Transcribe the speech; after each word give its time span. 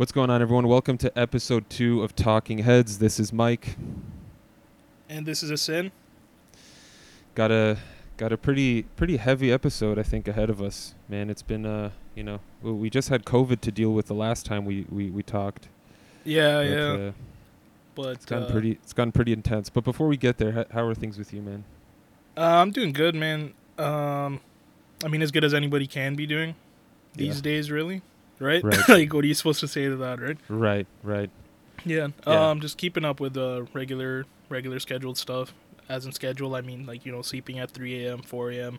What's 0.00 0.12
going 0.12 0.30
on, 0.30 0.40
everyone? 0.40 0.66
Welcome 0.66 0.96
to 0.96 1.12
episode 1.18 1.68
two 1.68 2.02
of 2.02 2.16
Talking 2.16 2.60
Heads. 2.60 3.00
This 3.00 3.20
is 3.20 3.34
Mike. 3.34 3.76
And 5.10 5.26
this 5.26 5.42
is 5.42 5.50
a 5.50 5.58
sin. 5.58 5.92
Got 7.34 7.50
a 7.50 7.76
got 8.16 8.32
a 8.32 8.38
pretty 8.38 8.84
pretty 8.96 9.18
heavy 9.18 9.52
episode, 9.52 9.98
I 9.98 10.02
think, 10.02 10.26
ahead 10.26 10.48
of 10.48 10.62
us. 10.62 10.94
Man, 11.06 11.28
it's 11.28 11.42
been 11.42 11.66
uh, 11.66 11.90
you 12.14 12.22
know, 12.22 12.40
we 12.62 12.88
just 12.88 13.10
had 13.10 13.26
COVID 13.26 13.60
to 13.60 13.70
deal 13.70 13.92
with 13.92 14.06
the 14.06 14.14
last 14.14 14.46
time 14.46 14.64
we 14.64 14.86
we, 14.88 15.10
we 15.10 15.22
talked. 15.22 15.68
Yeah, 16.24 16.62
but, 16.62 16.70
yeah. 16.70 16.92
Uh, 16.92 17.12
but 17.94 18.08
it's 18.12 18.24
gotten 18.24 18.44
uh, 18.44 18.50
pretty 18.52 18.70
it's 18.82 18.94
gotten 18.94 19.12
pretty 19.12 19.34
intense. 19.34 19.68
But 19.68 19.84
before 19.84 20.08
we 20.08 20.16
get 20.16 20.38
there, 20.38 20.52
how, 20.52 20.64
how 20.72 20.86
are 20.86 20.94
things 20.94 21.18
with 21.18 21.34
you, 21.34 21.42
man? 21.42 21.64
Uh, 22.38 22.40
I'm 22.40 22.70
doing 22.70 22.94
good, 22.94 23.14
man. 23.14 23.52
Um, 23.76 24.40
I 25.04 25.08
mean, 25.08 25.20
as 25.20 25.30
good 25.30 25.44
as 25.44 25.52
anybody 25.52 25.86
can 25.86 26.14
be 26.14 26.26
doing 26.26 26.54
these 27.12 27.36
Yeah. 27.36 27.42
days, 27.42 27.70
really. 27.70 28.00
Right? 28.40 28.64
Right. 28.64 28.76
like, 28.88 29.12
what 29.14 29.22
are 29.24 29.28
you 29.28 29.34
supposed 29.34 29.60
to 29.60 29.68
say 29.68 29.84
to 29.84 29.96
that, 29.96 30.20
right? 30.20 30.38
Right, 30.48 30.86
right. 31.04 31.30
Yeah. 31.84 32.08
Yeah. 32.26 32.50
Um, 32.50 32.60
just 32.60 32.76
keeping 32.78 33.04
up 33.04 33.20
with 33.20 33.36
uh, 33.36 33.64
regular, 33.72 34.24
regular 34.48 34.80
scheduled 34.80 35.18
stuff. 35.18 35.54
As 35.88 36.06
in 36.06 36.12
schedule, 36.12 36.54
I 36.54 36.60
mean, 36.60 36.86
like 36.86 37.04
you 37.06 37.12
know, 37.12 37.20
sleeping 37.22 37.58
at 37.58 37.70
3 37.70 38.06
a.m., 38.06 38.22
4 38.22 38.50
a.m. 38.52 38.78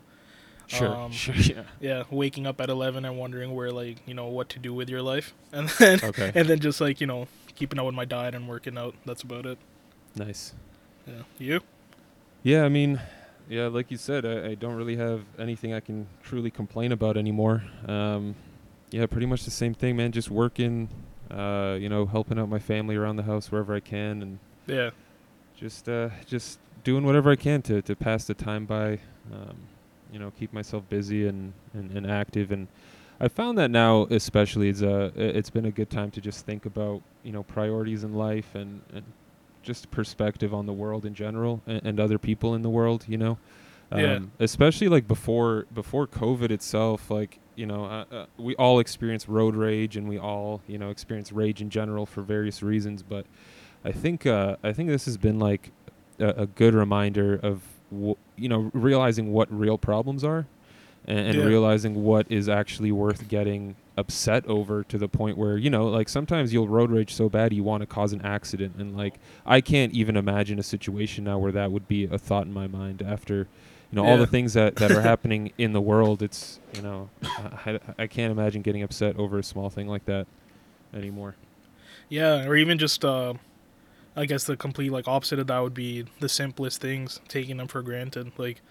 Sure, 0.66 0.94
Um, 0.94 1.12
sure, 1.24 1.34
yeah. 1.34 1.62
Yeah, 1.80 2.02
waking 2.10 2.46
up 2.46 2.60
at 2.60 2.70
11 2.70 3.04
and 3.04 3.18
wondering 3.18 3.54
where, 3.54 3.70
like, 3.70 3.98
you 4.06 4.14
know, 4.14 4.26
what 4.26 4.48
to 4.50 4.58
do 4.58 4.72
with 4.72 4.88
your 4.88 5.02
life, 5.02 5.34
and 5.52 5.68
then, 5.78 6.00
Okay, 6.02 6.32
and 6.34 6.48
then 6.48 6.58
just 6.60 6.80
like 6.80 7.00
you 7.00 7.06
know, 7.06 7.28
keeping 7.54 7.78
up 7.78 7.86
with 7.86 7.94
my 7.94 8.04
diet 8.04 8.34
and 8.34 8.48
working 8.48 8.76
out. 8.78 8.94
That's 9.04 9.22
about 9.22 9.46
it. 9.46 9.58
nice. 10.16 10.54
Yeah. 11.06 11.22
You? 11.38 11.60
Yeah, 12.44 12.64
I 12.64 12.68
mean, 12.68 13.00
yeah, 13.48 13.66
like 13.66 13.90
you 13.90 13.96
said, 13.98 14.24
I, 14.24 14.50
I 14.50 14.54
don't 14.54 14.74
really 14.74 14.96
have 14.96 15.22
anything 15.38 15.74
I 15.74 15.80
can 15.80 16.06
truly 16.22 16.50
complain 16.50 16.92
about 16.92 17.16
anymore. 17.16 17.64
Um, 17.86 18.34
yeah, 18.92 19.06
pretty 19.06 19.26
much 19.26 19.44
the 19.44 19.50
same 19.50 19.74
thing, 19.74 19.96
man. 19.96 20.12
Just 20.12 20.30
working, 20.30 20.88
uh, 21.30 21.76
you 21.80 21.88
know, 21.88 22.06
helping 22.06 22.38
out 22.38 22.48
my 22.48 22.58
family 22.58 22.94
around 22.96 23.16
the 23.16 23.22
house 23.24 23.50
wherever 23.50 23.74
I 23.74 23.80
can, 23.80 24.22
and 24.22 24.38
Yeah. 24.66 24.90
just 25.56 25.88
uh, 25.88 26.10
just 26.26 26.58
doing 26.84 27.04
whatever 27.04 27.30
I 27.30 27.36
can 27.36 27.62
to, 27.62 27.82
to 27.82 27.96
pass 27.96 28.24
the 28.24 28.34
time 28.34 28.66
by. 28.66 28.98
Um, 29.32 29.56
you 30.12 30.18
know, 30.18 30.30
keep 30.38 30.52
myself 30.52 30.86
busy 30.90 31.26
and, 31.26 31.54
and, 31.72 31.90
and 31.96 32.06
active. 32.10 32.52
And 32.52 32.68
I 33.18 33.28
found 33.28 33.56
that 33.56 33.70
now, 33.70 34.06
especially, 34.10 34.68
it's 34.68 34.82
uh, 34.82 35.10
i- 35.16 35.20
it's 35.20 35.48
been 35.48 35.64
a 35.64 35.70
good 35.70 35.88
time 35.88 36.10
to 36.10 36.20
just 36.20 36.44
think 36.44 36.66
about 36.66 37.00
you 37.22 37.32
know 37.32 37.42
priorities 37.44 38.04
in 38.04 38.12
life 38.14 38.54
and, 38.54 38.82
and 38.92 39.04
just 39.62 39.90
perspective 39.90 40.52
on 40.52 40.66
the 40.66 40.72
world 40.74 41.06
in 41.06 41.14
general 41.14 41.62
and, 41.66 41.80
and 41.86 41.98
other 42.00 42.18
people 42.18 42.54
in 42.54 42.60
the 42.60 42.68
world. 42.68 43.06
You 43.08 43.16
know, 43.16 43.38
Yeah. 43.96 44.14
um, 44.16 44.32
especially 44.38 44.88
like 44.88 45.06
before 45.08 45.66
before 45.72 46.06
COVID 46.06 46.50
itself, 46.50 47.10
like 47.10 47.38
you 47.54 47.66
know, 47.66 47.84
uh, 47.84 48.04
uh, 48.10 48.26
we 48.38 48.54
all 48.56 48.78
experience 48.80 49.28
road 49.28 49.54
rage 49.54 49.96
and 49.96 50.08
we 50.08 50.18
all 50.18 50.60
you 50.66 50.78
know 50.78 50.90
experience 50.90 51.32
rage 51.32 51.60
in 51.60 51.70
general 51.70 52.06
for 52.06 52.22
various 52.22 52.62
reasons. 52.62 53.02
But 53.02 53.26
I 53.84 53.92
think 53.92 54.26
uh, 54.26 54.56
I 54.62 54.72
think 54.72 54.88
this 54.88 55.04
has 55.04 55.16
been 55.16 55.38
like 55.38 55.70
a, 56.18 56.28
a 56.28 56.46
good 56.46 56.74
reminder 56.74 57.34
of 57.42 57.62
w- 57.90 58.16
you 58.36 58.48
know 58.48 58.70
realizing 58.72 59.32
what 59.32 59.52
real 59.52 59.76
problems 59.78 60.24
are 60.24 60.46
and, 61.06 61.18
and 61.18 61.38
Yeah. 61.38 61.44
realizing 61.44 62.02
what 62.04 62.26
is 62.30 62.48
actually 62.48 62.92
worth 62.92 63.28
getting 63.28 63.76
upset 63.98 64.46
over 64.46 64.82
to 64.84 64.96
the 64.96 65.06
point 65.08 65.36
where 65.36 65.58
you 65.58 65.68
know 65.68 65.86
like 65.86 66.08
sometimes 66.08 66.50
you'll 66.54 66.66
road 66.68 66.90
rage 66.90 67.12
so 67.12 67.28
bad 67.28 67.52
you 67.52 67.62
want 67.62 67.82
to 67.82 67.86
cause 67.86 68.14
an 68.14 68.22
accident 68.22 68.74
and 68.78 68.96
like 68.96 69.14
I 69.44 69.60
can't 69.60 69.92
even 69.92 70.16
imagine 70.16 70.58
a 70.58 70.62
situation 70.62 71.24
now 71.24 71.38
where 71.38 71.52
that 71.52 71.70
would 71.72 71.86
be 71.86 72.04
a 72.04 72.16
thought 72.16 72.46
in 72.46 72.54
my 72.54 72.66
mind 72.66 73.02
after 73.02 73.48
you 73.92 73.96
know 73.96 74.04
all 74.04 74.18
the 74.18 74.26
things 74.26 74.54
that, 74.54 74.78
that 74.78 74.92
are 74.92 75.02
happening 75.02 75.52
in 75.58 75.74
the 75.74 75.82
world 75.82 76.22
it's 76.22 76.60
you 76.72 76.82
know 76.82 77.10
I, 77.36 77.80
I 77.98 78.08
can't 78.08 78.32
imagine 78.32 78.62
getting 78.62 78.82
upset 78.82 79.16
over 79.16 79.38
a 79.38 79.44
small 79.44 79.70
thing 79.70 79.88
like 79.88 80.06
that 80.06 80.28
anymore 80.94 81.36
Yeah, 82.08 82.46
or 82.46 82.56
even 82.56 82.78
just 82.78 83.04
uh 83.04 83.34
I 84.16 84.26
guess 84.26 84.44
the 84.44 84.56
complete 84.56 84.92
like 84.92 85.08
opposite 85.08 85.38
of 85.38 85.48
that 85.48 85.60
would 85.60 85.74
be 85.74 86.06
the 86.20 86.28
simplest 86.28 86.80
things, 86.80 87.20
taking 87.28 87.58
them 87.58 87.68
for 87.68 87.82
granted. 87.82 88.32
Like 88.38 88.62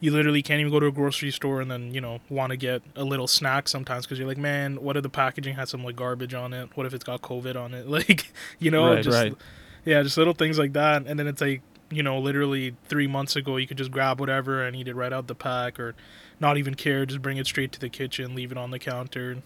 you 0.00 0.12
literally 0.12 0.42
can't 0.42 0.60
even 0.60 0.72
go 0.72 0.80
to 0.80 0.86
a 0.88 0.92
grocery 0.92 1.30
store 1.32 1.60
and 1.60 1.70
then, 1.70 1.94
you 1.94 2.00
know, 2.00 2.20
want 2.30 2.50
to 2.50 2.56
get 2.58 2.82
a 2.96 3.04
little 3.04 3.28
snack 3.28 3.68
sometimes 3.68 4.06
cuz 4.06 4.18
you're 4.18 4.28
like, 4.28 4.38
"Man, 4.38 4.76
what 4.82 4.96
if 4.96 5.02
the 5.04 5.10
packaging 5.10 5.56
has 5.56 5.70
some 5.70 5.84
like 5.84 5.96
garbage 5.96 6.34
on 6.34 6.52
it? 6.54 6.70
What 6.76 6.86
if 6.86 6.94
it's 6.94 7.04
got 7.04 7.22
covid 7.22 7.56
on 7.56 7.74
it?" 7.74 7.88
Like, 7.88 8.32
you 8.60 8.70
know, 8.70 8.96
Right, 8.96 8.96
just 8.96 9.26
right. 9.26 9.36
yeah, 9.84 10.02
just 10.02 10.18
little 10.18 10.34
things 10.34 10.58
like 10.58 10.74
that 10.74 11.06
and 11.06 11.18
then 11.18 11.26
it's 11.28 11.40
like, 11.42 11.62
you 11.94 12.02
know, 12.02 12.18
literally 12.18 12.76
3 12.88 13.06
months 13.06 13.36
ago 13.36 13.56
you 13.56 13.66
could 13.66 13.78
just 13.78 13.90
grab 13.90 14.20
whatever 14.20 14.64
and 14.64 14.76
eat 14.76 14.88
it 14.88 14.94
right 14.94 15.12
out 15.12 15.26
the 15.26 15.34
pack 15.34 15.78
or 15.78 15.94
not 16.40 16.56
even 16.56 16.74
care, 16.74 17.06
just 17.06 17.22
bring 17.22 17.36
it 17.36 17.46
straight 17.46 17.72
to 17.72 17.80
the 17.80 17.88
kitchen, 17.88 18.34
leave 18.34 18.52
it 18.52 18.58
on 18.58 18.70
the 18.70 18.78
counter. 18.78 19.42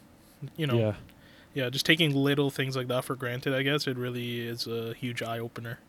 You 0.56 0.66
know, 0.66 0.78
yeah 0.78 0.94
yeah, 1.54 1.70
just 1.70 1.86
taking 1.86 2.14
little 2.14 2.50
things 2.50 2.76
like 2.76 2.88
that 2.88 3.04
for 3.04 3.16
granted, 3.16 3.54
I 3.54 3.62
guess 3.62 3.86
it 3.86 3.97
really 3.97 4.47
is 4.47 4.66
a 4.66 4.94
huge 4.94 5.22
eye 5.22 5.38
opener. 5.38 5.81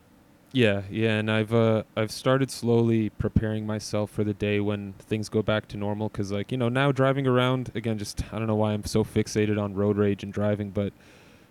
Yeah, 0.52 0.82
yeah, 0.90 1.18
and 1.18 1.30
I've 1.30 1.54
uh 1.54 1.84
I've 1.96 2.10
started 2.10 2.50
slowly 2.50 3.10
preparing 3.10 3.66
myself 3.66 4.10
for 4.10 4.24
the 4.24 4.34
day 4.34 4.58
when 4.58 4.94
things 4.94 5.28
go 5.28 5.42
back 5.42 5.68
to 5.68 5.76
normal 5.76 6.08
cuz 6.08 6.32
like, 6.32 6.50
you 6.50 6.58
know, 6.58 6.68
now 6.68 6.90
driving 6.90 7.26
around 7.26 7.70
again 7.76 7.98
just 7.98 8.24
I 8.32 8.38
don't 8.38 8.48
know 8.48 8.56
why 8.56 8.72
I'm 8.72 8.84
so 8.84 9.04
fixated 9.04 9.62
on 9.62 9.74
road 9.74 9.96
rage 9.96 10.24
and 10.24 10.32
driving, 10.32 10.70
but 10.70 10.92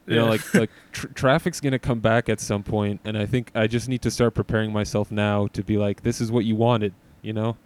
you 0.08 0.16
know, 0.16 0.26
like 0.28 0.54
like 0.54 0.70
tr- 0.92 1.08
traffic's 1.08 1.60
going 1.62 1.72
to 1.74 1.80
come 1.80 2.00
back 2.00 2.30
at 2.30 2.40
some 2.40 2.64
point 2.64 3.00
and 3.06 3.18
I 3.18 3.26
think 3.26 3.52
I 3.56 3.68
just 3.68 3.88
need 3.88 4.02
to 4.04 4.12
start 4.12 4.34
preparing 4.34 4.72
myself 4.74 5.12
now 5.12 5.48
to 5.48 5.64
be 5.64 5.78
like 5.78 6.02
this 6.02 6.20
is 6.22 6.32
what 6.32 6.46
you 6.46 6.56
wanted, 6.56 6.94
you 7.22 7.34
know? 7.34 7.58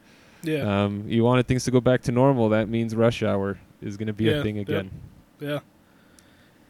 Yeah, 0.44 0.84
Um 0.84 1.06
you 1.08 1.24
wanted 1.24 1.48
things 1.48 1.64
to 1.66 1.72
go 1.72 1.80
back 1.80 2.02
to 2.04 2.12
normal, 2.12 2.50
that 2.50 2.68
means 2.68 2.96
rush 2.96 3.24
hour 3.24 3.60
is 3.82 3.96
going 3.98 4.08
to 4.08 4.14
be 4.14 4.26
Yeah, 4.26 4.34
a 4.40 4.44
thing 4.44 4.58
again. 4.60 4.92
yeah. 5.40 5.50
yeah. 5.50 5.60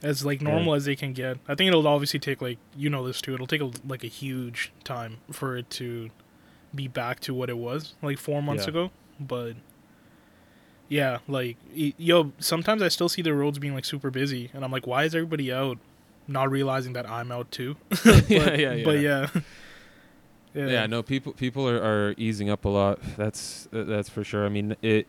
As 0.04 0.26
like 0.26 0.42
Yeah. 0.42 0.50
normal 0.52 0.74
as 0.76 0.86
they 0.86 0.96
can 0.96 1.14
get. 1.14 1.38
I 1.48 1.56
think 1.56 1.70
it'll 1.70 1.88
obviously 1.88 2.20
take 2.20 2.42
like 2.42 2.58
you 2.76 2.90
know 2.90 3.06
this 3.08 3.22
too. 3.22 3.34
It'll 3.34 3.48
take 3.48 3.62
a, 3.62 3.72
like 3.88 4.04
a 4.04 4.08
huge 4.08 4.72
time 4.84 5.18
for 5.32 5.56
it 5.58 5.70
to 5.72 6.10
be 6.76 6.88
back 6.88 7.20
to 7.22 7.34
what 7.34 7.50
it 7.50 7.58
was 7.58 7.94
like 8.02 8.18
four 8.18 8.42
months 8.44 8.66
Yeah. 8.66 8.70
ago. 8.70 8.92
But 9.20 9.54
yeah, 10.94 11.18
like 11.28 11.58
yo, 11.74 12.34
sometimes 12.38 12.84
I 12.84 12.88
still 12.88 13.10
see 13.10 13.24
the 13.24 13.34
roads 13.34 13.58
being 13.58 13.74
like 13.74 13.84
super 13.84 14.12
busy, 14.12 14.52
and 14.54 14.64
I'm 14.64 14.72
like, 14.72 14.86
why 14.86 15.06
is 15.06 15.16
everybody 15.16 15.52
out? 15.52 15.80
Not 16.28 16.52
realizing 16.52 16.94
that 16.94 17.10
I'm 17.10 17.32
out 17.32 17.50
too. 17.50 17.78
but, 17.90 18.30
yeah, 18.30 18.54
yeah, 18.54 18.74
yeah. 18.74 18.86
But 18.86 19.00
yeah. 19.00 19.28
yeah. 20.54 20.68
Yeah, 20.68 20.86
no, 20.86 21.02
people 21.02 21.34
people 21.34 21.68
are, 21.68 21.82
are 21.82 22.14
easing 22.16 22.52
up 22.52 22.64
a 22.66 22.70
lot. 22.70 23.00
That's 23.18 23.68
uh, 23.74 23.86
that's 23.86 24.08
for 24.08 24.24
sure. 24.24 24.46
I 24.46 24.50
mean, 24.50 24.76
it 24.84 25.08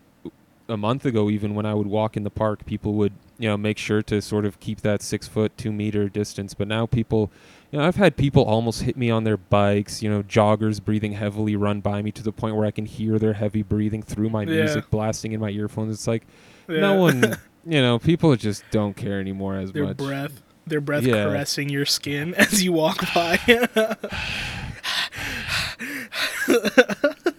a 0.67 0.75
month 0.75 1.05
ago, 1.05 1.29
even 1.29 1.53
when 1.53 1.67
I 1.67 1.75
would 1.75 1.85
walk 1.85 2.17
in 2.17 2.23
the 2.23 2.31
park, 2.31 2.65
people 2.65 2.93
would 2.93 3.13
you 3.37 3.47
know 3.47 3.55
make 3.55 3.77
sure 3.77 4.01
to 4.01 4.23
sort 4.23 4.45
of 4.45 4.59
keep 4.59 4.81
that 4.81 5.03
six 5.03 5.27
foot 5.27 5.55
two 5.55 5.71
meter 5.71 6.09
distance. 6.09 6.55
But 6.55 6.67
now 6.67 6.87
people, 6.87 7.29
you 7.75 7.81
know, 7.81 7.87
I've 7.87 7.97
had 7.97 8.15
people 8.15 8.43
almost 8.45 8.83
hit 8.83 8.95
me 8.95 9.11
on 9.11 9.25
their 9.25 9.35
bikes. 9.35 10.01
You 10.01 10.09
know, 10.09 10.23
joggers 10.23 10.81
breathing 10.81 11.11
heavily 11.11 11.57
run 11.57 11.81
by 11.81 12.01
me 12.01 12.09
to 12.13 12.23
the 12.23 12.31
point 12.31 12.55
where 12.55 12.65
I 12.65 12.71
can 12.71 12.85
hear 12.85 13.19
their 13.19 13.33
heavy 13.33 13.63
breathing 13.63 14.01
through 14.01 14.29
my 14.29 14.43
Yeah. 14.43 14.61
music 14.63 14.89
blasting 14.89 15.33
in 15.33 15.41
my 15.41 15.49
earphones. 15.49 15.93
It's 15.93 16.07
like 16.07 16.25
Yeah. 16.69 16.79
no 16.79 16.93
one, 16.95 17.21
you 17.65 17.81
know, 17.81 17.99
people 17.99 18.33
just 18.37 18.63
don't 18.71 18.95
care 18.95 19.19
anymore 19.19 19.57
as 19.57 19.73
their 19.73 19.83
much. 19.87 19.97
breath 19.97 20.41
their 20.65 20.79
breath 20.79 21.03
Yeah. 21.03 21.25
caressing 21.25 21.67
your 21.67 21.85
skin 21.85 22.33
as 22.37 22.63
you 22.63 22.71
walk 22.71 23.03
by 23.13 23.37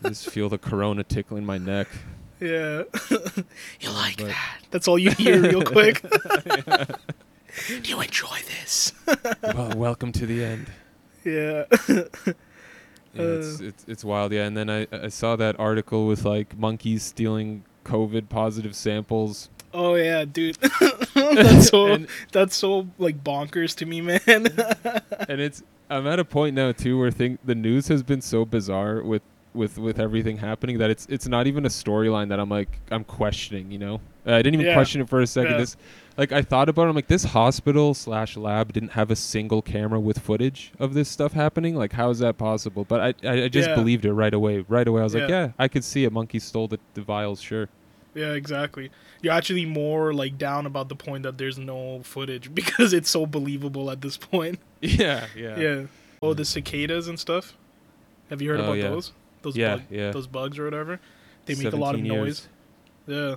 just 0.05 0.29
feel 0.31 0.49
the 0.51 0.59
corona 0.59 1.03
tickling 1.03 1.45
my 1.47 1.57
neck. 1.59 1.89
yeah 2.41 2.83
you 3.81 3.91
like 3.91 4.19
But- 4.19 4.27
that 4.29 4.59
that's 4.71 4.87
all 4.87 4.99
you 4.99 5.11
hear 5.13 5.41
real 5.41 5.63
quick 5.65 6.05
do 7.69 7.91
you 7.91 8.01
enjoy 8.01 8.39
this 8.49 8.93
well, 9.43 9.73
welcome 9.77 10.13
to 10.13 10.27
the 10.27 10.45
end. 10.45 10.67
yeah 11.25 11.65
Yeah, 13.15 13.23
it's, 13.23 13.61
it's 13.61 13.85
it's 13.89 14.05
wild. 14.05 14.31
Yeah, 14.33 14.45
and 14.45 14.55
then 14.57 14.69
I 14.69 14.87
I 14.93 15.09
saw 15.09 15.37
that 15.37 15.59
article 15.59 16.07
with 16.07 16.25
like 16.27 16.57
monkeys 16.59 17.03
stealing 17.03 17.65
COVID 17.85 18.29
positive 18.29 18.77
samples. 18.77 19.49
oh 19.73 19.95
yeah 19.95 20.25
dude 20.27 20.57
that's 21.15 21.69
so 21.69 21.87
and, 21.87 22.07
that's 22.33 22.55
so 22.57 22.87
like 22.99 23.23
bonkers 23.25 23.75
to 23.77 23.87
me 23.87 24.01
man 24.03 24.21
and 25.29 25.41
it's 25.41 25.63
I'm 25.89 26.07
at 26.07 26.19
a 26.19 26.25
point 26.25 26.55
now 26.55 26.73
too 26.73 26.99
where 26.99 27.11
think 27.11 27.41
the 27.45 27.55
news 27.55 27.89
has 27.89 28.03
been 28.03 28.21
so 28.21 28.45
bizarre 28.45 29.03
with 29.03 29.23
with 29.55 29.79
with 29.79 29.99
everything 29.99 30.37
happening 30.37 30.77
that 30.79 30.91
it's 30.91 31.07
it's 31.09 31.27
not 31.27 31.47
even 31.47 31.65
a 31.65 31.71
storyline 31.71 32.29
that 32.29 32.39
I'm 32.39 32.51
like 32.51 32.81
I'm 32.91 33.05
questioning. 33.05 33.71
You 33.73 33.79
know, 33.79 33.95
Uh, 34.27 34.35
I 34.35 34.43
didn't 34.43 34.55
even 34.55 34.67
Yeah. 34.67 34.75
question 34.75 35.01
it 35.01 35.09
for 35.09 35.21
a 35.23 35.27
second. 35.27 35.53
Yeah. 35.53 35.59
This 35.59 35.77
like 36.17 36.33
I 36.33 36.43
thought 36.43 36.69
about 36.69 36.87
it. 36.87 36.89
I'm 36.91 36.95
like 36.95 37.09
this 37.09 37.25
hospital 37.25 37.95
slash 37.95 38.37
lab 38.37 38.73
didn't 38.73 38.91
have 38.93 39.11
a 39.11 39.17
single 39.17 39.63
camera 39.63 40.01
with 40.01 40.19
footage 40.19 40.73
of 40.79 40.95
this 40.95 41.09
stuff 41.09 41.33
happening. 41.33 41.77
Like 41.77 41.93
how 41.93 42.11
is 42.11 42.19
that 42.21 42.39
possible? 42.39 42.85
But 42.85 43.01
I 43.25 43.29
I, 43.29 43.43
I 43.45 43.49
just 43.49 43.69
Yeah. 43.69 43.75
believed 43.75 44.05
it 44.05 44.13
right 44.13 44.33
away. 44.35 44.65
Right 44.69 44.87
away 44.89 45.01
I 45.01 45.05
was 45.05 45.15
like, 45.15 45.29
Yeah. 45.29 45.47
yeah, 45.47 45.53
I 45.59 45.69
could 45.69 45.85
see 45.85 46.05
it. 46.05 46.13
Monkey 46.13 46.39
stole 46.39 46.69
the, 46.69 46.79
the 46.95 47.03
vials. 47.03 47.41
Sure. 47.41 47.69
yeah 48.15 48.33
exactly 48.33 48.91
you're 49.21 49.35
actually 49.35 49.67
more 49.67 50.15
like 50.15 50.39
down 50.39 50.65
about 50.65 50.89
the 50.89 50.97
point 50.97 51.23
that 51.25 51.37
there's 51.37 51.59
no 51.59 52.01
footage 52.03 52.47
because 52.61 52.93
it's 52.95 53.11
so 53.11 53.27
believable 53.27 53.91
at 53.91 54.01
this 54.01 54.17
point 54.17 54.59
Yeah, 54.81 55.27
yeah. 55.37 55.57
yeah 55.65 55.83
oh 56.23 56.33
the 56.33 56.45
cicadas 56.47 57.09
and 57.09 57.19
stuff 57.21 57.53
have 58.31 58.41
you 58.41 58.49
heard 58.51 58.61
Oh, 58.61 58.65
about 58.69 58.79
yeah. 58.79 58.89
those 58.89 59.13
those 59.43 59.55
Yeah, 59.57 59.77
bug, 59.77 59.83
yeah. 59.91 60.11
those 60.13 60.27
bugs 60.27 60.59
or 60.59 60.65
whatever 60.65 60.99
they 61.45 61.55
make 61.57 61.73
a 61.75 61.77
lot 61.77 61.95
of 61.95 62.01
17 62.01 62.09
noise 62.19 62.49
years. 63.07 63.37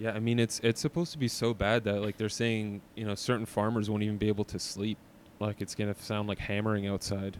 Yeah, 0.00 0.12
I 0.12 0.18
mean 0.18 0.38
it's 0.38 0.60
it's 0.60 0.80
supposed 0.80 1.12
to 1.12 1.18
be 1.18 1.28
so 1.28 1.52
bad 1.52 1.84
that 1.84 2.00
like 2.00 2.16
they're 2.16 2.30
saying 2.30 2.80
you 2.94 3.04
know 3.04 3.14
certain 3.14 3.44
farmers 3.44 3.90
won't 3.90 4.02
even 4.02 4.16
be 4.16 4.28
able 4.28 4.44
to 4.46 4.58
sleep, 4.58 4.96
like 5.38 5.60
it's 5.60 5.74
gonna 5.74 5.94
sound 5.94 6.26
like 6.26 6.38
hammering 6.38 6.86
outside. 6.86 7.36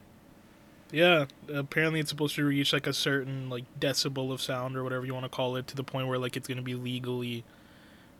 Yeah, 0.92 1.26
apparently 1.52 2.00
it's 2.00 2.10
supposed 2.10 2.34
to 2.36 2.44
reach 2.44 2.72
like 2.72 2.86
a 2.86 2.92
certain 2.92 3.48
like 3.48 3.64
decibel 3.78 4.32
of 4.32 4.42
sound 4.42 4.76
or 4.76 4.82
whatever 4.84 5.06
you 5.06 5.14
want 5.14 5.24
to 5.24 5.30
call 5.30 5.56
it 5.56 5.66
to 5.68 5.76
the 5.76 5.84
point 5.84 6.08
where 6.08 6.18
like 6.18 6.36
it's 6.36 6.48
gonna 6.48 6.62
be 6.62 6.74
legally 6.74 7.44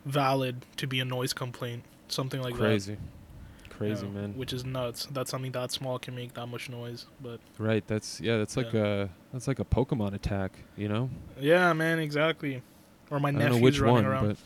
valid 0.05 0.65
to 0.77 0.87
be 0.87 1.01
a 1.01 1.05
noise 1.05 1.33
complaint, 1.33 1.85
something 2.09 2.41
like 2.43 2.55
Crazy, 2.55 2.97
that. 2.97 3.71
crazy 3.71 4.07
Yeah, 4.07 4.13
man. 4.13 4.33
Which 4.37 4.53
is 4.53 4.65
nuts. 4.65 5.07
That 5.07 5.29
something 5.29 5.53
that 5.53 5.73
small 5.73 5.99
can 5.99 6.15
make 6.15 6.35
that 6.35 6.47
much 6.47 6.71
noise. 6.71 7.07
But 7.21 7.41
Right, 7.59 7.87
that's 7.87 8.21
yeah, 8.21 8.39
that's 8.39 8.57
like 8.57 8.73
a 8.75 9.11
that's 9.33 9.49
like 9.49 9.59
a 9.59 9.65
Pokemon 9.65 10.15
attack, 10.15 10.53
you 10.77 10.89
know. 10.89 11.11
yeah, 11.39 11.73
man, 11.73 11.99
exactly. 11.99 12.63
Or 13.11 13.19
my 13.21 13.29
I 13.29 13.33
don't 13.33 13.41
know 13.41 13.47
nephew's 13.49 13.63
which 13.63 13.81
running 13.81 13.95
one, 13.97 14.05
around. 14.07 14.27
but 14.29 14.37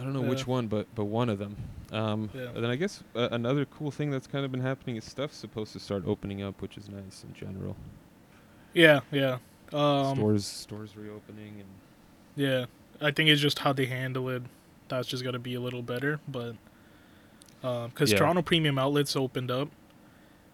I 0.00 0.04
don't 0.04 0.12
know 0.14 0.22
Yeah. 0.22 0.28
which 0.30 0.46
one, 0.46 0.66
but 0.68 0.86
but 0.94 1.04
one 1.04 1.28
of 1.28 1.38
them. 1.38 1.56
Um, 1.92 2.30
Yeah. 2.34 2.48
And 2.54 2.64
then 2.64 2.70
I 2.70 2.76
guess 2.76 3.02
uh, 3.14 3.28
another 3.30 3.64
cool 3.66 3.90
thing 3.90 4.10
that's 4.10 4.26
kind 4.26 4.44
of 4.44 4.50
been 4.52 4.62
happening 4.62 4.96
is 4.96 5.04
stuff's 5.04 5.36
supposed 5.36 5.72
to 5.74 5.80
start 5.80 6.04
opening 6.06 6.42
up, 6.42 6.60
which 6.62 6.76
is 6.78 6.88
nice 6.88 7.24
in 7.24 7.34
general. 7.34 7.76
Yeah, 8.72 9.00
yeah. 9.10 9.38
Um, 9.72 10.16
stores 10.16 10.46
stores 10.46 10.96
reopening 10.96 11.54
and 11.60 11.68
Yeah, 12.36 12.66
I 13.00 13.10
think 13.10 13.28
it's 13.28 13.40
just 13.42 13.58
how 13.60 13.72
they 13.74 13.86
handle 13.86 14.28
it. 14.30 14.42
That's 14.88 15.06
just 15.08 15.22
gonna 15.24 15.38
be 15.38 15.54
a 15.54 15.60
little 15.60 15.82
better, 15.82 16.20
but 16.28 16.54
because 17.60 18.10
Yeah. 18.12 18.18
Toronto 18.18 18.42
Premium 18.42 18.78
Outlets 18.78 19.14
opened 19.14 19.50
up, 19.50 19.68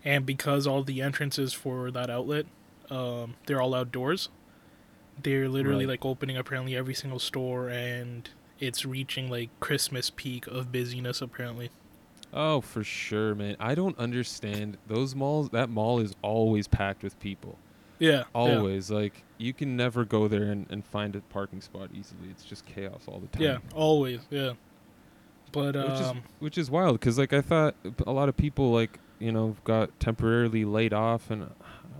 and 0.04 0.26
because 0.26 0.66
all 0.66 0.82
the 0.82 1.00
entrances 1.00 1.52
for 1.52 1.90
that 1.92 2.10
outlet, 2.10 2.46
um, 2.90 3.34
they're 3.46 3.60
all 3.62 3.74
outdoors. 3.74 4.28
They're 5.22 5.48
literally 5.48 5.84
Right. 5.86 5.92
like 6.00 6.04
opening 6.04 6.36
apparently 6.36 6.76
every 6.76 6.94
single 6.94 7.18
store, 7.18 7.68
and 7.68 8.28
it's 8.60 8.84
reaching 8.84 9.30
like 9.30 9.50
Christmas 9.60 10.10
peak 10.14 10.46
of 10.46 10.70
busyness 10.72 11.20
apparently. 11.22 11.70
oh 12.32 12.60
for 12.60 12.84
sure, 12.84 13.34
man. 13.34 13.56
I 13.58 13.74
don't 13.74 13.98
understand 13.98 14.76
those 14.86 15.14
malls. 15.14 15.48
That 15.50 15.70
mall 15.70 15.98
is 16.00 16.14
always 16.22 16.68
packed 16.68 17.02
with 17.02 17.18
people. 17.20 17.58
Yeah, 17.98 18.10
yeah. 18.10 18.24
Always, 18.34 18.90
like 18.90 19.24
you 19.38 19.52
can 19.52 19.76
never 19.76 20.04
go 20.04 20.28
there 20.28 20.44
and, 20.44 20.66
and 20.70 20.84
find 20.84 21.16
a 21.16 21.20
parking 21.20 21.60
spot 21.60 21.90
easily. 21.94 22.28
It's 22.30 22.44
just 22.44 22.64
chaos 22.66 23.02
all 23.06 23.18
the 23.18 23.26
time. 23.28 23.42
Yeah, 23.42 23.58
always. 23.74 24.20
Yeah, 24.30 24.52
but 25.52 25.74
which 25.74 25.84
is 26.00 26.06
um, 26.06 26.22
which 26.38 26.58
is 26.58 26.70
wild 26.70 27.00
because 27.00 27.18
like 27.18 27.32
I 27.32 27.40
thought 27.40 27.74
a 28.06 28.12
lot 28.12 28.28
of 28.28 28.36
people 28.36 28.70
like 28.72 28.98
you 29.18 29.32
know 29.32 29.56
got 29.64 29.98
temporarily 29.98 30.64
laid 30.64 30.92
off 30.92 31.30
and 31.30 31.50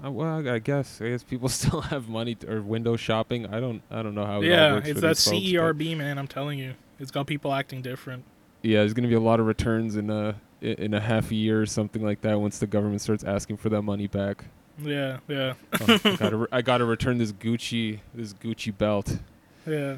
uh, 0.04 0.10
well 0.10 0.48
I 0.48 0.58
guess 0.58 1.00
I 1.00 1.08
guess 1.10 1.22
people 1.22 1.48
still 1.60 1.80
have 1.82 2.08
money 2.08 2.34
to, 2.36 2.52
or 2.56 2.62
window 2.62 2.96
shopping. 2.96 3.46
I 3.46 3.60
don't 3.60 3.82
I 3.90 4.02
don't 4.02 4.14
know 4.14 4.24
how. 4.26 4.40
it 4.42 4.46
yeah, 4.48 4.76
it's 4.84 5.00
that 5.00 5.16
folks, 5.16 5.24
CERB 5.28 5.96
man. 5.96 6.18
I'm 6.18 6.28
telling 6.28 6.58
you, 6.58 6.74
it's 6.98 7.10
got 7.10 7.26
people 7.26 7.52
acting 7.52 7.82
different. 7.82 8.24
Yeah, 8.62 8.78
there's 8.80 8.94
gonna 8.94 9.08
be 9.08 9.14
a 9.14 9.20
lot 9.20 9.40
of 9.40 9.46
returns 9.46 9.96
in 9.96 10.10
a 10.10 10.34
in 10.60 10.92
a 10.94 11.00
half 11.00 11.30
a 11.30 11.34
year 11.36 11.62
or 11.62 11.66
something 11.66 12.02
like 12.02 12.20
that 12.22 12.40
once 12.40 12.58
the 12.58 12.66
government 12.66 13.00
starts 13.00 13.22
asking 13.24 13.56
for 13.58 13.68
that 13.68 13.82
money 13.82 14.06
back. 14.08 14.44
Yeah, 14.80 15.18
yeah, 15.28 15.54
Oh, 15.80 15.98
I 16.04 16.16
gotta 16.16 16.36
re- 16.42 16.46
I 16.52 16.62
gotta 16.62 16.84
return 16.84 17.18
this 17.18 17.32
Gucci 17.32 18.00
this 18.14 18.32
Gucci 18.34 18.76
belt. 18.76 19.18
yeah. 19.66 19.96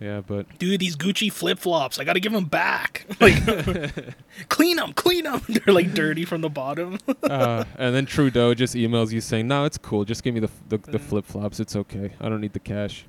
Yeah, 0.00 0.22
but 0.26 0.58
dude, 0.58 0.80
these 0.80 0.96
Gucci 0.96 1.30
flip 1.30 1.58
flops, 1.58 1.98
I 1.98 2.04
gotta 2.04 2.20
give 2.20 2.32
them 2.32 2.46
back. 2.46 3.04
Like, 3.20 3.34
clean 4.48 4.76
them, 4.76 4.94
clean 4.94 5.24
them. 5.24 5.42
They're 5.48 5.74
like 5.74 5.92
dirty 5.92 6.24
from 6.24 6.40
the 6.40 6.48
bottom. 6.48 6.98
uh, 7.22 7.64
and 7.76 7.94
then 7.94 8.06
Trudeau 8.06 8.54
just 8.54 8.74
emails 8.74 9.12
you 9.12 9.20
saying, 9.20 9.46
"No, 9.46 9.64
it's 9.66 9.76
cool. 9.76 10.04
Just 10.06 10.22
give 10.22 10.32
me 10.32 10.40
the 10.40 10.48
the, 10.70 10.78
the 10.78 10.98
flip 10.98 11.26
flops. 11.26 11.60
It's 11.60 11.76
okay. 11.76 12.12
I 12.18 12.28
don't 12.30 12.40
need 12.40 12.54
the 12.54 12.60
cash." 12.60 13.04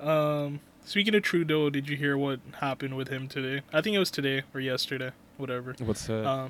um, 0.00 0.60
speaking 0.84 1.14
of 1.14 1.22
Trudeau, 1.22 1.70
did 1.70 1.88
you 1.88 1.96
hear 1.96 2.16
what 2.16 2.40
happened 2.60 2.96
with 2.96 3.08
him 3.08 3.28
today? 3.28 3.62
I 3.72 3.80
think 3.80 3.94
it 3.94 3.98
was 3.98 4.10
today 4.10 4.42
or 4.54 4.60
yesterday, 4.60 5.10
whatever. 5.36 5.74
What's 5.84 6.06
that? 6.06 6.24
Uh, 6.24 6.48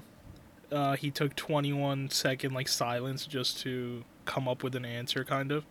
uh, 0.70 0.96
he 0.96 1.10
took 1.10 1.34
21 1.34 2.10
second 2.10 2.52
like 2.52 2.68
silence 2.68 3.26
just 3.26 3.58
to 3.60 4.04
come 4.26 4.46
up 4.46 4.62
with 4.62 4.74
an 4.76 4.84
answer, 4.84 5.24
kind 5.24 5.50
of. 5.50 5.64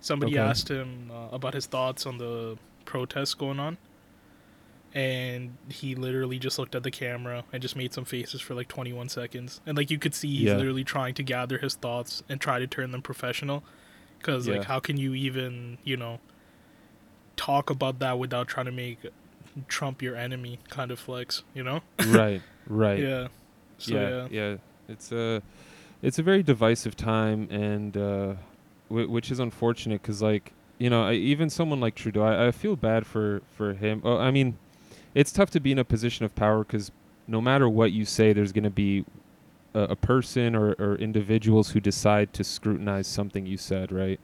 Somebody 0.00 0.32
Okay. 0.38 0.48
asked 0.48 0.68
him 0.68 1.10
uh, 1.12 1.28
about 1.34 1.54
his 1.54 1.66
thoughts 1.66 2.06
on 2.06 2.18
the 2.18 2.58
protests 2.92 3.32
going 3.34 3.58
on, 3.58 3.78
and 4.94 5.56
he 5.70 5.94
literally 5.94 6.38
just 6.38 6.58
looked 6.58 6.74
at 6.74 6.82
the 6.82 6.90
camera 6.90 7.44
and 7.52 7.62
just 7.62 7.74
made 7.76 7.92
some 7.94 8.04
faces 8.04 8.40
for 8.42 8.54
like 8.54 8.68
21 8.68 9.08
seconds, 9.08 9.60
and 9.66 9.76
like 9.76 9.90
you 9.90 9.98
could 9.98 10.14
see 10.14 10.28
he's 10.28 10.48
Yeah. 10.50 10.56
literally 10.56 10.84
trying 10.84 11.14
to 11.14 11.22
gather 11.22 11.58
his 11.58 11.74
thoughts 11.74 12.22
and 12.28 12.40
try 12.40 12.58
to 12.58 12.66
turn 12.66 12.90
them 12.92 13.00
professional, 13.02 13.64
because 14.18 14.46
like 14.46 14.64
how 14.64 14.78
can 14.80 14.96
you 14.98 15.14
even 15.14 15.78
you 15.84 15.96
know 15.96 16.20
talk 17.36 17.70
about 17.70 17.98
that 18.00 18.18
without 18.18 18.46
trying 18.46 18.66
to 18.66 18.72
make 18.72 18.98
Trump 19.68 20.02
your 20.02 20.14
enemy 20.16 20.58
kind 20.68 20.90
of 20.90 20.98
flex, 20.98 21.42
you 21.54 21.62
know? 21.62 21.80
right, 22.08 22.42
right. 22.66 22.98
Yeah. 22.98 23.28
So, 23.78 23.94
yeah, 23.94 24.28
yeah. 24.30 24.50
yeah. 24.50 24.56
It's 24.88 25.10
a, 25.12 25.42
it's 26.02 26.18
a 26.18 26.22
very 26.22 26.42
divisive 26.42 26.94
time, 26.96 27.48
and 27.50 27.96
uh, 27.96 28.34
w- 28.88 29.08
which 29.10 29.30
is 29.30 29.38
unfortunate 29.40 30.02
because, 30.02 30.20
like, 30.22 30.52
you 30.82 30.90
know, 30.90 31.04
I, 31.04 31.12
even 31.12 31.48
someone 31.48 31.78
like 31.78 31.94
Trudeau, 31.94 32.22
I, 32.24 32.48
I 32.48 32.50
feel 32.50 32.74
bad 32.74 33.06
for 33.06 33.40
for 33.56 33.74
him. 33.74 34.02
Oh, 34.04 34.18
I 34.18 34.32
mean, 34.32 34.56
it's 35.14 35.30
tough 35.30 35.48
to 35.50 35.60
be 35.60 35.70
in 35.70 35.78
a 35.78 35.84
position 35.84 36.24
of 36.24 36.34
power 36.34 36.64
because 36.64 36.90
no 37.28 37.40
matter 37.40 37.68
what 37.68 37.92
you 37.92 38.04
say, 38.04 38.32
there's 38.32 38.50
going 38.50 38.64
to 38.64 38.70
be 38.70 39.04
a, 39.74 39.82
a 39.82 39.96
person 39.96 40.56
or, 40.56 40.72
or 40.80 40.96
individuals 40.96 41.70
who 41.70 41.78
decide 41.78 42.32
to 42.32 42.42
scrutinize 42.42 43.06
something 43.06 43.46
you 43.46 43.56
said, 43.56 43.92
right? 43.92 44.18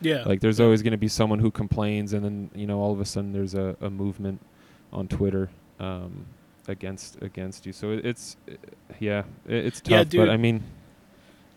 Yeah. 0.00 0.22
Like, 0.24 0.40
there's 0.40 0.60
always 0.60 0.80
going 0.80 0.92
to 0.92 0.96
be 0.96 1.08
someone 1.08 1.40
who 1.40 1.50
complains, 1.50 2.14
and 2.14 2.24
then 2.24 2.50
you 2.54 2.66
know, 2.66 2.80
all 2.80 2.92
of 2.92 3.00
a 3.02 3.04
sudden, 3.04 3.34
there's 3.34 3.54
a, 3.54 3.76
a 3.82 3.90
movement 3.90 4.40
on 4.94 5.08
Twitter. 5.08 5.50
Um, 5.78 6.24
against 6.68 7.16
against 7.22 7.64
you 7.64 7.72
so 7.72 7.92
it, 7.92 8.04
it's 8.04 8.36
uh, 8.46 8.52
yeah 9.00 9.22
it, 9.46 9.64
it's 9.66 9.80
tough 9.80 9.90
Yeah, 9.90 10.04
but 10.04 10.10
dude. 10.10 10.28
i 10.28 10.36
mean 10.36 10.62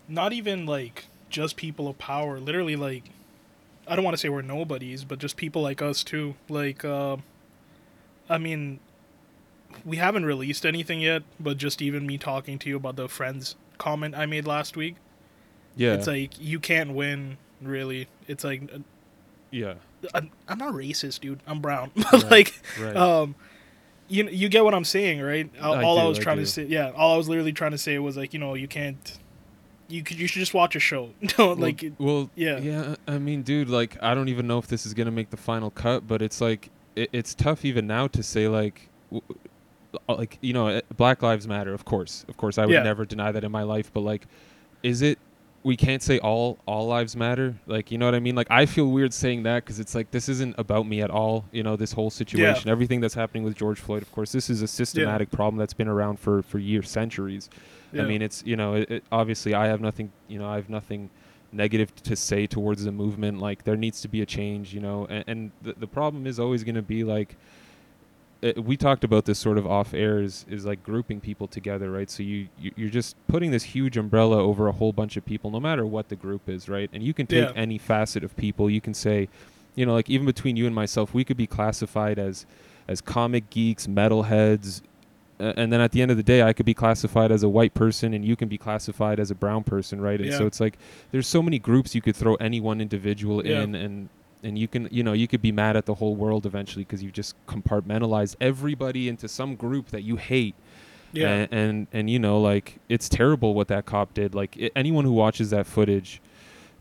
not 0.08 0.32
even 0.32 0.64
like 0.64 1.04
just 1.28 1.56
people 1.56 1.86
of 1.86 1.98
power 1.98 2.40
literally 2.40 2.76
like 2.76 3.10
i 3.86 3.96
don't 3.96 4.04
want 4.04 4.14
to 4.14 4.18
say 4.18 4.28
we're 4.28 4.42
nobodies 4.42 5.04
but 5.04 5.18
just 5.18 5.36
people 5.36 5.62
like 5.62 5.82
us 5.82 6.02
too 6.04 6.34
like 6.48 6.84
uh, 6.84 7.16
i 8.28 8.38
mean 8.38 8.78
we 9.84 9.96
haven't 9.96 10.24
released 10.24 10.66
anything 10.66 11.00
yet 11.00 11.22
but 11.40 11.56
just 11.56 11.80
even 11.80 12.06
me 12.06 12.18
talking 12.18 12.58
to 12.58 12.68
you 12.68 12.76
about 12.76 12.96
the 12.96 13.08
friends 13.08 13.56
comment 13.78 14.14
i 14.14 14.26
made 14.26 14.46
last 14.46 14.76
week 14.76 14.96
yeah. 15.76 15.94
it's 15.94 16.06
like 16.06 16.38
you 16.38 16.60
can't 16.60 16.92
win 16.92 17.38
really. 17.62 18.08
It's 18.26 18.44
like 18.44 18.70
yeah. 19.50 19.74
I'm, 20.14 20.30
I'm 20.48 20.58
not 20.58 20.74
racist 20.74 21.20
dude. 21.20 21.40
I'm 21.46 21.60
brown. 21.60 21.90
But 21.94 22.12
Right, 22.12 22.30
like 22.30 22.62
right. 22.80 22.96
um 22.96 23.34
you 24.08 24.28
you 24.28 24.48
get 24.48 24.64
what 24.64 24.74
i'm 24.74 24.84
saying 24.84 25.22
right? 25.22 25.48
All, 25.62 25.74
I 25.74 25.84
all 25.84 25.98
i 25.98 26.04
was 26.04 26.18
I 26.18 26.22
trying 26.22 26.36
do. 26.38 26.44
to 26.44 26.50
say 26.50 26.64
yeah 26.64 26.90
all 26.90 27.14
i 27.14 27.16
was 27.16 27.28
literally 27.28 27.52
trying 27.52 27.70
to 27.70 27.78
say 27.78 27.98
was 27.98 28.16
like 28.16 28.34
you 28.34 28.38
know 28.38 28.54
you 28.54 28.68
can't 28.68 29.18
you 29.92 30.02
could 30.02 30.18
you 30.18 30.26
should 30.26 30.40
just 30.40 30.54
watch 30.54 30.74
a 30.76 30.80
show. 30.80 31.10
Well, 31.38 31.54
like 31.56 31.82
it- 31.82 31.94
well 31.98 32.30
yeah. 32.34 32.58
yeah 32.58 32.94
i 33.06 33.18
mean 33.18 33.42
dude 33.42 33.68
like 33.68 33.96
i 34.02 34.14
don't 34.14 34.28
even 34.28 34.46
know 34.46 34.58
if 34.58 34.66
this 34.66 34.86
is 34.86 34.94
gonna 34.94 35.10
make 35.10 35.30
the 35.30 35.36
final 35.36 35.70
cut 35.70 36.06
but 36.06 36.22
it's 36.22 36.40
like 36.40 36.70
it, 36.96 37.08
it's 37.12 37.34
tough 37.34 37.64
even 37.64 37.86
now 37.86 38.06
to 38.08 38.22
say 38.22 38.48
like 38.48 38.88
w- 39.10 39.38
uh, 40.08 40.14
like 40.14 40.38
you 40.40 40.52
know 40.52 40.68
uh, 40.68 40.80
black 40.96 41.22
lives 41.22 41.46
matter 41.46 41.72
of 41.74 41.84
course. 41.84 42.24
Of 42.28 42.36
course 42.36 42.56
i 42.58 42.64
would 42.66 42.72
Yeah. 42.72 42.82
never 42.82 43.04
deny 43.04 43.30
that 43.32 43.44
in 43.44 43.52
my 43.52 43.62
life 43.62 43.90
but 43.92 44.00
like 44.00 44.26
is 44.82 45.02
it 45.02 45.18
we 45.64 45.76
can't 45.76 46.02
say 46.02 46.18
all 46.18 46.58
all 46.66 46.88
lives 46.88 47.14
matter? 47.14 47.54
Like 47.66 47.92
you 47.92 47.98
know 47.98 48.06
what 48.06 48.14
i 48.16 48.20
mean? 48.20 48.34
Like 48.34 48.48
i 48.50 48.66
feel 48.66 48.88
weird 48.88 49.12
saying 49.14 49.44
that 49.44 49.64
because 49.64 49.78
it's 49.78 49.94
like 49.94 50.10
this 50.10 50.28
isn't 50.28 50.54
about 50.58 50.86
me 50.88 51.02
at 51.02 51.10
all 51.10 51.44
you 51.52 51.62
know 51.62 51.76
this 51.76 51.92
whole 51.92 52.10
situation. 52.10 52.68
Everything 52.68 53.00
that's 53.00 53.14
happening 53.14 53.42
with 53.44 53.54
george 53.56 53.78
floyd 53.78 54.02
of 54.02 54.10
course 54.12 54.32
this 54.32 54.48
is 54.50 54.60
a 54.62 54.66
systematic 54.66 55.30
problem 55.30 55.56
that's 55.58 55.74
been 55.74 55.88
around 55.88 56.18
for 56.18 56.42
for 56.42 56.58
years 56.58 56.90
centuries 56.90 57.48
yeah. 57.92 58.02
I 58.02 58.06
mean, 58.06 58.22
it's 58.22 58.42
you 58.46 58.56
know, 58.56 58.74
it, 58.74 58.90
it, 58.90 59.04
obviously 59.12 59.54
I 59.54 59.66
have 59.66 59.80
nothing, 59.80 60.10
you 60.28 60.38
know, 60.38 60.48
I 60.48 60.56
have 60.56 60.68
nothing 60.68 61.10
negative 61.52 61.94
to 62.04 62.16
say 62.16 62.46
towards 62.46 62.84
the 62.84 62.92
movement. 62.92 63.38
Like 63.40 63.64
there 63.64 63.76
needs 63.76 64.00
to 64.02 64.08
be 64.08 64.22
a 64.22 64.26
change, 64.26 64.72
you 64.74 64.80
know, 64.80 65.06
and, 65.10 65.24
and 65.26 65.50
the 65.62 65.74
the 65.74 65.86
problem 65.86 66.26
is 66.26 66.38
always 66.40 66.64
going 66.64 66.76
to 66.76 66.82
be 66.82 67.04
like. 67.04 67.36
uh 68.42 68.52
we 68.70 68.76
talked 68.76 69.04
about 69.04 69.24
this 69.24 69.38
sort 69.38 69.56
of 69.58 69.66
off 69.66 69.94
air 69.94 70.20
is, 70.20 70.44
is 70.48 70.64
like 70.64 70.82
grouping 70.82 71.20
people 71.20 71.46
together 71.46 71.90
right 71.92 72.10
so 72.10 72.22
you, 72.24 72.48
you 72.58 72.70
you're 72.76 72.90
just 72.90 73.14
putting 73.28 73.50
this 73.52 73.62
huge 73.62 73.96
umbrella 73.96 74.36
over 74.50 74.66
a 74.66 74.72
whole 74.72 74.92
bunch 74.92 75.16
of 75.16 75.24
people 75.24 75.48
no 75.50 75.60
matter 75.60 75.86
what 75.86 76.08
the 76.08 76.16
group 76.16 76.48
is 76.48 76.68
right 76.68 76.90
and 76.92 77.02
you 77.04 77.14
can 77.14 77.26
take 77.26 77.44
Yeah. 77.48 77.52
any 77.66 77.78
facet 77.78 78.24
of 78.24 78.36
people 78.36 78.68
you 78.68 78.80
can 78.80 78.94
say 78.94 79.28
you 79.76 79.86
know 79.86 79.92
like 79.98 80.10
even 80.10 80.26
between 80.26 80.56
you 80.56 80.66
and 80.66 80.74
myself 80.74 81.14
we 81.14 81.22
could 81.24 81.36
be 81.36 81.46
classified 81.46 82.18
as 82.18 82.44
as 82.88 83.00
comic 83.00 83.48
geeks 83.50 83.86
metalheads 83.86 84.82
uh, 85.40 85.52
and 85.56 85.72
then 85.72 85.80
at 85.80 85.92
the 85.92 86.02
end 86.02 86.10
of 86.10 86.16
the 86.16 86.22
day 86.22 86.42
i 86.42 86.52
could 86.52 86.66
be 86.66 86.74
classified 86.74 87.32
as 87.32 87.42
a 87.42 87.48
white 87.48 87.74
person 87.74 88.14
and 88.14 88.24
you 88.24 88.36
can 88.36 88.48
be 88.48 88.58
classified 88.58 89.18
as 89.18 89.30
a 89.30 89.34
brown 89.34 89.62
person 89.64 90.00
right? 90.00 90.20
And 90.20 90.32
so 90.32 90.46
it's 90.46 90.60
like 90.60 90.78
there's 91.10 91.26
so 91.26 91.42
many 91.42 91.58
groups 91.58 91.94
you 91.94 92.02
could 92.02 92.16
throw 92.16 92.34
any 92.36 92.60
one 92.60 92.80
individual 92.80 93.44
Yeah. 93.46 93.62
in 93.62 93.74
and 93.74 94.08
and 94.44 94.58
you 94.58 94.66
can 94.68 94.88
you 94.90 95.02
know 95.02 95.12
you 95.12 95.28
could 95.28 95.40
be 95.42 95.52
mad 95.52 95.76
at 95.76 95.86
the 95.86 95.94
whole 95.94 96.16
world 96.16 96.46
eventually 96.46 96.84
because 96.84 97.02
you 97.02 97.10
just 97.10 97.34
compartmentalized 97.46 98.36
everybody 98.40 99.08
into 99.08 99.28
some 99.28 99.54
group 99.56 99.88
that 99.88 100.02
you 100.02 100.16
hate. 100.16 100.54
Yeah. 101.12 101.28
And, 101.28 101.52
and 101.52 101.86
and 101.92 102.10
you 102.10 102.18
know 102.18 102.40
like 102.40 102.78
it's 102.88 103.08
terrible 103.08 103.54
what 103.54 103.68
that 103.68 103.84
cop 103.86 104.14
did. 104.14 104.34
Like 104.34 104.56
i 104.60 104.70
anyone 104.74 105.04
who 105.04 105.12
watches 105.12 105.50
that 105.50 105.66
footage 105.66 106.20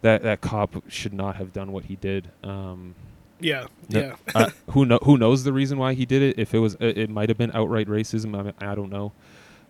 that 0.02 0.24
that 0.24 0.42
cop 0.42 0.84
should 0.88 1.14
not 1.14 1.36
have 1.36 1.54
done 1.54 1.72
what 1.72 1.86
he 1.86 1.96
did. 1.98 2.30
Um 2.44 2.96
Yeah, 3.42 3.68
yeah, 3.90 4.16
uh, 4.36 4.50
who 4.72 4.86
know 4.86 5.00
who 5.04 5.18
knows 5.18 5.44
the 5.44 5.54
reason 5.54 5.78
why 5.78 5.94
he 5.94 6.06
did 6.06 6.22
it? 6.22 6.40
If 6.40 6.54
it 6.54 6.60
was, 6.60 6.76
it, 6.80 6.98
it 6.98 7.10
might 7.10 7.30
have 7.30 7.38
been 7.38 7.52
outright 7.54 7.88
racism. 7.88 8.38
I, 8.38 8.44
mean, 8.44 8.54
I 8.60 8.76
don't 8.76 8.90
know. 8.92 9.12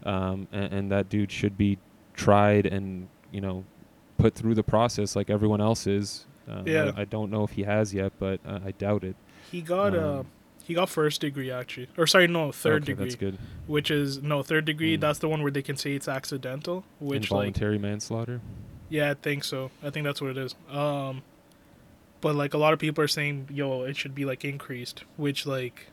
Um, 0.04 0.48
and, 0.52 0.74
and 0.74 0.92
that 0.92 1.10
dude 1.10 1.32
should 1.32 1.58
be 1.58 1.78
tried 2.14 2.66
and 2.66 3.08
you 3.32 3.40
know 3.42 3.64
put 4.18 4.36
through 4.36 4.56
the 4.56 4.64
process 4.64 5.16
like 5.16 5.30
everyone 5.30 5.62
else 5.62 5.88
is. 5.88 6.26
Um, 6.48 6.68
Yeah. 6.68 6.92
I, 6.96 7.02
I 7.02 7.06
don't 7.06 7.32
know 7.32 7.44
if 7.44 7.52
he 7.52 7.64
has 7.64 7.94
yet, 7.94 8.12
but 8.20 8.40
uh, 8.46 8.60
I 8.66 8.72
doubt 8.72 9.04
it. 9.04 9.16
he 9.52 9.62
got 9.62 9.96
uh, 9.96 10.20
Um, 10.20 10.28
he 10.64 10.74
got 10.76 10.90
first 10.90 11.22
degree 11.22 11.50
actually, 11.52 11.88
or 11.98 12.06
sorry, 12.08 12.28
no, 12.28 12.52
third 12.52 12.84
Okay, 12.84 12.92
degree, 12.94 13.06
That's 13.06 13.16
good. 13.16 13.38
which 13.68 13.90
is 13.92 14.22
no 14.22 14.44
third 14.44 14.66
degree. 14.66 14.98
Mm. 14.98 15.02
that's 15.02 15.20
the 15.20 15.28
one 15.30 15.42
where 15.42 15.52
they 15.52 15.62
can 15.64 15.76
say 15.78 15.94
it's 15.94 16.08
accidental, 16.08 16.84
which 17.00 17.32
like 17.32 17.48
Involuntary 17.48 17.78
manslaughter. 17.80 18.42
Yeah, 18.90 19.12
I 19.12 19.14
think 19.16 19.44
so. 19.44 19.72
I 19.84 19.90
think 19.90 20.04
that's 20.06 20.22
what 20.22 20.32
it 20.32 20.38
is. 20.38 20.56
Um, 20.70 21.22
but 22.22 22.36
like 22.36 22.54
a 22.54 22.58
lot 22.58 22.74
of 22.74 22.80
people 22.80 23.04
are 23.04 23.08
saying, 23.08 23.48
yo, 23.52 23.84
it 23.84 23.98
should 23.98 24.16
be 24.16 24.26
like 24.26 24.46
increased. 24.46 25.04
Which 25.18 25.46
like, 25.46 25.88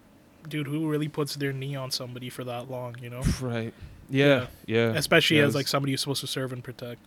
dude, 0.49 0.67
who 0.67 0.89
really 0.89 1.09
puts 1.09 1.35
their 1.37 1.53
knee 1.53 1.75
on 1.77 1.91
somebody 1.91 2.31
for 2.31 2.45
that 2.45 2.71
long? 2.71 2.97
You 3.03 3.11
know, 3.11 3.23
Right. 3.41 3.75
Yeah. 4.11 4.47
Yeah. 4.67 4.93
especially 4.95 5.39
Yeah, 5.39 5.45
as 5.45 5.55
like 5.55 5.69
somebody 5.69 5.93
who's 5.93 6.01
supposed 6.01 6.21
to 6.21 6.27
serve 6.27 6.53
and 6.53 6.63
protect. 6.63 7.01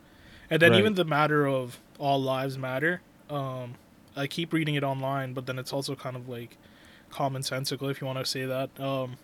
And 0.50 0.62
then 0.62 0.72
Right. 0.72 0.80
even 0.80 0.96
the 0.96 1.06
matter 1.06 1.48
of 1.48 1.80
all 1.98 2.22
lives 2.22 2.58
matter. 2.58 3.02
Um, 3.30 3.76
I 4.16 4.28
keep 4.28 4.52
reading 4.52 4.76
it 4.76 4.84
online, 4.84 5.34
but 5.34 5.46
then 5.46 5.58
it's 5.58 5.72
also 5.72 5.96
kind 5.96 6.16
of 6.18 6.28
like 6.28 6.58
commonsensical 7.12 7.90
if 7.90 8.02
you 8.02 8.08
want 8.08 8.20
to 8.20 8.26
say 8.26 8.46
that. 8.46 8.70
Um, 8.80 9.16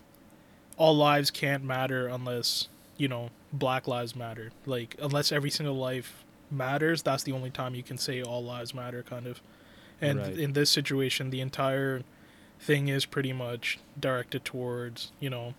all 0.77 0.95
lives 0.95 1.31
can't 1.31 1.63
matter 1.63 2.07
unless 2.07 2.67
you 2.97 3.07
know 3.07 3.29
Black 3.53 3.87
lives 3.87 4.15
matter. 4.15 4.51
Like 4.65 4.95
unless 5.01 5.31
every 5.31 5.49
single 5.49 5.75
life 5.75 6.23
matters, 6.51 7.01
that's 7.01 7.23
the 7.23 7.31
only 7.33 7.49
time 7.49 7.75
you 7.75 7.83
can 7.83 7.97
say 7.97 8.21
all 8.21 8.43
lives 8.43 8.73
matter, 8.73 9.03
kind 9.03 9.27
of. 9.27 9.41
And 10.01 10.19
Right. 10.19 10.37
in 10.37 10.53
this 10.53 10.69
situation, 10.69 11.29
the 11.31 11.41
entire 11.41 12.03
thing 12.59 12.87
is 12.87 13.05
pretty 13.05 13.33
much 13.33 13.77
directed 13.99 14.43
towards 14.45 15.11
you 15.19 15.29
know 15.29 15.53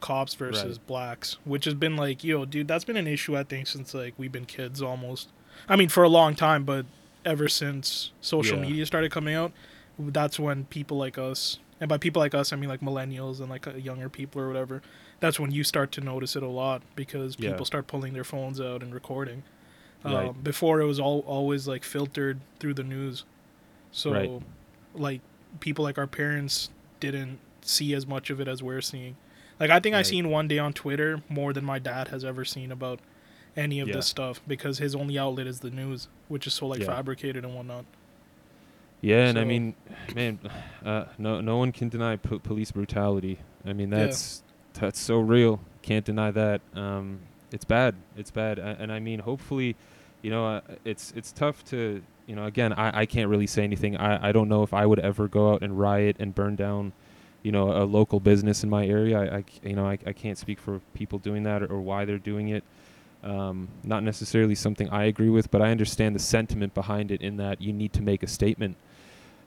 cops 0.00 0.34
versus 0.34 0.78
blacks, 0.78 1.38
which 1.44 1.64
has 1.64 1.74
been 1.74 1.96
like, 1.96 2.22
yo, 2.22 2.44
dude, 2.44 2.68
that's 2.68 2.84
been 2.84 2.96
an 2.96 3.06
issue 3.06 3.36
I 3.36 3.42
think 3.42 3.66
since 3.66 3.94
like 3.94 4.14
we've 4.18 4.32
been 4.32 4.44
kids 4.44 4.82
almost. 4.82 5.28
I 5.68 5.76
mean, 5.76 5.88
for 5.88 6.02
a 6.04 6.08
long 6.08 6.34
time, 6.34 6.64
but 6.64 6.84
ever 7.24 7.48
since 7.48 8.10
social 8.20 8.58
Yeah. 8.58 8.64
media 8.66 8.84
started 8.86 9.10
coming 9.10 9.34
out, 9.34 9.52
that's 9.98 10.38
when 10.38 10.64
people 10.66 10.98
like 10.98 11.16
us, 11.16 11.58
and 11.80 11.88
by 11.88 11.96
people 11.96 12.20
like 12.20 12.34
us, 12.34 12.52
I 12.52 12.56
mean 12.56 12.68
like 12.68 12.80
millennials 12.80 13.40
and 13.40 13.48
like 13.48 13.66
uh, 13.66 13.72
younger 13.74 14.08
people 14.10 14.42
or 14.42 14.48
whatever. 14.48 14.82
That's 15.20 15.40
when 15.40 15.52
you 15.52 15.64
start 15.64 15.90
to 15.92 16.00
notice 16.02 16.36
it 16.36 16.42
a 16.42 16.48
lot 16.48 16.82
because 16.96 17.36
Yeah. 17.38 17.50
people 17.50 17.64
start 17.64 17.86
pulling 17.86 18.12
their 18.12 18.24
phones 18.24 18.60
out 18.60 18.82
and 18.82 18.92
recording. 18.92 19.42
Um, 20.04 20.36
Before 20.42 20.80
it 20.82 20.86
was 20.86 21.00
all 21.00 21.20
always 21.20 21.66
like 21.66 21.82
filtered 21.82 22.40
through 22.60 22.74
the 22.74 22.82
news, 22.82 23.24
so 23.96 24.12
Right. 24.12 24.42
like 24.94 25.20
people 25.60 25.84
like 25.84 25.98
our 25.98 26.06
parents 26.08 26.70
didn't 27.00 27.38
see 27.62 27.94
as 27.94 28.06
much 28.06 28.28
of 28.30 28.40
it 28.40 28.48
as 28.48 28.62
we're 28.62 28.80
seeing. 28.80 29.16
Like 29.60 29.70
I 29.70 29.78
think 29.78 29.94
I 29.94 29.98
Right. 29.98 30.06
seen 30.06 30.30
one 30.30 30.48
day 30.48 30.58
on 30.58 30.72
Twitter 30.72 31.22
more 31.28 31.52
than 31.52 31.64
my 31.64 31.78
dad 31.78 32.08
has 32.08 32.24
ever 32.24 32.44
seen 32.44 32.72
about 32.72 32.98
any 33.56 33.78
of 33.78 33.86
Yeah. 33.88 33.94
this 33.94 34.06
stuff 34.06 34.40
because 34.48 34.78
his 34.78 34.94
only 34.96 35.16
outlet 35.16 35.46
is 35.46 35.60
the 35.60 35.70
news, 35.70 36.08
which 36.28 36.46
is 36.46 36.54
so 36.54 36.66
like 36.66 36.80
Yeah. 36.80 36.86
fabricated 36.86 37.44
and 37.44 37.54
whatnot. 37.54 37.84
Yeah, 39.00 39.28
and 39.28 39.38
I 39.38 39.44
mean, 39.44 39.74
man, 40.14 40.38
uh, 40.84 41.04
no 41.18 41.40
no 41.40 41.56
one 41.58 41.70
can 41.72 41.88
deny 41.88 42.16
po- 42.16 42.38
police 42.40 42.72
brutality. 42.72 43.38
I 43.64 43.72
mean, 43.72 43.90
Yeah. 43.90 44.06
that's 44.06 44.42
that's 44.74 44.98
so 44.98 45.18
real. 45.20 45.60
Can't 45.82 46.04
deny 46.04 46.30
that. 46.32 46.60
Um, 46.74 47.20
it's 47.52 47.64
bad. 47.64 47.94
It's 48.16 48.32
bad. 48.32 48.58
A- 48.58 48.76
And 48.80 48.90
I 48.90 48.98
mean, 48.98 49.20
hopefully, 49.20 49.76
you 50.22 50.30
know, 50.30 50.46
uh, 50.46 50.60
it's 50.84 51.12
it's 51.14 51.30
tough 51.32 51.64
to, 51.66 52.02
you 52.26 52.34
know, 52.34 52.46
again, 52.46 52.72
I, 52.72 53.00
I 53.00 53.06
can't 53.06 53.28
really 53.28 53.46
say 53.46 53.64
anything. 53.64 53.96
I, 53.96 54.28
I 54.28 54.32
don't 54.32 54.48
know 54.48 54.62
if 54.62 54.72
I 54.72 54.86
would 54.86 54.98
ever 54.98 55.28
go 55.28 55.52
out 55.52 55.62
and 55.62 55.78
riot 55.78 56.16
and 56.18 56.34
burn 56.34 56.56
down, 56.56 56.92
you 57.42 57.52
know, 57.52 57.72
a 57.72 57.84
local 57.84 58.20
business 58.20 58.64
in 58.64 58.70
my 58.70 58.86
area. 58.86 59.18
I, 59.18 59.36
I 59.36 59.44
you 59.62 59.74
know, 59.74 59.86
I, 59.86 59.98
I 60.06 60.12
can't 60.12 60.38
speak 60.38 60.58
for 60.58 60.80
people 60.94 61.18
doing 61.18 61.42
that 61.44 61.62
or, 61.62 61.66
or 61.66 61.80
why 61.80 62.04
they're 62.04 62.18
doing 62.18 62.48
it. 62.48 62.64
Um, 63.22 63.68
not 63.82 64.02
necessarily 64.02 64.54
something 64.54 64.88
I 64.90 65.04
agree 65.04 65.30
with, 65.30 65.50
but 65.50 65.62
I 65.62 65.70
understand 65.70 66.14
the 66.14 66.20
sentiment 66.20 66.74
behind 66.74 67.10
it 67.10 67.22
in 67.22 67.38
that 67.38 67.60
you 67.60 67.72
need 67.72 67.92
to 67.94 68.02
make 68.02 68.22
a 68.22 68.26
statement. 68.26 68.76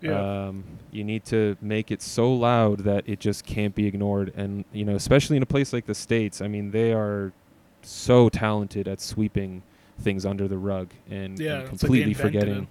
Yeah. 0.01 0.47
Um, 0.47 0.63
you 0.91 1.03
need 1.03 1.25
to 1.25 1.57
make 1.61 1.91
it 1.91 2.01
so 2.01 2.31
loud 2.31 2.79
that 2.79 3.03
it 3.07 3.19
just 3.19 3.45
can't 3.45 3.73
be 3.73 3.87
ignored. 3.87 4.33
And, 4.35 4.65
you 4.71 4.85
know, 4.85 4.95
especially 4.95 5.37
in 5.37 5.43
a 5.43 5.47
place 5.47 5.73
like 5.73 5.85
the 5.85 5.95
States, 5.95 6.41
I 6.41 6.47
mean, 6.47 6.71
they 6.71 6.93
are 6.93 7.33
so 7.81 8.29
talented 8.29 8.87
at 8.87 9.01
sweeping 9.01 9.63
things 9.99 10.25
under 10.25 10.47
the 10.47 10.57
rug 10.57 10.89
and, 11.09 11.39
yeah, 11.39 11.53
and 11.55 11.61
it's 11.63 11.71
like 11.71 11.79
completely 11.79 12.13
forgetting. 12.13 12.63
it. 12.63 12.67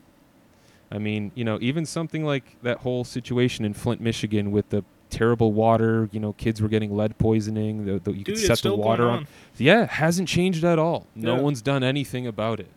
I 0.90 0.99
mean, 0.99 1.33
you 1.35 1.45
know, 1.45 1.59
even 1.61 1.85
something 1.85 2.25
like 2.25 2.56
that 2.62 2.78
whole 2.78 3.02
situation 3.04 3.64
in 3.64 3.75
Flint, 3.75 4.00
Michigan 4.00 4.52
with 4.52 4.68
the 4.71 4.85
terrible 5.11 5.52
water, 5.52 6.09
you 6.12 6.21
know, 6.21 6.33
kids 6.35 6.62
were 6.62 6.68
getting 6.68 6.97
lead 6.97 7.18
poisoning, 7.18 7.85
the, 7.85 7.99
the, 7.99 8.12
you 8.12 8.25
Dude, 8.25 8.37
could 8.37 8.38
set 8.38 8.59
the 8.62 8.75
water 8.76 9.04
on. 9.09 9.18
on. 9.21 9.26
Yeah, 9.56 9.87
hasn't 9.87 10.28
changed 10.28 10.62
at 10.64 10.78
all. 10.78 11.06
No 11.16 11.35
Yeah. 11.37 11.40
one's 11.42 11.62
done 11.62 11.83
anything 11.83 12.26
about 12.26 12.61
it. 12.61 12.68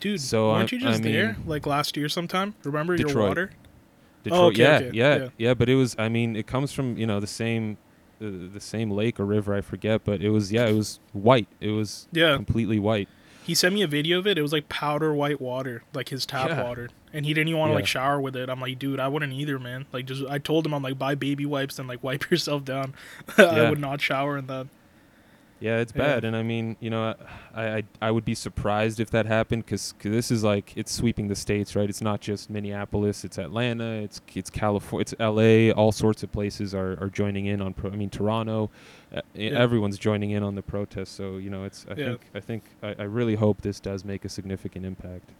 Dude, 0.00 0.20
So, 0.20 0.52
weren't 0.52 0.72
I- 0.72 0.76
you 0.76 0.80
just 0.82 1.00
I 1.00 1.02
there 1.02 1.36
like 1.46 1.66
last 1.66 1.96
year 1.96 2.08
sometime? 2.08 2.54
Remember 2.64 2.94
your 2.96 3.14
water? 3.14 3.50
Detroit, 4.24 4.40
Oh, 4.42 4.46
okay, 4.48 4.62
yeah, 4.62 4.76
okay, 4.76 4.90
yeah, 4.94 5.16
yeah. 5.16 5.28
yeah, 5.38 5.54
But 5.54 5.68
it 5.68 5.74
was, 5.74 5.96
I 5.98 6.08
mean, 6.08 6.36
it 6.36 6.46
comes 6.46 6.72
from 6.72 6.96
you 6.98 7.06
know 7.06 7.20
the 7.20 7.26
same, 7.26 7.76
uh, 8.22 8.26
the 8.52 8.60
same 8.60 8.90
lake 8.90 9.18
or 9.20 9.24
river, 9.26 9.54
I 9.54 9.60
forget. 9.62 10.02
But 10.04 10.22
it 10.22 10.30
was, 10.30 10.50
yeah, 10.52 10.66
it 10.66 10.74
was 10.74 11.00
white. 11.12 11.48
It 11.60 11.70
was 11.70 12.06
Yeah. 12.12 12.36
completely 12.36 12.78
white. 12.78 13.08
He 13.44 13.54
sent 13.54 13.74
me 13.74 13.82
a 13.82 13.86
video 13.88 14.18
of 14.18 14.26
it. 14.26 14.38
It 14.38 14.42
was 14.42 14.52
like 14.52 14.68
powder 14.68 15.12
white 15.14 15.40
water, 15.40 15.82
like 15.94 16.10
his 16.10 16.24
tap 16.26 16.50
Yeah. 16.50 16.62
water, 16.62 16.90
and 17.12 17.24
he 17.26 17.34
didn't 17.34 17.48
even 17.48 17.58
want 17.58 17.70
to 17.70 17.74
like 17.74 17.86
shower 17.86 18.20
with 18.20 18.36
it. 18.36 18.48
I'm 18.48 18.60
like, 18.60 18.78
dude, 18.78 19.00
I 19.00 19.08
wouldn't 19.08 19.32
either, 19.32 19.58
man. 19.58 19.86
Like, 19.92 20.06
just 20.06 20.24
I 20.28 20.38
told 20.38 20.66
him 20.66 20.74
I'm 20.74 20.82
like, 20.82 20.98
buy 20.98 21.14
baby 21.14 21.46
wipes 21.46 21.78
and 21.78 21.88
like 21.88 22.02
wipe 22.04 22.30
yourself 22.30 22.64
down. 22.64 22.94
I 23.38 23.68
would 23.68 23.80
not 23.80 24.00
shower 24.00 24.36
in 24.38 24.46
that. 24.46 24.66
Yeah, 25.58 25.78
it's 25.80 25.92
Yeah. 25.94 26.02
bad. 26.06 26.24
And 26.24 26.34
I 26.36 26.42
mean, 26.42 26.76
you 26.80 26.88
know, 26.88 27.14
I, 27.54 27.68
I, 27.78 27.82
I 28.00 28.10
would 28.10 28.24
be 28.24 28.34
surprised 28.34 28.98
if 28.98 29.10
that 29.10 29.26
happened 29.26 29.66
because 29.66 29.92
this 30.02 30.30
is 30.30 30.42
like 30.42 30.72
it's 30.76 30.90
sweeping 30.92 31.28
the 31.28 31.34
states, 31.34 31.76
right? 31.76 31.88
It's 31.88 32.00
not 32.00 32.20
just 32.20 32.48
Minneapolis. 32.50 33.24
It's 33.24 33.36
Atlanta. 33.38 34.00
It's 34.02 34.20
it's 34.34 34.48
California. 34.48 35.02
It's 35.02 35.14
L.A. 35.18 35.70
All 35.72 35.92
sorts 35.92 36.22
of 36.22 36.32
places 36.32 36.74
are, 36.74 36.92
are 37.02 37.10
joining 37.10 37.44
in 37.46 37.60
on. 37.60 37.74
Pro- 37.74 37.90
I 37.90 37.96
mean, 37.96 38.08
Toronto. 38.10 38.70
Yeah. 39.34 39.50
Everyone's 39.58 39.98
joining 39.98 40.30
in 40.30 40.42
on 40.42 40.54
the 40.54 40.62
protest. 40.62 41.14
So 41.16 41.36
you 41.38 41.50
know, 41.50 41.64
it's. 41.64 41.86
I 41.90 41.94
Yeah. 41.94 42.04
think. 42.06 42.20
I 42.34 42.40
think. 42.40 42.62
I, 42.82 42.94
I 42.98 43.02
really 43.04 43.34
hope 43.34 43.62
this 43.62 43.80
does 43.80 44.04
make 44.04 44.24
a 44.24 44.28
significant 44.28 44.84
impact. 44.86 45.30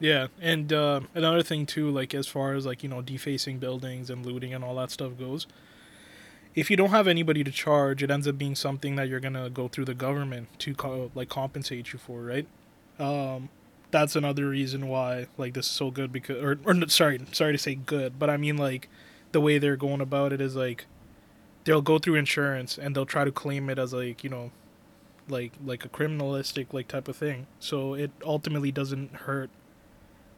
Yeah, 0.00 0.28
and 0.40 0.72
uh, 0.72 1.00
another 1.14 1.42
thing 1.42 1.66
too, 1.66 1.90
like 1.90 2.14
as 2.14 2.26
far 2.28 2.54
as 2.54 2.64
like 2.64 2.82
you 2.82 2.88
know 2.88 3.02
defacing 3.02 3.58
buildings 3.58 4.10
and 4.10 4.24
looting 4.24 4.54
and 4.54 4.62
all 4.64 4.76
that 4.76 4.90
stuff 4.92 5.18
goes, 5.18 5.46
if 6.54 6.70
you 6.70 6.76
don't 6.76 6.90
have 6.90 7.08
anybody 7.08 7.42
to 7.44 7.50
charge, 7.50 8.02
it 8.02 8.10
ends 8.10 8.26
up 8.28 8.38
being 8.38 8.54
something 8.54 8.96
that 8.96 9.08
you're 9.08 9.20
gonna 9.20 9.50
go 9.50 9.66
through 9.68 9.86
the 9.86 9.94
government 9.94 10.48
to 10.60 10.74
co- 10.74 11.10
like 11.14 11.28
compensate 11.28 11.92
you 11.92 11.98
for, 11.98 12.22
right? 12.22 12.46
Um, 12.98 13.48
that's 13.90 14.14
another 14.16 14.48
reason 14.48 14.86
why 14.88 15.26
like 15.36 15.54
this 15.54 15.66
is 15.66 15.72
so 15.72 15.90
good 15.90 16.12
because, 16.12 16.42
or 16.42 16.58
or 16.64 16.88
sorry, 16.88 17.20
sorry 17.32 17.52
to 17.52 17.58
say 17.58 17.74
good, 17.74 18.18
but 18.18 18.30
I 18.30 18.36
mean 18.36 18.56
like 18.56 18.88
the 19.32 19.40
way 19.40 19.58
they're 19.58 19.76
going 19.76 20.00
about 20.00 20.32
it 20.32 20.40
is 20.40 20.54
like 20.56 20.86
they'll 21.68 21.82
go 21.82 21.98
through 21.98 22.14
insurance 22.14 22.78
and 22.78 22.96
they'll 22.96 23.06
try 23.06 23.24
to 23.24 23.30
claim 23.30 23.68
it 23.68 23.78
as 23.78 23.92
like 23.92 24.24
you 24.24 24.30
know 24.30 24.50
like 25.28 25.52
like 25.64 25.84
a 25.84 25.88
criminalistic 25.88 26.72
like 26.72 26.88
type 26.88 27.06
of 27.06 27.16
thing 27.16 27.46
so 27.60 27.92
it 27.92 28.10
ultimately 28.24 28.72
doesn't 28.72 29.12
hurt 29.14 29.50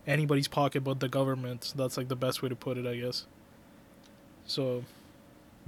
anybody's 0.06 0.48
pocket 0.48 0.84
but 0.84 1.00
the 1.00 1.08
government. 1.08 1.72
That's 1.76 1.96
like 1.96 2.08
the 2.08 2.16
best 2.16 2.42
way 2.42 2.48
to 2.48 2.56
put 2.56 2.78
it, 2.78 2.86
I 2.86 2.96
guess. 2.96 3.26
So 4.46 4.84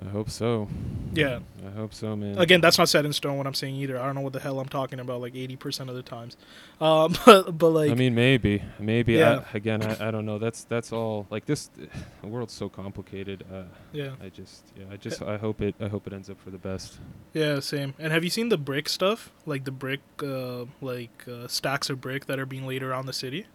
I 0.01 0.09
hope 0.09 0.31
so. 0.31 0.69
yeah, 1.13 1.41
I 1.67 1.71
hope 1.71 1.93
so, 1.93 2.17
man. 2.17 2.39
again, 2.39 2.61
that's 2.61 2.79
not 2.79 2.89
set 2.89 3.05
in 3.05 3.13
stone. 3.13 3.37
What 3.37 3.47
I'm 3.47 3.55
saying 3.55 3.77
either. 3.77 3.99
I 4.01 4.07
don't 4.07 4.15
know 4.15 4.23
what 4.23 4.33
the 4.33 4.41
hell 4.41 4.59
I'm 4.59 4.69
talking 4.69 4.99
about. 4.99 5.21
Like 5.21 5.37
80 5.37 5.57
percent 5.57 5.91
of 5.91 5.97
the 5.97 6.03
times, 6.03 6.37
um, 6.81 7.15
but 7.27 7.57
but 7.59 7.69
like 7.69 7.91
I 7.91 7.95
mean, 7.95 8.15
maybe, 8.15 8.63
maybe. 8.79 9.15
Yeah. 9.15 9.45
I, 9.53 9.57
again, 9.57 9.83
I, 9.83 10.09
I 10.09 10.11
don't 10.11 10.25
know. 10.25 10.39
That's 10.39 10.65
that's 10.65 10.93
all. 10.93 11.27
Like 11.31 11.45
this, 11.45 11.71
the 12.23 12.27
world's 12.27 12.55
so 12.55 12.69
complicated. 12.69 13.45
Uh, 13.53 13.65
yeah, 13.93 14.13
I 14.23 14.31
just, 14.31 14.65
yeah, 14.77 14.87
I 14.91 14.97
just, 14.97 15.23
I 15.23 15.37
hope 15.37 15.61
it, 15.61 15.75
I 15.81 15.89
hope 15.89 16.07
it 16.07 16.13
ends 16.13 16.31
up 16.31 16.41
for 16.41 16.51
the 16.51 16.59
best. 16.59 16.99
yeah, 17.33 17.61
same. 17.61 17.95
And 17.99 18.13
have 18.13 18.25
you 18.25 18.31
seen 18.31 18.49
the 18.49 18.59
brick 18.59 18.89
stuff? 18.89 19.31
Like 19.47 19.65
the 19.65 19.71
brick, 19.73 20.01
uh, 20.23 20.65
like 20.81 21.27
uh, 21.29 21.49
stacks 21.49 21.91
of 21.91 22.01
brick 22.01 22.27
that 22.27 22.39
are 22.39 22.47
being 22.47 22.67
laid 22.67 22.83
around 22.83 23.07
the 23.07 23.13
city. 23.13 23.47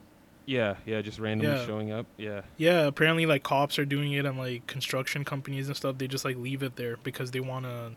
Yeah, 0.47 0.75
yeah, 0.85 1.01
just 1.01 1.19
randomly 1.19 1.55
Yeah. 1.59 1.65
showing 1.65 1.91
up. 1.91 2.05
Yeah, 2.17 2.41
Yeah, 2.57 2.87
apparently 2.87 3.25
like 3.25 3.43
cops 3.43 3.77
are 3.77 3.85
doing 3.85 4.13
it 4.13 4.25
and 4.25 4.37
like 4.37 4.65
construction 4.65 5.23
companies 5.25 5.67
and 5.67 5.75
stuff. 5.75 5.97
They 5.99 6.07
just 6.07 6.23
like 6.25 6.37
leave 6.37 6.63
it 6.63 6.77
there 6.77 6.95
because 7.03 7.31
they 7.31 7.41
wanna, 7.41 7.91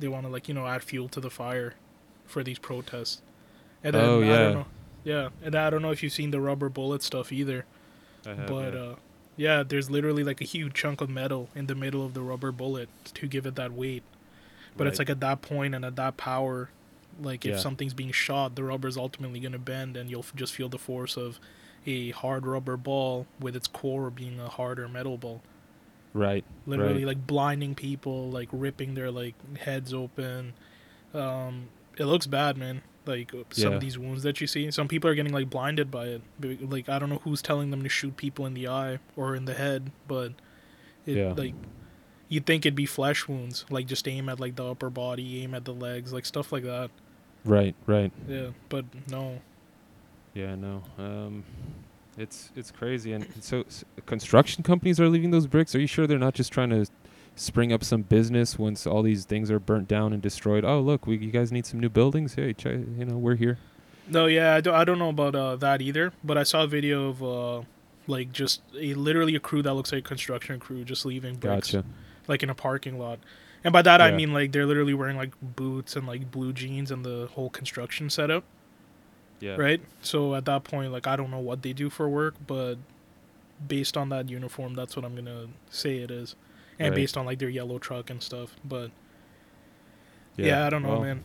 they 0.00 0.08
wanna 0.08 0.28
like 0.30 0.48
you 0.48 0.54
know 0.54 0.66
add 0.66 0.82
fuel 0.82 1.08
to 1.10 1.20
the 1.20 1.28
fire, 1.30 1.74
for 2.26 2.42
these 2.42 2.58
protests. 2.58 3.20
And 3.84 3.94
then 3.94 4.04
Oh, 4.04 4.22
I 4.22 4.24
yeah. 4.26 4.36
don't 4.38 4.54
know, 4.54 4.66
yeah, 5.04 5.28
and 5.44 5.54
I 5.54 5.68
don't 5.70 5.82
know 5.82 5.90
if 5.92 6.02
you've 6.02 6.12
seen 6.12 6.30
the 6.30 6.40
rubber 6.40 6.68
bullet 6.70 7.02
stuff 7.02 7.30
either. 7.32 7.64
I 8.26 8.30
have. 8.34 8.46
but 8.48 8.72
yeah. 8.74 8.80
uh, 8.80 8.94
yeah, 9.36 9.62
there's 9.62 9.90
literally 9.90 10.24
like 10.24 10.40
a 10.40 10.44
huge 10.44 10.72
chunk 10.74 11.00
of 11.02 11.08
metal 11.10 11.48
in 11.54 11.66
the 11.66 11.74
middle 11.74 12.04
of 12.04 12.14
the 12.14 12.22
rubber 12.22 12.50
bullet 12.50 12.88
to 13.14 13.26
give 13.28 13.44
it 13.46 13.54
that 13.56 13.72
weight. 13.72 14.02
But 14.76 14.86
it's 14.86 14.98
like 14.98 15.10
at 15.10 15.20
that 15.20 15.42
point 15.42 15.74
and 15.74 15.84
at 15.84 15.96
that 15.96 16.16
power, 16.16 16.70
like 17.20 17.44
if 17.44 17.52
Yeah. 17.52 17.58
something's 17.58 17.94
being 17.94 18.10
shot, 18.12 18.54
the 18.56 18.64
rubber's 18.64 18.96
ultimately 18.96 19.38
gonna 19.40 19.58
bend, 19.58 19.96
and 19.96 20.08
you'll 20.10 20.20
f- 20.20 20.32
just 20.34 20.52
feel 20.54 20.68
the 20.68 20.78
force 20.78 21.16
of 21.16 21.38
a 21.86 22.10
hard 22.10 22.46
rubber 22.46 22.76
ball 22.76 23.26
with 23.40 23.56
its 23.56 23.66
core 23.66 24.10
being 24.10 24.38
a 24.40 24.48
harder 24.48 24.88
metal 24.88 25.16
ball. 25.16 25.42
Right. 26.14 26.44
literally 26.66 27.04
Right. 27.04 27.16
like 27.16 27.26
blinding 27.26 27.74
people, 27.74 28.30
like 28.30 28.48
ripping 28.50 28.94
their 28.94 29.10
like 29.10 29.34
heads 29.58 29.92
open. 29.94 30.54
Um, 31.14 31.68
it 31.96 32.04
looks 32.06 32.26
bad, 32.26 32.56
man. 32.56 32.82
Like 33.06 33.30
some 33.50 33.70
Yeah. 33.70 33.74
of 33.76 33.80
these 33.80 33.98
wounds 33.98 34.22
that 34.22 34.40
you 34.40 34.46
see, 34.46 34.70
some 34.70 34.88
people 34.88 35.08
are 35.10 35.14
getting 35.14 35.32
like 35.32 35.48
blinded 35.48 35.90
by 35.90 36.06
it. 36.06 36.22
Like 36.70 36.88
I 36.88 36.98
don't 36.98 37.08
know 37.10 37.20
who's 37.24 37.40
telling 37.42 37.70
them 37.70 37.82
to 37.82 37.88
shoot 37.88 38.16
people 38.16 38.46
in 38.46 38.54
the 38.54 38.68
eye 38.68 38.98
or 39.16 39.34
in 39.36 39.44
the 39.44 39.54
head, 39.54 39.92
but 40.08 40.32
it 41.06 41.16
Yeah. 41.16 41.32
like 41.36 41.54
you'd 42.28 42.44
think 42.46 42.66
it'd 42.66 42.74
be 42.74 42.86
flesh 42.86 43.28
wounds, 43.28 43.64
like 43.70 43.86
just 43.86 44.06
aim 44.08 44.28
at 44.28 44.40
like 44.40 44.56
the 44.56 44.64
upper 44.64 44.90
body, 44.90 45.42
aim 45.42 45.54
at 45.54 45.64
the 45.64 45.72
legs, 45.74 46.12
like 46.12 46.26
stuff 46.26 46.52
like 46.52 46.64
that. 46.64 46.90
Right. 47.44 47.74
Right. 47.86 48.12
Yeah, 48.28 48.48
but 48.68 48.84
no. 49.10 49.40
Yeah. 50.38 50.54
No. 50.54 50.82
Um, 50.98 51.44
it's 52.16 52.50
it's 52.56 52.70
crazy, 52.70 53.12
and 53.12 53.26
so 53.40 53.60
s- 53.62 53.84
construction 54.06 54.62
companies 54.62 54.98
are 55.00 55.08
leaving 55.08 55.30
those 55.30 55.46
bricks. 55.46 55.74
Are 55.74 55.80
you 55.80 55.86
sure 55.86 56.06
they're 56.06 56.18
not 56.18 56.34
just 56.34 56.52
trying 56.52 56.70
to 56.70 56.86
spring 57.36 57.72
up 57.72 57.84
some 57.84 58.02
business 58.02 58.58
once 58.58 58.86
all 58.86 59.02
these 59.02 59.24
things 59.24 59.50
are 59.50 59.60
burnt 59.60 59.86
down 59.88 60.12
and 60.12 60.20
destroyed? 60.22 60.64
Oh, 60.64 60.80
look, 60.80 61.06
we 61.06 61.16
you 61.18 61.30
guys 61.30 61.52
need 61.52 61.66
some 61.66 61.80
new 61.80 61.88
buildings. 61.88 62.34
Hey, 62.34 62.52
ch- 62.52 62.66
you 62.66 63.04
know, 63.04 63.16
we're 63.16 63.36
here. 63.36 63.58
No, 64.08 64.26
yeah, 64.26 64.54
I 64.54 64.60
don't, 64.60 64.74
I 64.74 64.84
don't 64.84 64.98
know 64.98 65.10
about 65.10 65.34
uh, 65.34 65.56
that 65.56 65.82
either. 65.82 66.12
But 66.24 66.38
I 66.38 66.42
saw 66.42 66.62
a 66.64 66.66
video 66.66 67.08
of 67.10 67.22
uh, 67.22 67.62
like 68.06 68.32
just 68.32 68.62
a 68.78 68.94
literally 68.94 69.34
a 69.36 69.40
crew 69.40 69.62
that 69.62 69.74
looks 69.74 69.92
like 69.92 70.00
a 70.04 70.08
construction 70.08 70.58
crew 70.58 70.82
just 70.84 71.04
leaving 71.04 71.36
bricks, 71.36 71.72
Gotcha. 71.72 71.84
like 72.26 72.42
in 72.42 72.50
a 72.50 72.54
parking 72.54 72.98
lot. 72.98 73.18
And 73.64 73.72
by 73.72 73.82
that 73.82 74.00
I 74.00 74.12
mean 74.12 74.32
like 74.32 74.52
they're 74.52 74.66
literally 74.66 74.94
wearing 74.94 75.16
like 75.16 75.34
boots 75.42 75.94
and 75.96 76.06
like 76.06 76.30
blue 76.30 76.52
jeans 76.52 76.90
and 76.92 77.04
the 77.04 77.28
whole 77.32 77.50
construction 77.50 78.08
setup, 78.08 78.44
Yeah. 79.40 79.56
right? 79.56 79.80
So 80.02 80.34
at 80.34 80.44
that 80.46 80.64
point, 80.64 80.92
like 80.92 81.06
I 81.06 81.16
don't 81.16 81.30
know 81.30 81.38
what 81.38 81.62
they 81.62 81.72
do 81.72 81.90
for 81.90 82.08
work, 82.08 82.34
but 82.46 82.76
based 83.66 83.96
on 83.96 84.08
that 84.10 84.28
uniform, 84.28 84.74
that's 84.74 84.96
what 84.96 85.04
I'm 85.04 85.14
gonna 85.14 85.46
say 85.70 85.98
it 85.98 86.10
is, 86.10 86.34
and 86.78 86.90
Right. 86.90 86.96
based 86.96 87.16
on 87.16 87.26
like 87.26 87.38
their 87.38 87.48
yellow 87.48 87.78
truck 87.78 88.10
and 88.10 88.22
stuff. 88.22 88.54
But 88.64 88.90
yeah, 90.36 90.66
I 90.66 90.70
don't 90.70 90.82
know, 90.82 90.90
well, 90.90 91.02
man. 91.02 91.22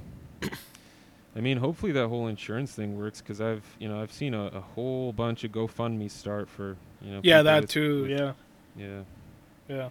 I 1.36 1.40
mean, 1.40 1.58
hopefully 1.58 1.92
that 1.94 2.08
whole 2.10 2.28
insurance 2.28 2.74
thing 2.74 2.96
works 2.98 3.20
because 3.22 3.42
I've, 3.42 3.64
you 3.80 3.88
know, 3.90 4.00
I've 4.02 4.12
seen 4.12 4.34
a, 4.36 4.46
a 4.48 4.60
whole 4.62 5.12
bunch 5.14 5.44
of 5.44 5.52
GoFundMe 5.52 6.10
start 6.12 6.48
for, 6.48 6.78
you 7.02 7.12
know. 7.14 7.22
Yeah, 7.24 7.42
that 7.42 7.62
with- 7.62 7.70
too. 7.72 8.02
with- 8.04 8.12
Yeah, 8.12 8.34
Yeah. 8.78 9.02
yeah. 9.68 9.90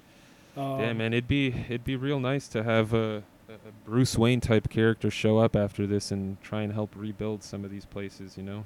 Um, 0.56 0.80
yeah, 0.80 0.92
man, 0.92 1.12
it'd 1.14 1.26
be 1.28 1.48
it'd 1.48 1.84
be 1.84 1.96
real 1.96 2.20
nice 2.20 2.46
to 2.48 2.62
have 2.62 2.92
a 2.94 3.22
Bruce 3.84 4.16
Wayne 4.18 4.40
type 4.40 4.68
character 4.70 5.10
show 5.10 5.38
up 5.38 5.54
after 5.56 5.86
this 5.86 6.10
and 6.10 6.40
try 6.42 6.62
and 6.62 6.72
help 6.72 6.94
rebuild 6.96 7.42
some 7.42 7.64
of 7.64 7.70
these 7.70 7.84
places. 7.84 8.36
You 8.36 8.42
know. 8.42 8.64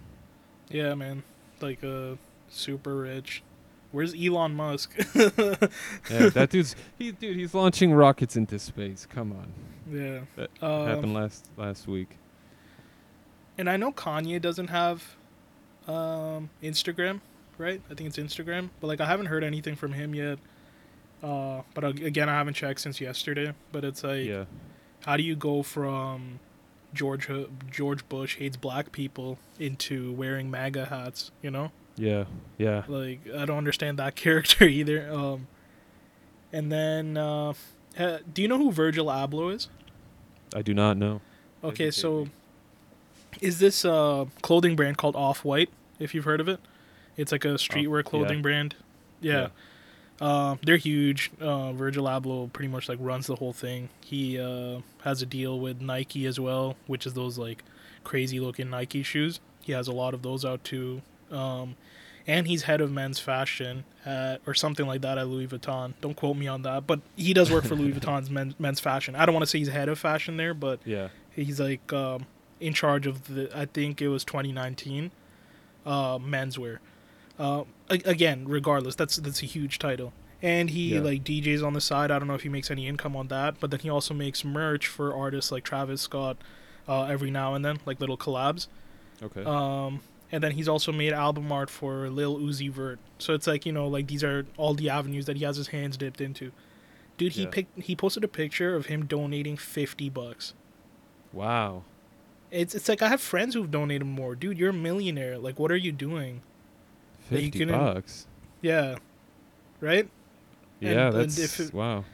Yeah, 0.69 0.95
man. 0.95 1.23
Like 1.61 1.83
uh 1.85 2.17
super 2.49 2.97
rich. 2.97 3.43
Where's 3.93 4.15
Elon 4.15 4.55
Musk? 4.55 4.95
Yeah, 6.11 6.29
that 6.31 6.49
dude's 6.51 6.77
he 6.99 7.13
dude. 7.13 7.37
He's 7.37 7.55
launching 7.55 7.93
rockets 7.93 8.37
into 8.37 8.59
space. 8.59 9.07
Come 9.07 9.33
on, 9.33 9.53
yeah. 9.91 10.21
That 10.37 10.51
Um, 10.63 10.87
happened 10.87 11.15
last 11.15 11.49
last 11.57 11.87
week. 11.89 12.19
and 13.59 13.71
I 13.71 13.77
know 13.77 13.93
Kanye 13.93 14.41
doesn't 14.41 14.69
have 14.69 15.17
um 15.89 16.51
Instagram, 16.63 17.21
right? 17.59 17.81
I 17.91 17.95
think 17.95 18.09
it's 18.09 18.19
Instagram, 18.19 18.71
but 18.81 18.89
like 18.89 19.01
I 19.01 19.07
haven't 19.07 19.27
heard 19.27 19.45
anything 19.45 19.77
from 19.77 19.93
him 19.93 20.15
yet. 20.15 20.39
Uh 21.23 21.63
but 21.75 21.85
again, 21.85 22.29
I 22.29 22.35
haven't 22.35 22.55
checked 22.55 22.81
since 22.81 23.01
yesterday, 23.01 23.55
but 23.73 23.85
it's 23.85 24.05
like 24.05 24.25
Yeah. 24.27 24.45
How 25.07 25.17
do 25.17 25.23
you 25.23 25.37
go 25.37 25.63
from 25.63 26.41
George 26.93 27.29
George 27.71 28.09
Bush 28.09 28.37
hates 28.37 28.57
black 28.57 28.91
people 28.93 29.39
into 29.59 30.13
wearing 30.13 30.51
MAGA 30.51 30.87
hats, 30.87 31.31
you 31.41 31.51
know? 31.51 31.71
Yeah. 31.97 32.25
Yeah. 32.59 32.83
Like 32.89 33.21
I 33.35 33.45
don't 33.45 33.57
understand 33.57 33.99
that 33.99 34.17
character 34.25 34.65
either. 34.65 35.09
Um, 35.11 35.47
and 36.53 36.71
then 36.73 37.17
uh, 37.17 37.55
uh, 37.99 38.19
do 38.33 38.43
you 38.43 38.49
know 38.49 38.59
who 38.59 38.73
Virgil 38.73 39.07
Abloh 39.07 39.55
is? 39.55 39.69
I 40.55 40.63
do 40.63 40.75
not 40.75 40.97
know. 40.97 41.21
Okay, 41.63 41.91
so 41.91 42.29
is 43.41 43.59
this 43.59 43.85
a 43.85 44.27
clothing 44.43 44.77
brand 44.77 44.99
called 44.99 45.17
Off 45.17 45.45
White? 45.45 45.71
If 45.99 46.15
you've 46.15 46.25
heard 46.25 46.41
of 46.41 46.49
it, 46.49 46.61
it's 47.17 47.33
like 47.33 47.45
a 47.45 47.55
streetwear 47.55 47.99
yeah. 47.99 48.11
clothing 48.11 48.43
brand. 48.43 48.75
Yeah. 49.21 49.49
Um, 50.21 50.59
they're 50.65 50.77
huge. 50.79 51.31
Uh, 51.41 51.73
Virgil 51.73 52.05
Abloh 52.07 52.53
pretty 52.53 52.69
much 52.69 52.89
like 52.89 52.99
runs 53.01 53.27
the 53.27 53.37
whole 53.37 53.53
thing. 53.53 53.89
He 54.05 54.39
uh, 54.39 54.81
has 55.05 55.21
a 55.23 55.27
deal 55.27 55.61
with 55.61 55.81
Nike 55.81 56.27
as 56.27 56.41
well, 56.41 56.77
which 56.87 57.07
is 57.07 57.15
those 57.15 57.37
like 57.39 57.63
crazy 58.05 58.41
looking 58.41 58.71
Nike 58.71 59.03
shoes. 59.03 59.41
He 59.61 59.73
has 59.73 59.89
a 59.89 59.93
lot 59.93 60.15
of 60.15 60.23
those 60.23 60.45
out 60.45 60.65
too. 60.65 61.03
Um, 61.31 61.77
and 62.27 62.47
he's 62.47 62.63
head 62.63 62.81
of 62.81 62.91
men's 62.91 63.19
fashion 63.21 63.85
at, 64.05 64.41
or 64.47 64.55
something 64.55 64.87
like 64.87 65.03
that 65.03 65.19
at 65.19 65.29
Louis 65.29 65.47
Vuitton. 65.49 65.93
Don't 66.01 66.15
quote 66.17 66.37
me 66.37 66.49
on 66.49 66.63
that, 66.63 66.87
but 66.87 67.01
he 67.15 67.33
does 67.35 67.51
work 67.53 67.65
for 67.65 67.75
Louis 67.77 67.93
Vuitton's 67.99 68.31
men, 68.31 68.55
men's 68.59 68.81
fashion. 68.81 69.15
I 69.15 69.27
don't 69.27 69.35
want 69.35 69.43
to 69.43 69.47
say 69.47 69.59
he's 69.59 69.69
head 69.69 69.89
of 69.89 69.99
fashion 69.99 70.37
there, 70.37 70.55
but 70.55 70.81
Yeah. 70.85 71.09
he's 71.33 71.61
like 71.61 71.93
um, 71.93 72.27
in 72.59 72.73
charge 72.73 73.07
of 73.07 73.33
the. 73.33 73.51
I 73.57 73.67
think 73.67 74.01
it 74.03 74.09
was 74.09 74.25
2019 74.25 75.11
uh, 75.85 76.19
menswear. 76.19 76.79
Uh, 77.39 77.65
again, 77.91 78.45
regardless, 78.49 78.95
that's 78.95 79.17
that's 79.17 79.43
a 79.43 79.47
huge 79.47 79.79
title. 79.79 80.13
And 80.43 80.71
he 80.71 80.95
Yeah. 80.95 81.01
like 81.01 81.25
DJs 81.25 81.63
on 81.67 81.73
the 81.73 81.81
side. 81.81 82.11
I 82.11 82.19
don't 82.19 82.29
know 82.29 82.35
if 82.35 82.43
he 82.43 82.49
makes 82.49 82.71
any 82.71 82.87
income 82.87 83.17
on 83.17 83.29
that, 83.29 83.59
but 83.61 83.71
then 83.71 83.81
he 83.81 83.89
also 83.91 84.15
makes 84.15 84.45
merch 84.45 84.87
for 84.87 85.15
artists 85.15 85.51
like 85.53 85.65
Travis 85.65 86.01
Scott 86.03 86.37
uh, 86.89 87.05
every 87.05 87.31
now 87.31 87.55
and 87.55 87.65
then, 87.65 87.79
like 87.87 88.01
little 88.01 88.17
collabs. 88.19 88.69
Okay. 89.23 89.43
Um, 89.45 90.01
and 90.31 90.43
then 90.43 90.53
he's 90.53 90.69
also 90.69 90.93
made 90.93 91.13
album 91.13 91.51
art 91.53 91.71
for 91.71 92.09
Lil 92.11 92.39
Uzi 92.39 92.71
Vert. 92.71 92.99
So 93.19 93.33
it's 93.33 93.47
like 93.47 93.65
you 93.65 93.73
know, 93.73 93.87
like 93.89 94.07
these 94.09 94.23
are 94.25 94.47
all 94.57 94.75
the 94.75 94.91
avenues 94.91 95.27
that 95.27 95.37
he 95.37 95.45
has 95.45 95.57
his 95.57 95.69
hands 95.69 95.97
dipped 95.97 96.21
into. 96.21 96.53
Dude, 97.19 97.33
he 97.33 97.43
Yeah. 97.45 97.49
picked. 97.51 97.81
He 97.81 97.97
posted 97.97 98.25
a 98.25 98.29
picture 98.29 98.75
of 98.77 98.87
him 98.87 99.07
donating 99.07 99.57
fifty 99.57 100.09
bucks. 100.11 100.55
wow. 101.33 101.83
It's 102.51 102.75
it's 102.75 102.89
like 102.89 103.03
I 103.03 103.09
have 103.09 103.21
friends 103.21 103.55
who've 103.55 103.71
donated 103.71 104.07
more. 104.07 104.35
Dude, 104.37 104.57
you're 104.59 104.71
a 104.71 104.73
millionaire. 104.75 105.37
Like, 105.39 105.59
what 105.59 105.73
are 105.73 105.77
you 105.77 105.91
doing? 105.93 106.43
Fifty 107.29 107.65
uh, 107.65 107.79
bucks. 107.95 108.27
Yeah, 108.63 108.97
right. 109.81 110.09
Yeah, 110.81 111.09
and 111.09 111.15
that's 111.17 111.39
if 111.39 111.61
it- 111.61 111.75
wow. 111.75 112.05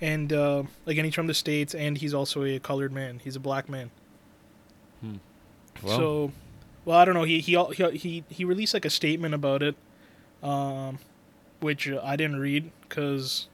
And 0.00 0.30
uh, 0.32 0.64
again, 0.84 1.06
he's 1.06 1.14
from 1.14 1.26
the 1.26 1.34
states, 1.34 1.74
and 1.74 1.96
he's 1.96 2.12
also 2.12 2.44
a 2.44 2.58
colored 2.58 2.92
man. 2.92 3.20
He's 3.24 3.34
a 3.36 3.40
black 3.40 3.68
man. 3.68 3.90
Well, 5.82 5.96
so, 5.96 6.32
well, 6.84 6.98
I 6.98 7.04
don't 7.04 7.14
know. 7.14 7.24
He 7.24 7.40
he 7.40 7.56
he 7.74 7.90
he, 7.98 8.24
he 8.28 8.44
released 8.44 8.74
like 8.74 8.84
a 8.84 8.90
statement 8.90 9.34
about 9.34 9.62
it, 9.62 9.74
um, 10.42 10.98
which 11.60 11.88
uh, 11.88 12.00
I 12.02 12.16
didn't 12.16 12.40
read 12.40 12.70
because 12.82 13.48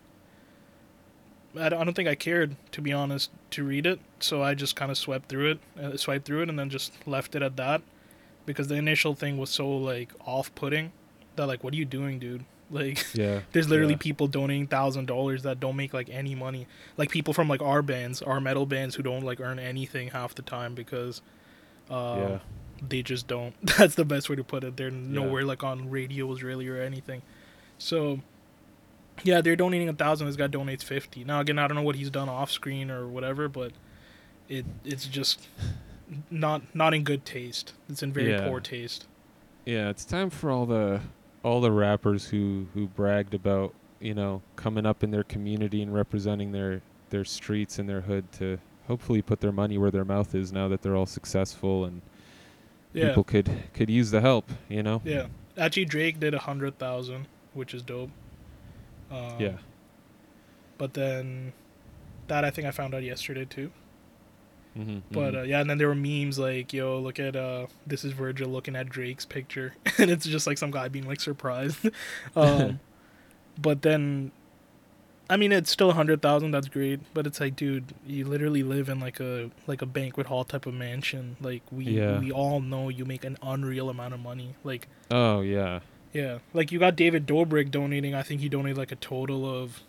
I 1.58 1.68
don't, 1.68 1.80
I 1.80 1.84
don't 1.84 1.94
think 1.94 2.08
I 2.08 2.14
cared 2.14 2.56
to 2.72 2.80
be 2.80 2.92
honest 2.92 3.30
to 3.50 3.64
read 3.64 3.86
it. 3.86 4.00
So 4.20 4.42
I 4.42 4.54
just 4.54 4.76
kind 4.76 4.90
of 4.90 4.98
swept 4.98 5.28
through 5.28 5.50
it, 5.52 5.58
uh, 5.82 5.96
swiped 5.96 6.24
through 6.26 6.42
it, 6.42 6.48
and 6.48 6.58
then 6.58 6.70
just 6.70 6.92
left 7.06 7.34
it 7.34 7.42
at 7.42 7.56
that 7.56 7.82
because 8.46 8.68
the 8.68 8.74
initial 8.76 9.14
thing 9.14 9.38
was 9.38 9.50
so 9.50 9.68
like 9.68 10.12
off-putting 10.26 10.92
that 11.36 11.46
like, 11.46 11.62
what 11.64 11.72
are 11.72 11.76
you 11.76 11.84
doing, 11.84 12.18
dude? 12.18 12.44
Like. 12.72 13.04
yeah. 13.12 13.40
There's 13.52 13.68
literally 13.68 13.92
yeah. 13.92 13.98
people 14.00 14.28
donating 14.28 14.66
thousand 14.66 15.04
dollars 15.04 15.42
that 15.42 15.60
don't 15.60 15.76
make 15.76 15.92
like 15.92 16.08
any 16.08 16.34
money. 16.34 16.66
Like 16.96 17.10
people 17.10 17.34
from 17.34 17.46
like 17.46 17.60
our 17.60 17.82
bands, 17.82 18.22
our 18.22 18.40
metal 18.40 18.64
bands, 18.64 18.94
who 18.94 19.02
don't 19.02 19.24
like 19.24 19.40
earn 19.40 19.58
anything 19.58 20.08
half 20.08 20.34
the 20.34 20.40
time 20.40 20.74
because, 20.74 21.20
uh, 21.90 22.16
Yeah. 22.18 22.38
they 22.88 23.02
just 23.02 23.26
don't. 23.26 23.54
That's 23.76 23.94
the 23.94 24.06
best 24.06 24.30
way 24.30 24.36
to 24.36 24.44
put 24.44 24.64
it. 24.64 24.78
They're 24.78 24.90
nowhere 24.90 25.44
like 25.44 25.62
on 25.62 25.90
radios 25.90 26.42
really 26.42 26.66
or 26.66 26.80
anything. 26.80 27.20
So, 27.76 28.20
yeah, 29.22 29.42
they're 29.42 29.54
donating 29.54 29.90
a 29.90 29.92
thousand. 29.92 30.28
This 30.28 30.36
guy 30.36 30.48
donates 30.48 30.82
fifty. 30.82 31.24
Now 31.24 31.40
again, 31.40 31.58
I 31.58 31.68
don't 31.68 31.76
know 31.76 31.82
what 31.82 31.96
he's 31.96 32.08
done 32.08 32.30
off 32.30 32.50
screen 32.50 32.90
or 32.90 33.06
whatever, 33.06 33.48
but 33.50 33.72
it 34.48 34.64
it's 34.82 35.04
just 35.06 35.46
not 36.30 36.62
not 36.74 36.94
in 36.94 37.04
good 37.04 37.24
taste. 37.24 37.74
It's 37.88 38.02
in 38.02 38.12
very 38.12 38.30
Yeah. 38.32 38.48
poor 38.48 38.60
taste. 38.60 39.06
Yeah, 39.64 39.88
it's 39.90 40.04
time 40.04 40.30
for 40.30 40.50
all 40.50 40.66
the 40.66 41.00
all 41.42 41.60
the 41.60 41.72
rappers 41.72 42.28
who 42.28 42.66
who 42.74 42.86
bragged 42.88 43.34
about 43.34 43.74
you 44.00 44.14
know 44.14 44.42
coming 44.56 44.84
up 44.86 45.02
in 45.04 45.10
their 45.10 45.24
community 45.24 45.82
and 45.82 45.92
representing 45.94 46.52
their 46.52 46.82
their 47.10 47.24
streets 47.24 47.78
and 47.78 47.88
their 47.88 48.00
hood 48.02 48.30
to 48.32 48.58
hopefully 48.88 49.22
put 49.22 49.40
their 49.40 49.52
money 49.52 49.78
where 49.78 49.90
their 49.90 50.04
mouth 50.04 50.34
is 50.34 50.52
now 50.52 50.66
that 50.68 50.82
they're 50.82 50.96
all 50.96 51.06
successful 51.06 51.84
and 51.84 52.02
Yeah. 52.92 53.08
people 53.08 53.24
could 53.24 53.50
could 53.72 53.88
use 53.90 54.10
the 54.10 54.20
help. 54.20 54.50
You 54.68 54.82
know. 54.82 55.00
Yeah, 55.04 55.26
actually, 55.56 55.84
Drake 55.86 56.18
did 56.20 56.34
a 56.34 56.38
hundred 56.40 56.78
thousand, 56.78 57.26
which 57.54 57.72
is 57.74 57.82
dope. 57.82 58.10
Um, 59.10 59.34
Yeah. 59.38 59.58
But 60.78 60.94
then, 60.94 61.52
that 62.26 62.44
I 62.44 62.50
think 62.50 62.66
I 62.66 62.70
found 62.72 62.94
out 62.94 63.02
yesterday 63.02 63.44
too. 63.44 63.70
Mm-hmm, 64.78 64.98
But 65.10 65.34
uh, 65.34 65.42
yeah, 65.42 65.60
and 65.60 65.68
then 65.68 65.76
there 65.78 65.88
were 65.88 65.94
memes 65.94 66.38
like, 66.38 66.72
"Yo, 66.72 66.98
look 66.98 67.18
at 67.20 67.36
uh, 67.36 67.66
this 67.86 68.04
is 68.04 68.12
Virgil 68.12 68.48
looking 68.48 68.74
at 68.74 68.88
Drake's 68.88 69.26
picture," 69.26 69.74
and 69.98 70.10
it's 70.10 70.24
just 70.26 70.46
like 70.46 70.56
some 70.58 70.70
guy 70.70 70.88
being 70.88 71.06
like 71.06 71.20
surprised. 71.20 71.90
um, 72.36 72.80
but 73.60 73.82
then, 73.82 74.32
I 75.28 75.36
mean, 75.36 75.52
it's 75.52 75.70
still 75.70 75.90
a 75.90 75.94
hundred 75.94 76.22
thousand. 76.22 76.52
That's 76.52 76.68
great, 76.68 77.00
but 77.12 77.26
it's 77.26 77.38
like, 77.38 77.54
dude, 77.54 77.92
you 78.06 78.24
literally 78.24 78.62
live 78.62 78.88
in 78.88 78.98
like 78.98 79.20
a 79.20 79.50
like 79.66 79.82
a 79.82 79.86
banquet 79.86 80.26
hall 80.28 80.44
type 80.44 80.64
of 80.64 80.72
mansion. 80.72 81.36
Like 81.40 81.62
we 81.70 81.84
Yeah. 81.84 82.18
we 82.18 82.32
all 82.32 82.60
know 82.60 82.88
you 82.88 83.04
make 83.04 83.24
an 83.24 83.36
unreal 83.42 83.90
amount 83.90 84.14
of 84.14 84.20
money. 84.20 84.54
Like 84.64 84.88
oh 85.10 85.42
yeah. 85.42 85.80
yeah, 86.14 86.38
like 86.54 86.72
you 86.72 86.78
got 86.78 86.96
David 86.96 87.26
Dobrik 87.26 87.70
donating. 87.70 88.14
I 88.14 88.22
think 88.22 88.40
he 88.40 88.48
donated 88.48 88.78
like 88.78 88.92
a 88.92 88.96
total 88.96 89.44
of 89.44 89.82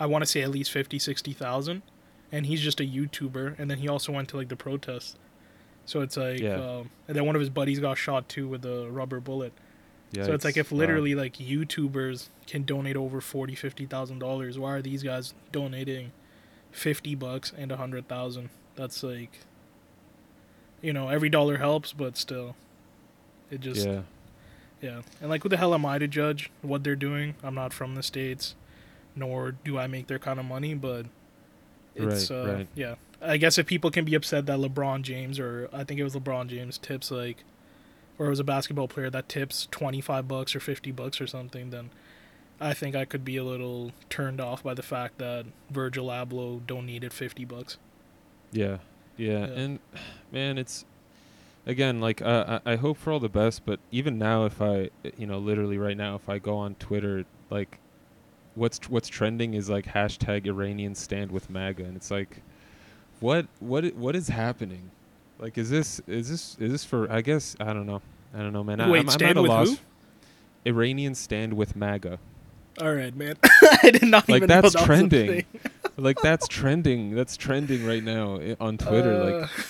I 0.00 0.06
want 0.06 0.22
to 0.22 0.26
say 0.26 0.40
at 0.42 0.50
least 0.50 0.70
50, 0.72 0.98
60,000 0.98 1.82
and 2.34 2.46
he's 2.46 2.60
just 2.60 2.80
a 2.80 2.84
YouTuber 2.84 3.58
and 3.58 3.70
then 3.70 3.78
he 3.78 3.88
also 3.88 4.10
went 4.12 4.28
to 4.30 4.36
like 4.36 4.48
the 4.48 4.56
protests. 4.56 5.16
So 5.86 6.00
it's 6.00 6.16
like 6.16 6.40
Yeah. 6.40 6.56
um, 6.56 6.90
and 7.06 7.16
then 7.16 7.24
one 7.26 7.36
of 7.36 7.40
his 7.40 7.50
buddies 7.50 7.78
got 7.80 7.96
shot 7.98 8.28
too 8.28 8.48
with 8.48 8.64
a 8.64 8.90
rubber 8.90 9.20
bullet. 9.20 9.52
Yeah, 10.12 10.24
So 10.24 10.32
it's 10.34 10.44
like 10.44 10.54
Yikes. 10.54 10.60
if 10.60 10.72
Wow. 10.72 10.78
literally 10.78 11.14
like 11.14 11.34
YouTubers 11.34 12.28
can 12.46 12.64
donate 12.64 12.96
over 12.96 13.20
forty, 13.20 13.54
fifty 13.54 13.86
thousand 13.86 14.18
dollars, 14.18 14.58
why 14.58 14.72
are 14.74 14.82
these 14.82 15.02
guys 15.02 15.34
donating 15.52 16.12
fifty 16.72 17.14
bucks 17.14 17.52
and 17.56 17.70
a 17.72 17.76
hundred 17.76 18.08
thousand? 18.08 18.48
That's 18.76 19.02
like, 19.02 19.40
you 20.82 20.92
know, 20.92 21.08
every 21.08 21.28
dollar 21.28 21.58
helps, 21.58 21.92
but 21.92 22.16
still, 22.16 22.56
it 23.50 23.60
just 23.60 23.86
yeah. 23.86 24.02
yeah, 24.80 25.02
And 25.20 25.30
like, 25.30 25.42
who 25.42 25.48
the 25.48 25.56
hell 25.56 25.74
am 25.74 25.86
I 25.86 25.98
to 25.98 26.06
judge 26.08 26.50
what 26.62 26.84
they're 26.84 26.96
doing? 26.96 27.34
I'm 27.42 27.54
not 27.54 27.72
from 27.72 27.94
the 27.94 28.02
states, 28.02 28.54
nor 29.16 29.52
do 29.52 29.78
I 29.78 29.86
make 29.86 30.06
their 30.08 30.18
kind 30.18 30.38
of 30.40 30.44
money, 30.46 30.74
but 30.74 31.06
it's 31.96 32.30
Right, 32.30 32.36
uh, 32.36 32.52
right. 32.54 32.68
yeah. 32.74 32.94
I 33.22 33.36
guess 33.38 33.56
if 33.58 33.66
people 33.66 33.90
can 33.90 34.04
be 34.04 34.14
upset 34.14 34.46
that 34.46 34.58
LeBron 34.58 35.02
James 35.02 35.38
or 35.38 35.68
I 35.72 35.82
think 35.84 35.98
it 35.98 36.04
was 36.04 36.14
LeBron 36.14 36.48
James 36.48 36.76
tips 36.78 37.10
like 37.10 37.44
or 38.18 38.26
it 38.26 38.30
was 38.30 38.40
a 38.40 38.44
basketball 38.44 38.86
player 38.88 39.10
that 39.10 39.28
tips 39.28 39.66
25 39.70 40.28
bucks 40.28 40.54
or 40.54 40.60
50 40.60 40.90
bucks 40.92 41.20
or 41.20 41.26
something 41.26 41.70
then 41.70 41.90
I 42.60 42.72
think 42.74 42.94
I 42.94 43.04
could 43.04 43.24
be 43.24 43.36
a 43.36 43.42
little 43.44 43.92
turned 44.10 44.40
off 44.40 44.62
by 44.62 44.74
the 44.74 44.82
fact 44.82 45.18
that 45.18 45.46
Virgil 45.70 46.06
Abloh 46.08 46.64
donated 46.66 47.12
50 47.12 47.44
bucks. 47.44 47.78
yeah, 48.52 48.78
yeah, 49.16 49.38
Yeah. 49.40 49.44
and 49.46 49.78
man, 50.30 50.56
it's 50.58 50.84
again 51.66 52.00
like 52.00 52.20
uh, 52.22 52.60
I 52.64 52.72
I 52.72 52.76
hope 52.76 52.98
for 52.98 53.10
all 53.10 53.20
the 53.20 53.28
best, 53.28 53.64
but 53.66 53.80
even 53.90 54.18
now, 54.18 54.44
if 54.44 54.60
I 54.62 54.90
you 55.16 55.26
know 55.26 55.38
literally 55.38 55.78
right 55.78 55.96
now, 55.96 56.14
if 56.14 56.28
I 56.28 56.38
go 56.38 56.56
on 56.56 56.74
Twitter, 56.76 57.24
like 57.50 57.78
what's 58.54 58.88
what's 58.88 59.08
trending 59.08 59.54
is 59.54 59.68
like 59.70 59.86
hashtag 59.86 60.46
Iranian 60.46 60.94
stand 60.94 61.30
with 61.32 61.50
MAGA, 61.50 61.84
and 61.84 61.96
it's 61.96 62.10
like, 62.10 62.42
what 63.20 63.46
what 63.60 63.94
what 63.94 64.14
is 64.16 64.28
happening? 64.28 64.90
Like, 65.38 65.58
is 65.58 65.70
this 65.70 66.00
is 66.06 66.28
this 66.28 66.56
is 66.60 66.72
this 66.72 66.84
for? 66.84 67.10
I 67.10 67.20
guess 67.20 67.56
I 67.60 67.72
don't 67.72 67.86
know. 67.86 68.02
I 68.34 68.38
don't 68.38 68.52
know, 68.52 68.64
man. 68.64 68.80
I, 68.80 68.88
Wait, 68.90 69.00
I'm, 69.00 69.08
I'm 69.08 69.12
stand 69.12 69.40
with 69.40 69.50
loss. 69.50 69.70
who? 69.70 69.76
Iranian 70.66 71.14
stand 71.14 71.52
with 71.54 71.76
MAGA. 71.76 72.18
All 72.80 72.92
right, 72.92 73.14
man. 73.14 73.36
I 73.82 73.90
did 73.90 74.02
not 74.02 74.28
Like 74.28 74.38
even 74.38 74.48
know 74.48 74.60
that's 74.60 74.72
that 74.74 74.80
was 74.80 74.82
a 74.82 74.84
trending. 74.86 75.44
like 75.96 76.18
that's 76.20 76.48
trending. 76.48 77.14
That's 77.14 77.36
trending 77.36 77.86
right 77.86 78.02
now 78.02 78.40
i- 78.40 78.56
on 78.60 78.78
Twitter. 78.78 79.18
like 79.22 79.44
Uh, 79.44 79.62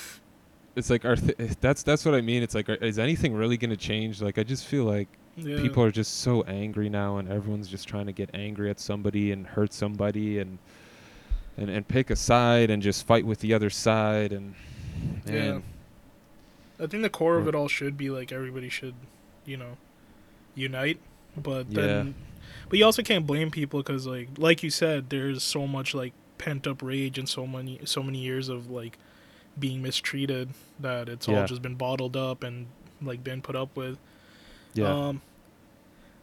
it's 0.77 0.90
like 0.90 1.05
are 1.05 1.16
th- 1.16 1.37
that's 1.61 1.83
that's 1.83 2.05
what 2.05 2.14
I 2.14 2.20
mean. 2.20 2.42
It's 2.42 2.55
like 2.55 2.68
are, 2.68 2.75
is 2.77 2.99
anything 2.99 3.35
really 3.35 3.57
going 3.57 3.70
to 3.70 3.77
change? 3.77 4.23
Like 4.23 4.38
I 4.38 4.42
just 4.42 4.64
feel 4.66 4.85
like 4.85 5.09
yeah. 5.37 5.61
people 5.61 5.83
are 5.83 5.90
just 5.90 6.20
so 6.20 6.42
angry 6.42 6.88
now, 6.88 7.18
and 7.18 7.29
everyone's 7.29 7.68
just 7.68 7.87
trying 7.88 8.07
to 8.07 8.12
get 8.12 8.31
angry 8.35 8.70
at 8.70 8.81
somebody 8.81 9.33
and 9.33 9.47
hurt 9.47 9.73
somebody 9.73 10.38
and 10.38 10.59
and 11.57 11.70
and 11.70 11.87
pick 11.87 12.11
a 12.11 12.16
side 12.16 12.70
and 12.70 12.83
just 12.83 13.07
fight 13.07 13.25
with 13.25 13.40
the 13.40 13.55
other 13.55 13.70
side 13.70 14.33
and 14.33 14.55
man, 15.27 15.62
I 16.81 16.87
think 16.87 17.03
the 17.03 17.11
core 17.11 17.37
of 17.37 17.47
it 17.49 17.55
all 17.55 17.68
should 17.68 17.97
be 17.97 18.11
like 18.11 18.33
everybody 18.33 18.68
should, 18.68 18.94
you 19.44 19.57
know, 19.57 19.77
unite. 20.55 20.99
But 21.37 21.70
Yeah. 21.70 22.07
but 22.68 22.79
you 22.79 22.85
also 22.85 23.03
can't 23.03 23.27
blame 23.27 23.51
people 23.51 23.81
because 23.81 24.07
like 24.07 24.29
like 24.37 24.62
you 24.62 24.70
said, 24.70 25.11
there's 25.11 25.42
so 25.42 25.66
much 25.66 25.94
like 25.94 26.12
pent 26.38 26.66
up 26.66 26.83
rage 26.83 27.18
and 27.18 27.29
so 27.29 27.47
many 27.47 27.79
so 27.85 28.03
many 28.03 28.18
years 28.18 28.49
of 28.49 28.68
like 28.70 28.99
being 29.59 29.81
mistreated 29.83 30.51
that 30.81 31.09
it's 31.09 31.29
Yeah. 31.29 31.42
all 31.42 31.47
just 31.47 31.62
been 31.62 31.77
bottled 31.77 32.16
up 32.16 32.42
and 32.42 32.66
like 33.01 33.23
been 33.23 33.42
put 33.42 33.55
up 33.55 33.77
with. 33.77 33.99
Yeah, 34.74 34.90
Um, 34.92 35.22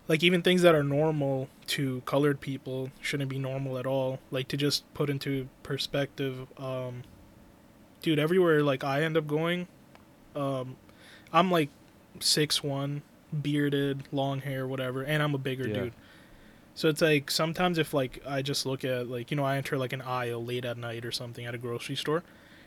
like 0.07 0.23
even 0.23 0.41
things 0.41 0.61
that 0.61 0.75
are 0.75 0.83
normal 0.83 1.47
to 1.67 2.01
colored 2.05 2.41
people 2.41 2.91
shouldn't 3.01 3.29
be 3.29 3.39
normal 3.39 3.77
at 3.77 3.85
all. 3.85 4.19
Like 4.29 4.47
to 4.49 4.57
just 4.57 4.91
put 4.93 5.09
into 5.09 5.47
perspective, 5.63 6.47
um, 6.57 7.03
dude, 8.01 8.19
everywhere 8.19 8.63
like 8.63 8.83
I 8.83 9.03
end 9.03 9.17
up 9.17 9.27
going, 9.27 9.67
um, 10.35 10.77
I'm 11.33 11.51
like 11.51 11.69
six 12.19 12.63
one, 12.63 13.03
bearded, 13.41 14.03
long 14.11 14.41
hair, 14.41 14.67
whatever, 14.67 15.03
and 15.03 15.23
I'm 15.23 15.35
a 15.35 15.39
bigger 15.39 15.67
Yeah. 15.67 15.73
dude. 15.73 15.93
So 16.75 16.89
it's 16.89 17.01
like 17.01 17.31
sometimes 17.31 17.77
if 17.77 17.93
like 17.93 18.21
I 18.27 18.41
just 18.41 18.65
look 18.65 18.83
at 18.85 19.07
like 19.09 19.31
you 19.31 19.37
know 19.37 19.43
I 19.45 19.57
enter 19.57 19.77
like 19.77 19.93
an 19.93 20.01
aisle 20.01 20.43
late 20.43 20.65
at 20.65 20.77
night 20.77 21.05
or 21.05 21.11
something 21.11 21.45
at 21.45 21.55
a 21.55 21.57
grocery 21.57 21.95
store, 21.95 22.23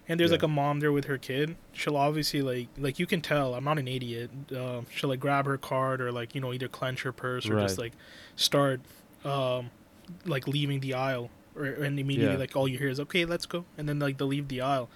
and 0.09 0.19
there's 0.21 0.31
Yeah. 0.31 0.35
like 0.37 0.43
a 0.43 0.49
mom 0.49 0.81
there 0.81 0.93
with 0.93 1.05
her 1.07 1.19
kid. 1.19 1.57
She'll 1.73 1.97
obviously 1.97 2.43
like 2.43 2.69
like 2.79 2.99
you 2.99 3.07
can 3.07 3.21
tell 3.21 3.55
I'm 3.55 3.65
not 3.65 3.79
an 3.79 3.89
idiot. 3.89 4.31
Um, 4.55 4.87
she'll 4.95 5.11
like 5.11 5.21
grab 5.21 5.47
her 5.47 5.57
card 5.59 6.01
or 6.01 6.13
like 6.13 6.35
you 6.35 6.41
know 6.41 6.53
either 6.53 6.69
clench 6.69 7.03
her 7.03 7.13
purse 7.13 7.49
or 7.49 7.59
just 7.61 7.79
like 7.79 7.93
start 8.37 8.81
um 9.25 9.71
like 10.27 10.47
leaving 10.47 10.81
the 10.81 10.95
aisle 10.95 11.31
or 11.57 11.65
and 11.65 11.99
immediately 11.99 12.35
Yeah. 12.35 12.39
like 12.41 12.55
all 12.57 12.69
you 12.69 12.77
hear 12.79 12.89
is 12.91 13.01
okay 13.01 13.25
let's 13.25 13.47
go 13.47 13.65
and 13.79 13.89
then 13.89 13.99
like 13.99 14.19
they'll 14.19 14.27
leave 14.29 14.49
the 14.49 14.61
aisle 14.61 14.91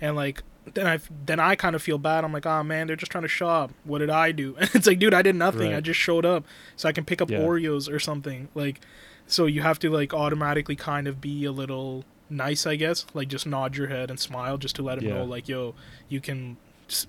and 0.00 0.14
like 0.14 0.42
then 0.74 0.86
I 0.86 1.00
then 1.26 1.40
I 1.40 1.56
kind 1.56 1.74
of 1.74 1.82
feel 1.82 1.98
bad. 1.98 2.22
I'm 2.22 2.32
like, 2.32 2.46
oh 2.46 2.62
man, 2.62 2.86
they're 2.86 2.94
just 2.94 3.10
trying 3.10 3.22
to 3.22 3.28
shop. 3.28 3.72
What 3.82 3.98
did 3.98 4.10
I 4.10 4.30
do? 4.30 4.54
And 4.60 4.70
it's 4.74 4.86
like, 4.86 5.00
dude, 5.00 5.12
I 5.12 5.20
did 5.22 5.34
nothing. 5.34 5.74
I 5.74 5.80
just 5.80 5.98
showed 5.98 6.24
up 6.24 6.44
so 6.76 6.88
I 6.88 6.92
can 6.92 7.04
pick 7.04 7.20
up 7.20 7.30
Yeah. 7.30 7.40
Oreos 7.40 7.92
or 7.92 7.98
something. 7.98 8.46
Like, 8.54 8.80
so 9.26 9.46
you 9.46 9.62
have 9.62 9.80
to 9.80 9.90
like 9.90 10.14
automatically 10.14 10.76
kind 10.76 11.08
of 11.08 11.20
be 11.20 11.44
a 11.44 11.50
little 11.50 12.04
nice, 12.32 12.66
I 12.66 12.76
guess. 12.76 13.06
Like 13.14 13.28
just 13.28 13.46
nod 13.46 13.76
your 13.76 13.88
head 13.88 14.10
and 14.10 14.18
smile 14.18 14.58
just 14.58 14.76
to 14.76 14.82
let 14.82 14.98
him 14.98 15.04
Yeah. 15.04 15.14
know, 15.14 15.24
like, 15.24 15.48
yo, 15.48 15.74
you 16.08 16.20
can 16.20 16.56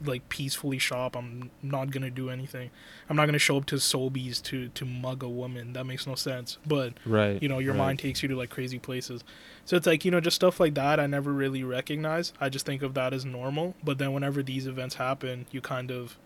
like 0.06 0.30
peacefully 0.30 0.78
shop. 0.78 1.16
I'm 1.16 1.50
not 1.62 1.92
gonna 1.92 2.10
do 2.12 2.30
anything. 2.30 2.70
I'm 3.10 3.18
not 3.18 3.26
gonna 3.26 3.40
show 3.40 3.58
up 3.58 3.66
to 3.66 3.76
Sobeys 3.76 4.42
to 4.44 4.70
to 4.70 4.86
mug 4.86 5.24
a 5.24 5.28
woman. 5.30 5.74
That 5.74 5.86
makes 5.86 6.08
no 6.08 6.16
sense. 6.16 6.58
But 6.66 6.94
right. 7.06 7.42
you 7.42 7.50
know 7.50 7.60
your 7.60 7.74
right. 7.74 7.80
mind 7.80 8.00
takes 8.00 8.22
you 8.24 8.30
to 8.30 8.36
like 8.36 8.50
crazy 8.50 8.80
places 8.80 9.24
so 9.66 9.76
it's 9.76 9.88
like 9.88 10.04
you 10.06 10.12
know 10.12 10.20
just 10.20 10.36
stuff 10.36 10.60
like 10.60 10.74
that 10.76 11.00
i 11.00 11.08
never 11.08 11.32
really 11.32 11.64
recognize 11.64 12.34
i 12.40 12.50
just 12.50 12.66
think 12.66 12.82
of 12.82 12.94
that 12.94 13.14
as 13.14 13.26
normal 13.26 13.76
but 13.84 13.98
then 13.98 14.14
whenever 14.14 14.44
these 14.44 14.68
events 14.68 14.96
happen 14.96 15.46
you 15.52 15.62
kind 15.62 15.92
of 15.92 16.18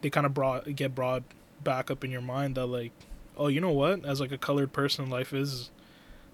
they 0.00 0.10
kind 0.10 0.26
of 0.26 0.34
brought 0.34 0.74
get 0.74 0.94
brought 0.94 1.22
back 1.62 1.90
up 1.90 2.04
in 2.04 2.10
your 2.10 2.20
mind 2.20 2.54
that 2.54 2.66
like 2.66 2.92
oh 3.36 3.48
you 3.48 3.60
know 3.60 3.70
what 3.70 4.04
as 4.04 4.20
like 4.20 4.32
a 4.32 4.38
colored 4.38 4.72
person 4.72 5.08
life 5.10 5.32
is 5.32 5.70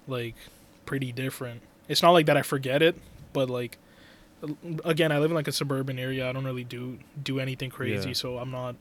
like 0.07 0.35
pretty 0.87 1.13
different 1.13 1.61
it's 1.89 2.03
not 2.03 2.11
like 2.11 2.27
that 2.27 2.37
i 2.37 2.43
forget 2.43 2.83
it 2.83 2.97
but 3.33 3.49
like 3.51 3.79
again 4.85 5.11
i 5.11 5.19
live 5.19 5.31
in 5.31 5.35
like 5.35 5.49
a 5.49 5.53
suburban 5.53 5.99
area 5.99 6.29
i 6.29 6.33
don't 6.33 6.45
really 6.45 6.65
do 6.65 6.99
do 7.23 7.41
anything 7.41 7.71
crazy 7.71 8.09
Yeah. 8.11 8.15
so 8.15 8.39
i'm 8.39 8.51
not 8.51 8.77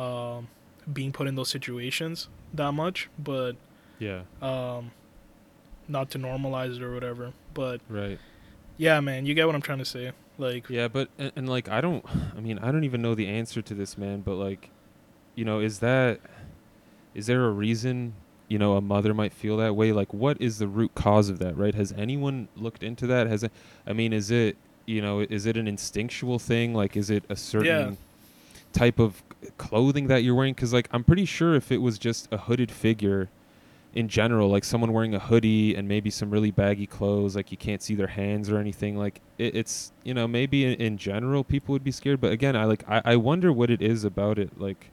um 0.00 0.48
being 0.92 1.12
put 1.12 1.26
in 1.26 1.34
those 1.34 1.48
situations 1.48 2.28
that 2.52 2.72
much 2.72 3.08
but 3.18 3.56
Yeah. 3.98 4.22
um 4.42 4.92
not 5.88 6.10
to 6.10 6.18
normalize 6.18 6.76
it 6.76 6.82
or 6.82 6.92
whatever 6.94 7.32
but 7.54 7.80
Right. 7.88 8.18
yeah 8.76 9.00
man 9.00 9.26
you 9.26 9.34
get 9.34 9.46
what 9.46 9.54
i'm 9.54 9.62
trying 9.62 9.78
to 9.78 9.84
say 9.84 10.12
like 10.36 10.68
Yeah, 10.68 10.88
but 10.88 11.10
and, 11.16 11.30
and 11.36 11.48
like 11.48 11.68
I 11.68 11.80
don't 11.80 12.04
I 12.36 12.40
mean, 12.40 12.58
I 12.58 12.72
don't 12.72 12.82
even 12.82 13.00
know 13.00 13.14
the 13.14 13.28
answer 13.28 13.62
to 13.62 13.72
this, 13.72 13.96
man, 13.96 14.20
but 14.20 14.34
like 14.34 14.70
you 15.36 15.44
know, 15.44 15.60
is 15.60 15.78
that 15.78 16.18
is 17.14 17.26
there 17.26 17.44
a 17.44 17.50
reason, 17.52 18.14
you 18.54 18.58
know, 18.60 18.76
a 18.76 18.80
mother 18.80 19.12
might 19.12 19.32
feel 19.32 19.56
that 19.56 19.74
way? 19.74 19.90
Like 19.90 20.14
what 20.14 20.40
is 20.40 20.58
the 20.58 20.68
root 20.68 20.94
cause 20.94 21.28
of 21.28 21.40
that, 21.40 21.56
right? 21.56 21.74
Has 21.74 21.92
anyone 21.98 22.46
looked 22.54 22.84
into 22.84 23.04
that? 23.08 23.26
Has 23.26 23.42
it 23.42 23.50
I 23.84 23.92
mean, 23.92 24.12
is 24.12 24.30
it, 24.30 24.56
you 24.86 25.02
know, 25.02 25.26
is 25.28 25.44
it 25.44 25.56
an 25.56 25.66
instinctual 25.66 26.38
thing? 26.38 26.72
Like 26.72 26.96
is 26.96 27.10
it 27.10 27.24
a 27.28 27.34
certain 27.34 27.98
type 28.72 29.00
of 29.00 29.24
clothing 29.58 30.06
that 30.06 30.22
you're 30.22 30.36
wearing 30.36 30.54
cuz 30.54 30.72
like 30.72 30.88
I'm 30.92 31.02
pretty 31.02 31.24
sure 31.24 31.56
if 31.56 31.72
it 31.72 31.78
was 31.78 31.98
just 31.98 32.28
a 32.30 32.38
hooded 32.38 32.70
figure 32.70 33.28
in 33.92 34.06
general, 34.06 34.48
like 34.48 34.62
someone 34.62 34.92
wearing 34.92 35.16
a 35.16 35.18
hoodie 35.18 35.74
and 35.74 35.88
maybe 35.88 36.10
some 36.10 36.30
really 36.30 36.52
baggy 36.52 36.86
clothes, 36.86 37.34
like 37.34 37.50
you 37.50 37.56
can't 37.56 37.82
see 37.82 37.96
their 37.96 38.06
hands 38.06 38.48
or 38.50 38.58
anything. 38.58 38.96
Like 38.96 39.20
it, 39.36 39.56
it's 39.56 39.90
you 40.04 40.14
know 40.14 40.28
maybe 40.28 40.64
in, 40.64 40.74
in 40.74 40.96
general 40.96 41.42
people 41.42 41.72
would 41.72 41.82
be 41.82 41.90
scared, 41.90 42.20
but 42.20 42.30
again, 42.30 42.54
I 42.54 42.66
like 42.66 42.88
I, 42.88 43.02
I 43.04 43.16
wonder 43.16 43.52
what 43.52 43.68
it 43.68 43.82
is 43.82 44.04
about 44.04 44.38
it, 44.38 44.60
like 44.60 44.92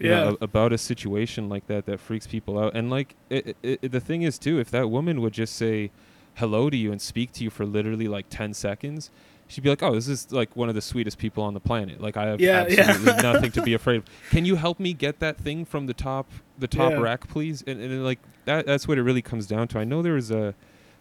know, 0.00 0.08
Yeah. 0.08 0.30
a- 0.40 0.44
about 0.44 0.72
a 0.72 0.78
situation 0.78 1.48
like 1.48 1.66
that 1.66 1.86
that 1.86 2.00
freaks 2.00 2.26
people 2.26 2.58
out. 2.58 2.74
And 2.74 2.90
like 2.90 3.14
it, 3.30 3.56
it, 3.62 3.90
the 3.92 4.00
thing 4.00 4.22
is 4.22 4.38
too, 4.38 4.58
if 4.58 4.70
that 4.70 4.90
woman 4.90 5.20
would 5.20 5.32
just 5.32 5.54
say 5.56 5.90
hello 6.34 6.70
to 6.70 6.76
you 6.76 6.90
and 6.92 7.00
speak 7.00 7.32
to 7.32 7.44
you 7.44 7.50
for 7.50 7.64
literally 7.66 8.08
like 8.08 8.26
ten 8.30 8.54
seconds. 8.54 9.10
She'd 9.48 9.60
be 9.62 9.68
like, 9.68 9.82
"Oh, 9.82 9.94
this 9.94 10.08
is 10.08 10.32
like 10.32 10.56
one 10.56 10.70
of 10.70 10.74
the 10.74 10.80
sweetest 10.80 11.18
people 11.18 11.44
on 11.44 11.52
the 11.52 11.60
planet. 11.60 12.00
Like 12.00 12.16
I 12.16 12.24
have 12.28 12.40
Yeah, 12.40 12.66
yeah. 12.68 12.80
absolutely 12.88 13.22
nothing 13.32 13.50
to 13.52 13.60
be 13.62 13.74
afraid 13.74 13.96
of. 13.98 14.04
Can 14.30 14.46
you 14.46 14.56
help 14.56 14.80
me 14.80 14.94
get 14.94 15.18
that 15.18 15.36
thing 15.36 15.66
from 15.66 15.86
the 15.86 15.92
top, 15.92 16.30
the 16.58 16.66
top 16.68 16.92
Yeah. 16.92 17.00
rack, 17.00 17.28
please?" 17.28 17.62
And, 17.66 17.78
and 17.78 18.02
like 18.02 18.18
that, 18.46 18.64
that's 18.64 18.88
what 18.88 18.96
it 18.96 19.02
really 19.02 19.20
comes 19.20 19.46
down 19.46 19.68
to. 19.68 19.78
I 19.78 19.84
know 19.84 20.00
there 20.00 20.14
was 20.14 20.30
a, 20.30 20.54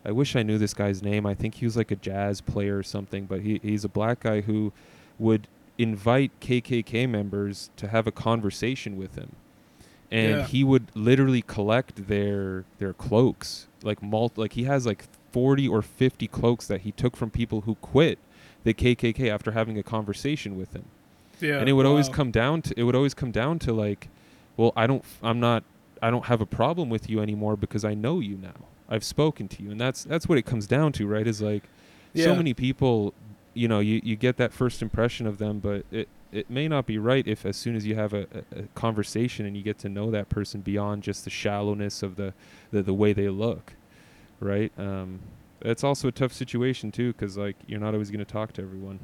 I 0.03 0.11
wish 0.11 0.35
I 0.35 0.43
knew 0.43 0.57
this 0.57 0.73
guy's 0.73 1.01
name. 1.01 1.25
I 1.25 1.33
think 1.33 1.55
he 1.55 1.65
was 1.65 1.77
like 1.77 1.91
a 1.91 1.95
jazz 1.95 2.41
player 2.41 2.77
or 2.77 2.83
something, 2.83 3.23
but 3.25 3.39
he 3.39 3.61
he's 3.63 3.85
a 3.85 3.89
black 3.89 4.19
guy 4.21 4.41
who 4.41 4.73
would 5.17 5.47
invite 5.81 6.31
KKK 6.39 7.07
members 7.09 7.69
to 7.77 7.87
have 7.87 8.07
a 8.07 8.11
conversation 8.11 8.97
with 8.97 9.15
him, 9.15 9.35
and 10.11 10.37
Yeah. 10.39 10.47
he 10.47 10.63
would 10.63 10.87
literally 10.95 11.41
collect 11.41 12.07
their 12.07 12.65
their 12.79 12.93
cloaks, 12.93 13.67
like 13.83 14.01
mul- 14.01 14.31
like 14.35 14.53
he 14.53 14.63
has 14.65 14.85
like 14.85 15.05
forty 15.31 15.67
or 15.67 15.81
fifty 15.81 16.27
cloaks 16.27 16.67
that 16.67 16.81
he 16.81 16.91
took 16.91 17.15
from 17.15 17.29
people 17.29 17.61
who 17.61 17.75
quit 17.75 18.19
the 18.63 18.73
KKK 18.73 19.29
after 19.29 19.51
having 19.51 19.77
a 19.77 19.83
conversation 19.83 20.55
with 20.57 20.73
him 20.73 20.85
yeah 21.39 21.57
and 21.57 21.67
it 21.67 21.73
would 21.73 21.87
always 21.87 22.07
come 22.07 22.29
down 22.29 22.61
to 22.61 22.71
it 22.79 22.83
would 22.83 22.93
always 22.95 23.15
come 23.15 23.31
down 23.31 23.57
to 23.57 23.73
like 23.73 24.09
well 24.57 24.71
i 24.75 24.85
don't 24.85 25.03
i'm 25.23 25.39
not 25.39 25.63
i 25.99 26.11
don't 26.11 26.25
have 26.25 26.39
a 26.41 26.45
problem 26.45 26.87
with 26.87 27.09
you 27.09 27.19
anymore 27.19 27.55
because 27.55 27.83
i 27.83 27.95
know 27.95 28.19
you 28.19 28.37
now 28.37 28.53
I've 28.87 29.03
spoken 29.05 29.47
to 29.47 29.63
you, 29.63 29.71
and 29.71 29.79
that's 29.81 30.03
that's 30.03 30.27
what 30.29 30.37
it 30.37 30.45
comes 30.45 30.67
down 30.67 30.91
to, 30.93 31.07
right? 31.07 31.25
Is 31.25 31.41
like 31.41 31.63
Yeah. 32.13 32.25
so 32.25 32.35
many 32.35 32.53
people, 32.53 33.13
you 33.53 33.67
know, 33.67 33.79
you 33.79 34.01
you 34.03 34.15
get 34.15 34.37
that 34.37 34.53
first 34.53 34.81
impression 34.81 35.27
of 35.27 35.37
them, 35.37 35.59
but 35.59 35.85
it 35.91 36.07
it 36.31 36.49
may 36.49 36.67
not 36.67 36.85
be 36.85 36.97
right 36.97 37.27
if 37.27 37.45
as 37.45 37.57
soon 37.57 37.75
as 37.75 37.85
you 37.85 37.95
have 37.95 38.13
a, 38.13 38.21
a, 38.55 38.59
a 38.59 38.63
conversation 38.75 39.45
and 39.45 39.57
you 39.57 39.63
get 39.63 39.77
to 39.79 39.89
know 39.89 40.09
that 40.11 40.29
person 40.29 40.61
beyond 40.61 41.03
just 41.03 41.23
the 41.25 41.29
shallowness 41.29 42.03
of 42.03 42.15
the 42.15 42.33
the, 42.71 42.81
the 42.81 42.93
way 42.93 43.13
they 43.13 43.29
look, 43.29 43.73
right? 44.39 44.71
Um, 44.77 45.19
it's 45.61 45.83
also 45.83 46.07
a 46.07 46.11
tough 46.11 46.33
situation 46.33 46.91
too, 46.91 47.13
because 47.13 47.37
like 47.37 47.55
you're 47.67 47.79
not 47.79 47.93
always 47.93 48.09
going 48.09 48.23
to 48.25 48.31
talk 48.31 48.53
to 48.53 48.61
everyone. 48.61 48.99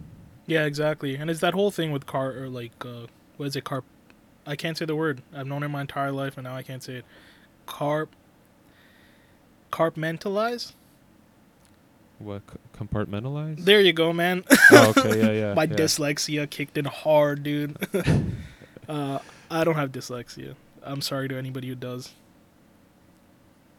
Yeah, 0.46 0.66
exactly. 0.66 1.16
And 1.16 1.30
it's 1.30 1.42
that 1.42 1.54
whole 1.54 1.72
thing 1.72 1.92
with 1.92 2.06
car 2.06 2.32
or 2.32 2.50
like 2.50 2.72
uh 2.86 3.08
what 3.36 3.48
is 3.48 3.56
it 3.56 3.64
carp 3.64 3.86
I 4.46 4.56
can't 4.56 4.78
say 4.78 4.86
the 4.86 4.96
word. 4.96 5.22
I've 5.36 5.46
known 5.46 5.64
it 5.64 5.68
my 5.68 5.82
entire 5.82 6.12
life 6.12 6.38
and 6.38 6.46
now 6.46 6.56
I 6.56 6.64
can't 6.64 6.82
say 6.82 6.96
it. 6.96 7.06
Carp 7.66 8.16
carpmentalize? 9.72 10.74
What 12.20 12.42
c- 12.50 12.57
compartmentalize? 12.80 13.64
There 13.64 13.82
you 13.82 13.94
go, 13.94 14.14
man. 14.14 14.44
oh, 14.72 14.94
okay, 14.98 15.20
yeah, 15.20 15.32
yeah. 15.48 15.54
my 15.56 15.64
yeah. 15.64 15.76
dyslexia 15.76 16.50
kicked 16.50 16.78
in 16.78 16.86
hard, 16.86 17.44
dude. 17.44 17.78
uh 18.90 19.20
I 19.50 19.64
don't 19.64 19.76
have 19.76 19.92
dyslexia. 19.92 20.56
I'm 20.84 21.02
sorry 21.02 21.28
to 21.30 21.36
anybody 21.36 21.68
who 21.68 21.76
does. 21.76 22.14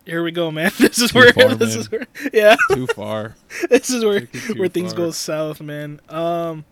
Here 0.05 0.23
we 0.23 0.31
go, 0.31 0.51
man. 0.51 0.71
This 0.79 0.99
is 0.99 1.11
Too 1.11 1.19
where 1.19 1.33
far, 1.33 1.55
this 1.55 1.73
man. 1.73 1.81
is 1.81 1.91
where 1.91 2.07
yeah, 2.33 2.57
Too 2.73 2.87
far. 2.89 3.37
this 3.69 3.91
is 3.91 4.05
where 4.05 4.23
where 4.57 4.69
things 4.69 4.93
far. 4.93 5.07
go 5.07 5.11
south, 5.11 5.61
man. 5.61 6.01
Um, 6.09 6.65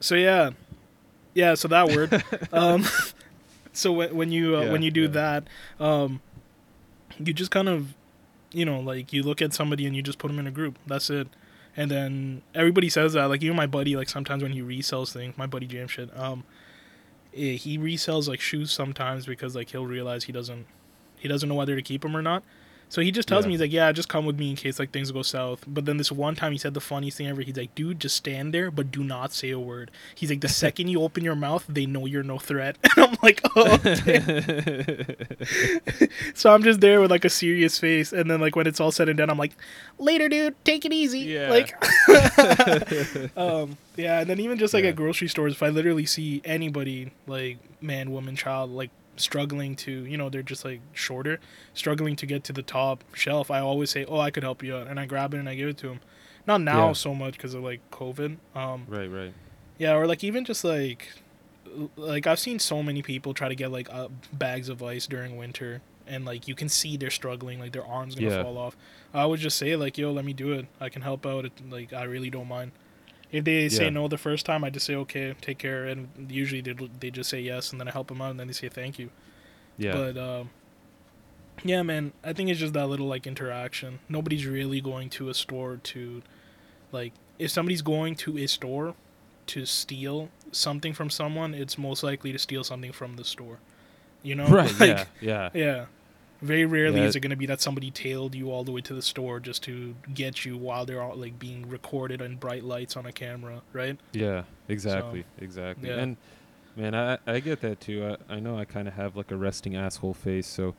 so 0.00 0.14
yeah, 0.14 0.50
yeah. 1.34 1.54
So 1.54 1.68
that 1.68 1.88
word. 1.88 2.22
um, 2.52 2.84
so 3.74 3.92
when 3.92 4.16
when 4.16 4.32
you 4.32 4.56
uh, 4.56 4.62
Yeah, 4.62 4.72
when 4.72 4.82
you 4.82 4.90
do 4.90 5.02
yeah. 5.02 5.08
that, 5.08 5.44
um, 5.78 6.22
you 7.18 7.32
just 7.34 7.50
kind 7.50 7.68
of, 7.68 7.94
you 8.54 8.64
know, 8.64 8.80
like 8.80 9.12
you 9.12 9.22
look 9.22 9.42
at 9.42 9.52
somebody 9.52 9.86
and 9.86 9.96
you 9.96 10.02
just 10.02 10.18
put 10.18 10.28
them 10.28 10.38
in 10.38 10.46
a 10.46 10.50
group. 10.50 10.78
That's 10.86 11.10
it. 11.10 11.28
And 11.76 11.90
then 11.90 12.42
everybody 12.54 12.88
says 12.88 13.14
that. 13.14 13.26
Like 13.26 13.42
even 13.42 13.56
my 13.56 13.66
buddy, 13.66 13.96
like 13.96 14.08
sometimes 14.08 14.42
when 14.42 14.52
he 14.52 14.62
resells 14.62 15.12
things, 15.12 15.36
my 15.36 15.46
buddy 15.46 15.66
James 15.66 15.90
shit. 15.90 16.16
Um, 16.16 16.44
eh, 17.34 17.52
he 17.52 17.78
resells 17.78 18.28
like 18.28 18.40
shoes 18.40 18.70
sometimes 18.70 19.26
because 19.26 19.56
like 19.56 19.70
he'll 19.70 19.86
realize 19.86 20.24
he 20.24 20.32
doesn't 20.32 20.66
he 21.18 21.28
doesn't 21.28 21.48
know 21.48 21.54
whether 21.54 21.74
to 21.74 21.82
keep 21.82 22.02
them 22.02 22.16
or 22.16 22.22
not. 22.22 22.44
So 22.94 23.02
he 23.02 23.10
just 23.10 23.26
tells 23.26 23.44
Yeah. 23.44 23.48
me 23.48 23.54
he's 23.54 23.60
like, 23.60 23.72
yeah, 23.72 23.90
just 23.90 24.08
come 24.08 24.24
with 24.24 24.38
me 24.38 24.50
in 24.50 24.54
case 24.54 24.78
like 24.78 24.92
things 24.92 25.10
go 25.10 25.22
south. 25.22 25.64
But 25.66 25.84
then 25.84 25.96
this 25.96 26.12
one 26.12 26.36
time 26.36 26.52
he 26.52 26.58
said 26.58 26.74
the 26.74 26.80
funniest 26.80 27.18
thing 27.18 27.26
ever. 27.26 27.40
He's 27.42 27.56
like, 27.56 27.74
dude, 27.74 27.98
just 27.98 28.14
stand 28.16 28.54
there, 28.54 28.70
but 28.70 28.92
do 28.92 29.02
not 29.02 29.32
say 29.32 29.50
a 29.50 29.58
word. 29.58 29.90
He's 30.14 30.30
like, 30.30 30.42
the 30.42 30.48
second 30.62 30.86
you 30.86 31.02
open 31.02 31.24
your 31.24 31.34
mouth, 31.34 31.64
they 31.68 31.86
know 31.86 32.06
you're 32.06 32.22
no 32.22 32.38
threat. 32.38 32.76
And 32.96 33.06
I'm 33.06 33.16
like, 33.20 33.40
oh. 33.56 33.76
damn." 33.82 35.18
so 36.34 36.54
I'm 36.54 36.62
just 36.62 36.80
there 36.80 37.00
with 37.00 37.10
like 37.10 37.24
a 37.24 37.30
serious 37.30 37.80
face, 37.80 38.12
and 38.12 38.30
then 38.30 38.40
like 38.40 38.54
when 38.54 38.68
it's 38.68 38.78
all 38.78 38.92
said 38.92 39.08
and 39.08 39.18
done, 39.18 39.28
I'm 39.28 39.38
like, 39.38 39.56
later, 39.98 40.28
dude, 40.28 40.54
take 40.64 40.84
it 40.84 40.92
easy. 40.92 41.18
Yeah. 41.20 41.50
Like, 41.50 41.74
um, 43.36 43.76
yeah. 43.96 44.20
And 44.20 44.30
then 44.30 44.38
even 44.38 44.56
just 44.58 44.72
like 44.72 44.84
Yeah. 44.84 44.90
at 44.90 44.96
grocery 44.96 45.26
stores, 45.26 45.52
if 45.54 45.64
I 45.64 45.70
literally 45.70 46.06
see 46.06 46.42
anybody 46.44 47.10
like 47.26 47.58
man, 47.82 48.12
woman, 48.12 48.36
child, 48.36 48.70
like 48.70 48.90
struggling 49.16 49.76
to, 49.76 49.90
you 50.06 50.16
know, 50.16 50.28
they're 50.28 50.42
just 50.42 50.64
like 50.64 50.80
shorter, 50.92 51.38
struggling 51.72 52.16
to 52.16 52.26
get 52.26 52.44
to 52.44 52.52
the 52.52 52.62
top 52.62 53.04
shelf, 53.14 53.50
I 53.50 53.60
always 53.60 53.90
say, 53.90 54.04
"Oh, 54.06 54.18
I 54.18 54.30
could 54.30 54.42
help 54.42 54.62
you 54.62 54.76
out," 54.76 54.86
and 54.88 54.98
I 55.00 55.06
grab 55.06 55.34
it 55.34 55.38
and 55.38 55.48
I 55.48 55.54
give 55.54 55.68
it 55.68 55.78
to 55.78 55.88
them. 55.88 56.00
Not 56.46 56.60
now 56.60 56.88
Yeah. 56.88 56.92
so 56.92 57.14
much 57.14 57.34
because 57.36 57.54
of 57.54 57.62
like 57.62 57.80
COVID. 57.90 58.36
Um, 58.54 58.84
right, 58.88 59.06
right. 59.10 59.32
yeah, 59.78 59.94
or 59.94 60.06
like 60.06 60.22
even 60.24 60.44
just 60.44 60.64
like, 60.64 61.08
like 61.96 62.26
I've 62.26 62.38
seen 62.38 62.58
so 62.58 62.82
many 62.82 63.02
people 63.02 63.34
try 63.34 63.48
to 63.48 63.54
get 63.54 63.70
like 63.72 63.88
uh, 63.92 64.08
bags 64.32 64.68
of 64.68 64.82
ice 64.82 65.06
during 65.06 65.36
winter, 65.36 65.80
and 66.06 66.24
like 66.24 66.46
you 66.46 66.54
can 66.54 66.68
see 66.68 66.96
they're 66.96 67.10
struggling, 67.10 67.58
like 67.60 67.72
their 67.72 67.86
arms 67.86 68.14
gonna 68.14 68.28
Yeah. 68.28 68.42
fall 68.42 68.58
off. 68.58 68.76
I 69.12 69.26
would 69.26 69.40
just 69.40 69.56
say 69.56 69.74
like, 69.76 69.96
"Yo, 69.96 70.12
let 70.12 70.24
me 70.24 70.32
do 70.32 70.52
it. 70.52 70.66
I 70.80 70.88
can 70.88 71.02
help 71.02 71.24
out. 71.24 71.44
It, 71.46 71.52
like 71.70 71.92
I 71.92 72.04
really 72.04 72.30
don't 72.30 72.48
mind." 72.48 72.72
If 73.34 73.44
they 73.44 73.68
say 73.68 73.84
Yeah. 73.84 73.90
no 73.90 74.06
the 74.06 74.16
first 74.16 74.46
time, 74.46 74.62
I 74.62 74.70
just 74.70 74.86
say 74.86 74.94
okay, 74.94 75.34
take 75.40 75.58
care, 75.58 75.86
and 75.86 76.08
usually 76.30 76.60
they 76.60 76.74
they 77.00 77.10
just 77.10 77.28
say 77.28 77.40
yes, 77.40 77.72
and 77.72 77.80
then 77.80 77.88
I 77.88 77.90
help 77.90 78.06
them 78.08 78.22
out, 78.22 78.30
and 78.30 78.38
then 78.38 78.46
they 78.46 78.52
say 78.52 78.68
thank 78.68 78.96
you. 78.98 79.10
Yeah. 79.76 79.92
But 79.94 80.16
um, 80.16 80.50
yeah, 81.64 81.82
man, 81.82 82.12
I 82.22 82.32
think 82.32 82.48
it's 82.50 82.60
just 82.60 82.74
that 82.74 82.86
little 82.86 83.06
like 83.08 83.26
interaction. 83.26 83.98
Nobody's 84.08 84.46
really 84.46 84.80
going 84.80 85.10
to 85.10 85.28
a 85.30 85.34
store 85.34 85.78
to, 85.82 86.22
like, 86.92 87.12
if 87.38 87.50
somebody's 87.50 87.82
going 87.82 88.14
to 88.16 88.38
a 88.38 88.46
store 88.46 88.94
to 89.46 89.66
steal 89.66 90.28
something 90.52 90.92
from 90.92 91.10
someone, 91.10 91.54
it's 91.54 91.76
most 91.76 92.02
likely 92.04 92.32
to 92.32 92.38
steal 92.38 92.62
something 92.64 92.92
from 92.92 93.16
the 93.16 93.24
store. 93.24 93.58
You 94.22 94.36
know, 94.36 94.46
right. 94.60 94.80
Like, 94.80 94.88
yeah. 94.88 95.04
Yeah. 95.20 95.50
yeah. 95.54 95.84
Very 96.44 96.66
rarely 96.66 97.00
Yeah. 97.00 97.06
is 97.06 97.16
it 97.16 97.20
going 97.20 97.30
to 97.30 97.36
be 97.36 97.46
that 97.46 97.60
somebody 97.62 97.90
tailed 97.90 98.34
you 98.34 98.50
all 98.50 98.64
the 98.64 98.72
way 98.72 98.82
to 98.82 98.92
the 98.94 99.00
store 99.02 99.40
just 99.40 99.62
to 99.64 99.94
get 100.12 100.44
you 100.44 100.58
while 100.58 100.84
they're 100.84 101.00
all, 101.02 101.16
like 101.16 101.38
being 101.38 101.68
recorded 101.68 102.20
in 102.20 102.36
bright 102.36 102.64
lights 102.64 102.96
on 102.98 103.06
a 103.06 103.12
camera, 103.12 103.62
right? 103.72 103.98
Yeah, 104.12 104.42
exactly, 104.68 105.24
exactly. 105.38 105.88
yeah. 105.88 105.96
And 105.96 106.16
man, 106.76 106.94
I 106.94 107.18
I 107.26 107.40
get 107.40 107.60
that 107.62 107.80
too. 107.80 108.16
I, 108.28 108.34
I 108.34 108.40
know 108.40 108.58
I 108.58 108.66
kind 108.66 108.86
of 108.88 108.94
have 108.94 109.16
like 109.16 109.30
a 109.30 109.36
resting 109.36 109.74
asshole 109.74 110.14
face, 110.14 110.46
so. 110.46 110.74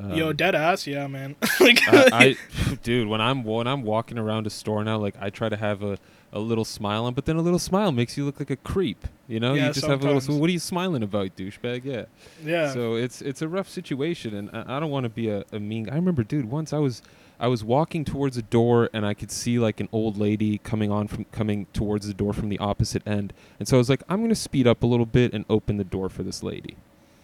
Um, 0.00 0.12
Yo, 0.12 0.32
dead 0.32 0.54
ass, 0.54 0.86
yeah, 0.86 1.06
man. 1.08 1.34
like, 1.58 1.80
I, 1.88 2.36
I, 2.62 2.74
dude, 2.84 3.08
when 3.08 3.20
I'm 3.20 3.42
when 3.44 3.66
I'm 3.66 3.82
walking 3.82 4.16
around 4.18 4.46
a 4.46 4.50
store 4.50 4.84
now, 4.84 4.98
like 4.98 5.16
I 5.20 5.30
try 5.30 5.48
to 5.48 5.56
have 5.56 5.82
a, 5.82 5.98
a 6.32 6.38
little 6.38 6.64
smile 6.64 7.04
on, 7.06 7.14
but 7.14 7.24
then 7.24 7.36
a 7.36 7.42
little 7.42 7.58
smile 7.58 7.90
makes 7.92 8.16
you 8.16 8.24
look 8.24 8.38
like 8.38 8.50
a 8.50 8.56
creep. 8.56 9.06
You 9.26 9.40
know, 9.40 9.54
Yeah, 9.54 9.68
you 9.68 9.72
just 9.72 9.86
have 9.86 10.02
a 10.04 10.12
little. 10.12 10.38
What 10.38 10.48
are 10.48 10.52
you 10.52 10.58
smiling 10.58 11.02
about, 11.02 11.36
douchebag? 11.36 11.84
Yeah. 11.84 12.04
yeah, 12.44 12.72
So 12.72 12.94
it's 12.96 13.20
it's 13.22 13.42
a 13.42 13.48
rough 13.48 13.68
situation, 13.68 14.34
and 14.34 14.50
I, 14.52 14.76
I 14.76 14.80
don't 14.80 14.90
want 14.90 15.04
to 15.04 15.10
be 15.10 15.28
a, 15.28 15.44
a 15.52 15.58
mean. 15.60 15.88
I 15.90 15.94
remember, 15.94 16.22
dude, 16.22 16.50
once 16.50 16.72
I 16.72 16.78
was 16.78 17.02
I 17.40 17.46
was 17.48 17.62
walking 17.62 18.04
towards 18.04 18.36
a 18.36 18.42
door, 18.42 18.90
and 18.92 19.06
I 19.06 19.14
could 19.14 19.30
see 19.30 19.58
like 19.58 19.80
an 19.80 19.88
old 19.92 20.16
lady 20.18 20.58
coming 20.58 20.90
on 20.90 21.08
from 21.08 21.24
coming 21.26 21.66
towards 21.72 22.06
the 22.06 22.14
door 22.14 22.32
from 22.32 22.48
the 22.48 22.58
opposite 22.58 23.06
end, 23.06 23.32
and 23.58 23.68
so 23.68 23.76
I 23.76 23.78
was 23.78 23.88
like, 23.88 24.02
I'm 24.08 24.20
gonna 24.22 24.34
speed 24.34 24.66
up 24.66 24.82
a 24.82 24.86
little 24.86 25.06
bit 25.06 25.32
and 25.32 25.44
open 25.48 25.76
the 25.76 25.84
door 25.84 26.08
for 26.08 26.22
this 26.22 26.42
lady. 26.42 26.76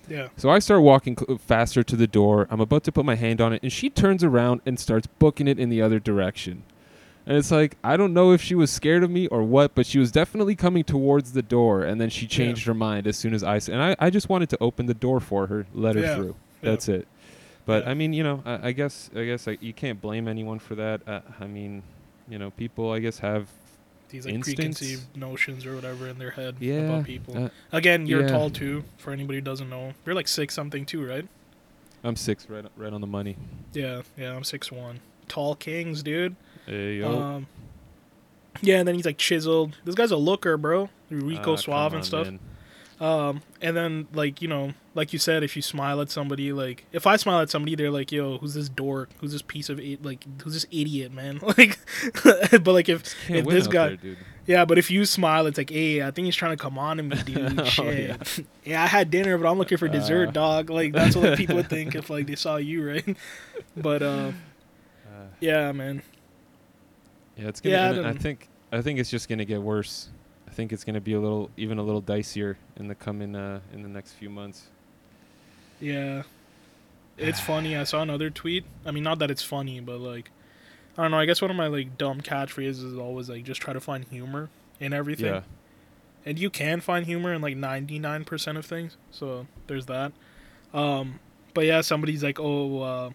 yeah. 0.08 0.28
So 0.36 0.50
I 0.50 0.58
start 0.60 0.82
walking 0.82 1.16
cl- 1.16 1.38
faster 1.38 1.82
to 1.82 1.96
the 1.96 2.06
door. 2.06 2.46
I'm 2.50 2.60
about 2.60 2.84
to 2.84 2.92
put 2.92 3.04
my 3.04 3.16
hand 3.16 3.40
on 3.40 3.52
it, 3.54 3.62
and 3.62 3.72
she 3.72 3.88
turns 3.90 4.22
around 4.22 4.60
and 4.66 4.78
starts 4.78 5.06
booking 5.18 5.48
it 5.48 5.58
in 5.58 5.68
the 5.68 5.80
other 5.82 5.98
direction. 5.98 6.62
And 7.26 7.36
it's 7.38 7.50
like 7.50 7.76
I 7.82 7.96
don't 7.96 8.12
know 8.12 8.32
if 8.32 8.42
she 8.42 8.54
was 8.54 8.70
scared 8.70 9.02
of 9.02 9.10
me 9.10 9.26
or 9.28 9.42
what, 9.42 9.74
but 9.74 9.86
she 9.86 9.98
was 9.98 10.12
definitely 10.12 10.54
coming 10.54 10.84
towards 10.84 11.32
the 11.32 11.42
door, 11.42 11.82
and 11.82 12.00
then 12.00 12.10
she 12.10 12.26
changed 12.26 12.66
her 12.66 12.74
mind 12.74 13.06
as 13.06 13.16
soon 13.16 13.32
as 13.32 13.42
I 13.42 13.56
and 13.72 13.82
I, 13.82 13.96
I 13.98 14.10
just 14.10 14.28
wanted 14.28 14.50
to 14.50 14.58
open 14.60 14.86
the 14.86 14.94
door 14.94 15.20
for 15.20 15.46
her, 15.46 15.66
let 15.74 15.94
her 15.94 16.02
Yeah, 16.02 16.14
through. 16.16 16.36
yeah. 16.62 16.70
That's 16.70 16.88
it. 16.88 17.08
But 17.66 17.84
Yeah. 17.84 17.90
I 17.90 17.94
mean, 17.94 18.12
you 18.12 18.22
know, 18.22 18.42
I, 18.44 18.68
I 18.68 18.72
guess 18.72 19.10
I 19.16 19.24
guess 19.24 19.48
I, 19.48 19.56
you 19.60 19.72
can't 19.72 20.00
blame 20.02 20.28
anyone 20.28 20.58
for 20.58 20.74
that. 20.74 21.00
Uh, 21.08 21.20
I 21.40 21.46
mean, 21.46 21.82
you 22.28 22.38
know, 22.38 22.50
people 22.50 22.92
I 22.92 22.98
guess 22.98 23.20
have 23.20 23.48
these 24.10 24.26
like 24.26 24.34
instincts. 24.34 24.80
preconceived 24.80 25.16
notions 25.16 25.64
or 25.64 25.74
whatever 25.74 26.06
in 26.08 26.18
their 26.18 26.32
head 26.32 26.56
yeah. 26.60 26.74
about 26.80 27.04
people. 27.04 27.44
uh, 27.46 27.48
Again, 27.72 28.06
you're 28.06 28.20
yeah. 28.22 28.28
tall 28.28 28.50
too. 28.50 28.84
For 28.98 29.12
anybody 29.12 29.38
who 29.38 29.42
doesn't 29.42 29.70
know, 29.70 29.94
you're 30.04 30.14
like 30.14 30.28
six 30.28 30.52
something 30.54 30.84
too, 30.84 31.04
right? 31.06 31.26
I'm 32.04 32.16
six, 32.16 32.50
right 32.50 32.66
right 32.76 32.92
on 32.92 33.00
the 33.00 33.06
money. 33.06 33.36
Yeah, 33.72 34.02
yeah. 34.18 34.36
I'm 34.36 34.44
six 34.44 34.70
one. 34.70 35.00
Tall 35.26 35.54
kings, 35.54 36.02
dude. 36.02 36.36
Hey, 36.66 36.94
yo. 36.96 37.20
Um, 37.20 37.46
yeah, 38.62 38.78
and 38.78 38.88
then 38.88 38.94
he's 38.94 39.04
like 39.06 39.18
chiseled. 39.18 39.76
This 39.84 39.94
guy's 39.94 40.10
a 40.10 40.16
looker, 40.16 40.56
bro. 40.56 40.88
Rico 41.10 41.52
Ah, 41.52 41.56
Suave 41.56 41.92
and 41.92 42.00
on, 42.00 42.04
stuff. 42.04 42.26
man. 42.26 42.38
Um, 43.00 43.42
and 43.60 43.76
then 43.76 44.06
like 44.14 44.40
you 44.40 44.46
know, 44.48 44.72
like 44.94 45.12
you 45.12 45.18
said, 45.18 45.42
if 45.42 45.56
you 45.56 45.62
smile 45.62 46.00
at 46.00 46.10
somebody, 46.10 46.52
like 46.52 46.86
if 46.92 47.06
I 47.06 47.16
smile 47.16 47.40
at 47.40 47.50
somebody, 47.50 47.74
they're 47.74 47.90
like, 47.90 48.12
"Yo, 48.12 48.38
who's 48.38 48.54
this 48.54 48.68
dork? 48.68 49.10
Who's 49.18 49.32
this 49.32 49.42
piece 49.42 49.68
of 49.68 49.80
it? 49.80 50.04
Like, 50.04 50.24
who's 50.42 50.54
this 50.54 50.66
idiot, 50.70 51.12
man?" 51.12 51.40
Like, 51.58 51.76
but 52.24 52.66
like 52.68 52.88
if 52.88 53.02
if 53.28 53.44
this 53.46 53.66
guy, 53.66 53.88
there, 53.88 53.96
dude. 53.96 54.18
Yeah, 54.46 54.64
but 54.64 54.78
if 54.78 54.90
you 54.90 55.04
smile, 55.06 55.46
it's 55.46 55.58
like, 55.58 55.70
hey, 55.70 56.02
I 56.02 56.10
think 56.12 56.26
he's 56.26 56.36
trying 56.36 56.56
to 56.56 56.62
come 56.62 56.78
on 56.78 56.98
to 56.98 57.02
me, 57.02 57.16
dude. 57.24 57.60
Oh, 57.60 57.64
Shit. 57.64 58.44
yeah. 58.64 58.82
I 58.82 58.86
had 58.86 59.10
dinner, 59.10 59.36
but 59.38 59.50
I'm 59.50 59.58
looking 59.58 59.78
for 59.78 59.88
dessert, 59.88 60.28
Uh. 60.28 60.32
dog. 60.32 60.70
Like 60.70 60.92
that's 60.92 61.16
what 61.16 61.36
people 61.36 61.56
would 61.56 61.68
think 61.68 61.96
if 61.96 62.08
like 62.10 62.26
they 62.28 62.36
saw 62.36 62.56
you, 62.56 62.86
right? 62.88 63.16
But 63.76 64.02
uh, 64.02 64.30
Uh, 65.08 65.26
yeah, 65.40 65.72
man. 65.72 66.02
Yeah, 67.36 67.48
it's 67.48 67.60
gonna. 67.60 67.74
Yeah, 67.74 68.00
I 68.02 68.10
I, 68.10 68.12
think 68.14 68.48
I 68.72 68.82
think 68.82 68.98
it's 68.98 69.10
just 69.10 69.28
gonna 69.28 69.44
get 69.44 69.62
worse. 69.62 70.08
I 70.46 70.50
think 70.50 70.72
it's 70.72 70.84
gonna 70.84 71.00
be 71.00 71.14
a 71.14 71.20
little, 71.20 71.50
even 71.56 71.78
a 71.78 71.82
little 71.82 72.02
dicier 72.02 72.56
in 72.76 72.88
the 72.88 72.94
coming, 72.94 73.34
uh, 73.34 73.60
in 73.72 73.82
the 73.82 73.88
next 73.88 74.12
few 74.12 74.30
months. 74.30 74.68
Yeah. 75.80 76.22
It's 77.16 77.38
funny. 77.38 77.76
I 77.76 77.84
saw 77.84 78.02
another 78.02 78.28
tweet. 78.28 78.64
I 78.84 78.90
mean, 78.90 79.04
not 79.04 79.20
that 79.20 79.30
it's 79.30 79.44
funny, 79.44 79.78
but 79.78 80.00
like, 80.00 80.32
I 80.98 81.02
don't 81.02 81.12
know. 81.12 81.18
I 81.20 81.26
guess 81.26 81.40
one 81.40 81.48
of 81.48 81.56
my 81.56 81.68
like 81.68 81.96
dumb 81.96 82.20
catchphrases 82.20 82.84
is 82.84 82.98
always 82.98 83.30
like 83.30 83.44
just 83.44 83.60
try 83.60 83.72
to 83.72 83.78
find 83.80 84.04
humor 84.06 84.50
in 84.80 84.92
everything. 84.92 85.26
Yeah, 85.26 85.42
and 86.26 86.38
you 86.38 86.50
can 86.50 86.80
find 86.80 87.06
humor 87.06 87.32
in 87.32 87.42
like 87.42 87.56
99% 87.56 88.56
of 88.56 88.66
things 88.66 88.96
so 89.10 89.46
there's 89.66 89.86
that 89.86 90.12
um 90.72 91.20
but 91.52 91.64
yeah 91.64 91.80
somebody's 91.80 92.22
like 92.22 92.38
oh 92.40 92.80
uh 92.82 93.10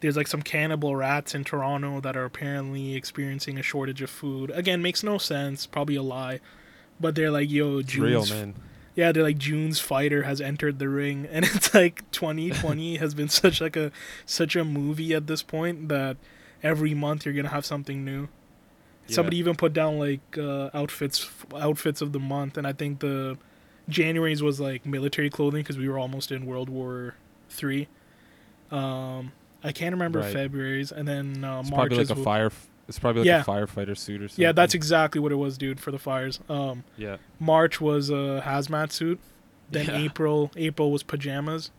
there's 0.00 0.16
like 0.16 0.26
some 0.26 0.42
cannibal 0.42 0.94
rats 0.94 1.34
in 1.34 1.44
toronto 1.44 2.00
that 2.00 2.16
are 2.16 2.24
apparently 2.24 2.94
experiencing 2.94 3.58
a 3.58 3.62
shortage 3.62 4.02
of 4.02 4.10
food 4.10 4.50
again 4.50 4.82
makes 4.82 5.02
no 5.02 5.18
sense 5.18 5.66
probably 5.66 5.96
a 5.96 6.02
lie 6.02 6.40
but 7.00 7.14
they're 7.14 7.30
like 7.30 7.50
yo 7.50 7.82
June's 7.82 8.30
real, 8.30 8.38
man. 8.38 8.54
yeah, 8.94 9.12
they're 9.12 9.22
like 9.22 9.38
June's 9.38 9.78
fighter 9.80 10.22
has 10.22 10.40
entered 10.40 10.78
the 10.78 10.88
ring, 10.88 11.28
and 11.30 11.44
it's 11.44 11.74
like 11.74 12.10
2020 12.10 12.96
has 13.04 13.14
been 13.14 13.28
such 13.28 13.60
like 13.60 13.76
a 13.76 13.92
such 14.24 14.56
a 14.56 14.64
movie 14.64 15.14
at 15.14 15.26
this 15.26 15.42
point 15.42 15.88
that 15.88 16.16
every 16.62 16.94
month 16.94 17.24
you're 17.24 17.34
gonna 17.34 17.50
have 17.50 17.66
something 17.66 18.04
new. 18.04 18.28
Somebody 19.08 19.36
even 19.36 19.54
put 19.54 19.72
down 19.72 19.98
like 20.00 20.36
uh, 20.36 20.70
outfits 20.74 21.30
outfits 21.54 22.00
of 22.00 22.12
the 22.12 22.18
month, 22.18 22.56
and 22.56 22.66
I 22.66 22.72
think 22.72 22.98
the 23.00 23.38
January's 23.88 24.42
was 24.42 24.58
like 24.58 24.84
military 24.84 25.30
clothing 25.30 25.62
because 25.62 25.78
we 25.78 25.88
were 25.88 25.98
almost 25.98 26.32
in 26.32 26.44
World 26.44 26.68
War 26.68 27.14
Three. 27.48 27.86
Um, 28.72 29.30
I 29.64 29.72
can't 29.72 29.92
remember 29.92 30.20
Right. 30.20 30.32
February's, 30.32 30.92
and 30.92 31.06
then 31.08 31.44
uh, 31.44 31.60
It's 31.60 31.70
March 31.70 31.88
probably 31.90 32.04
like 32.04 32.10
a 32.10 32.22
fire. 32.22 32.50
It's 32.88 32.98
probably 32.98 33.22
like 33.22 33.26
Yeah. 33.26 33.40
a 33.40 33.44
firefighter 33.44 33.96
suit 33.98 34.22
or 34.22 34.28
something. 34.28 34.42
Yeah, 34.42 34.52
that's 34.52 34.74
exactly 34.74 35.20
what 35.20 35.32
it 35.32 35.36
was, 35.36 35.58
dude, 35.58 35.80
for 35.80 35.90
the 35.90 35.98
fires. 35.98 36.38
Um, 36.48 36.84
yeah. 36.96 37.16
March 37.40 37.80
was 37.80 38.10
a 38.10 38.42
hazmat 38.44 38.92
suit. 38.92 39.18
Then 39.70 39.86
Yeah. 39.86 39.96
April, 39.98 40.52
April 40.56 40.92
was 40.92 41.02
pajamas. 41.02 41.70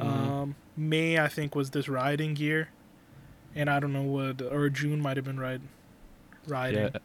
Mhm. 0.00 0.04
Um, 0.06 0.54
May 0.78 1.18
I 1.18 1.28
think 1.28 1.54
was 1.54 1.70
this 1.70 1.88
riding 1.88 2.34
gear, 2.34 2.68
and 3.54 3.68
I 3.70 3.80
don't 3.80 3.92
know 3.94 4.02
what 4.02 4.42
or 4.42 4.68
June 4.68 5.00
might 5.00 5.16
have 5.16 5.24
been 5.24 5.40
ride, 5.40 5.62
riding. 6.46 6.80
yeah. 6.80 6.98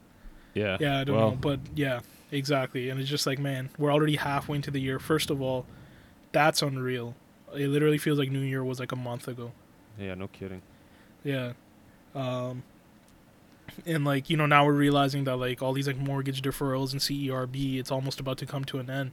Yeah. 0.53 0.77
Yeah, 0.79 0.99
I 0.99 1.03
don't 1.05 1.15
well, 1.15 1.29
know, 1.31 1.37
but 1.37 1.59
yeah, 1.75 2.01
exactly. 2.31 2.89
And 2.89 2.99
it's 2.99 3.09
just 3.09 3.25
like, 3.25 3.39
man, 3.39 3.69
we're 3.77 3.91
already 3.93 4.17
halfway 4.17 4.57
into 4.57 4.71
the 4.71 4.81
year. 4.81 4.99
First 4.99 5.29
of 5.29 5.41
all, 5.41 5.65
that's 6.33 6.61
unreal. 6.61 7.15
It 7.55 7.67
literally 7.69 7.97
feels 7.97 8.19
like 8.19 8.29
New 8.29 8.39
Year 8.41 8.61
was 8.63 8.79
like 8.79 8.91
a 8.91 8.97
month 8.97 9.27
ago. 9.29 9.51
Yeah. 10.01 10.15
No 10.15 10.27
kidding. 10.27 10.61
Yeah. 11.23 11.53
Um 12.15 12.63
and 13.85 14.03
like, 14.03 14.29
you 14.29 14.35
know, 14.35 14.45
now 14.45 14.65
we're 14.65 14.73
realizing 14.73 15.23
that 15.25 15.37
like 15.37 15.61
all 15.61 15.71
these 15.73 15.87
like 15.87 15.97
mortgage 15.97 16.41
deferrals 16.41 16.91
and 16.91 16.99
CERB, 16.99 17.79
it's 17.79 17.91
almost 17.91 18.19
about 18.19 18.37
to 18.39 18.45
come 18.45 18.65
to 18.65 18.79
an 18.79 18.89
end. 18.89 19.11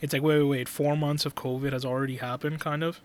It's 0.00 0.12
like, 0.12 0.22
wait, 0.22 0.38
wait, 0.42 0.48
wait, 0.48 0.68
4 0.68 0.96
months 0.96 1.24
of 1.24 1.36
COVID 1.36 1.72
has 1.72 1.84
already 1.84 2.16
happened 2.16 2.58
kind 2.58 2.82
of. 2.82 3.00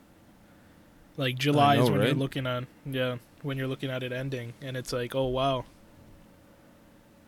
Like 1.17 1.37
July 1.37 1.77
is 1.77 1.87
know, 1.87 1.97
when 1.97 2.01
you're 2.05 2.15
looking 2.15 2.47
at 2.47 2.63
yeah, 2.85 3.17
when 3.43 3.57
you're 3.57 3.67
looking 3.67 3.91
at 3.91 4.01
it 4.01 4.11
ending 4.11 4.53
and 4.61 4.75
it's 4.77 4.93
like, 4.93 5.13
oh 5.13 5.27
wow. 5.27 5.65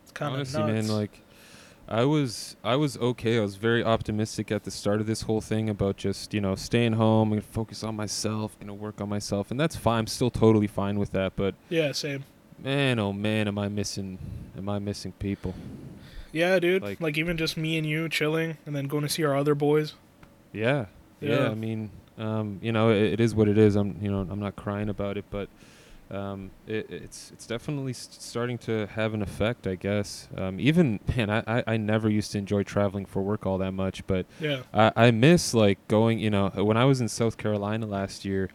It's 0.04 0.12
kind 0.12 0.34
of 0.34 0.40
Honestly, 0.40 0.62
nuts. 0.62 0.88
man, 0.88 0.98
like 0.98 1.22
I 1.92 2.06
was 2.06 2.56
I 2.64 2.76
was 2.76 2.98
okay. 2.98 3.40
I 3.40 3.42
was 3.42 3.56
very 3.56 3.84
optimistic 3.84 4.52
at 4.52 4.64
the 4.64 4.70
start 4.72 5.02
of 5.02 5.08
this 5.08 5.24
whole 5.24 5.42
thing 5.42 5.70
about 5.70 5.98
just, 5.98 6.34
you 6.36 6.40
know, 6.42 6.54
staying 6.54 6.94
home 6.94 7.34
and 7.34 7.44
focus 7.44 7.84
on 7.84 7.96
myself, 7.96 8.56
gonna 8.60 8.76
work 8.76 9.02
on 9.02 9.10
myself, 9.10 9.50
and 9.50 9.60
that's 9.60 9.76
fine. 9.76 10.00
I'm 10.02 10.08
still 10.08 10.30
totally 10.30 10.68
fine 10.68 11.00
with 11.00 11.12
that, 11.14 11.36
but 11.36 11.56
yeah, 11.68 11.92
same. 11.92 12.26
man, 12.64 13.00
oh 13.00 13.12
man, 13.12 13.48
am 13.48 13.58
I 13.58 13.70
missing 13.70 14.20
am 14.56 14.70
I 14.70 14.78
missing 14.78 15.14
people? 15.14 15.56
Yeah, 16.32 16.60
dude. 16.60 16.84
Like, 16.84 17.02
Like- 17.02 17.18
even 17.18 17.38
just 17.38 17.58
me 17.58 17.76
and 17.78 17.88
you 17.88 18.08
chilling 18.08 18.58
and 18.68 18.76
then 18.76 18.86
going 18.86 19.02
to 19.02 19.10
see 19.10 19.24
our 19.24 19.36
other 19.36 19.56
boys. 19.56 19.96
Yeah. 20.54 20.86
Yeah, 21.22 21.40
Yeah. 21.40 21.50
I 21.50 21.56
mean, 21.56 21.90
um, 22.20 22.60
you 22.62 22.72
know, 22.72 22.92
it, 22.92 23.14
it 23.14 23.20
is 23.20 23.34
what 23.34 23.48
it 23.48 23.58
is. 23.58 23.76
I'm, 23.76 23.98
you 24.00 24.12
know, 24.12 24.28
I'm 24.30 24.40
not 24.40 24.56
crying 24.56 24.90
about 24.90 25.18
it, 25.18 25.26
but 25.32 25.50
um, 26.12 26.52
it, 26.66 26.90
it's 26.90 27.32
it's 27.32 27.46
definitely 27.46 27.92
s 27.92 28.08
starting 28.20 28.58
to 28.60 28.88
have 28.88 29.14
an 29.14 29.22
effect, 29.22 29.68
I 29.68 29.76
guess. 29.76 30.28
Um, 30.36 30.60
even 30.60 31.00
man, 31.16 31.30
I, 31.30 31.44
I 31.46 31.64
I 31.68 31.78
never 31.78 32.10
used 32.10 32.32
to 32.32 32.38
enjoy 32.38 32.64
traveling 32.64 33.06
for 33.06 33.22
work 33.22 33.46
all 33.46 33.58
that 33.60 33.74
much, 33.74 34.06
but 34.08 34.26
Yeah. 34.40 34.64
I, 34.74 34.92
I 34.96 35.12
miss 35.12 35.54
like 35.54 35.78
going. 35.88 36.20
You 36.20 36.30
know, 36.32 36.50
when 36.50 36.78
I 36.78 36.86
was 36.86 37.00
in 37.02 37.08
South 37.08 37.38
Carolina 37.38 37.86
last 37.86 38.26
year, 38.26 38.50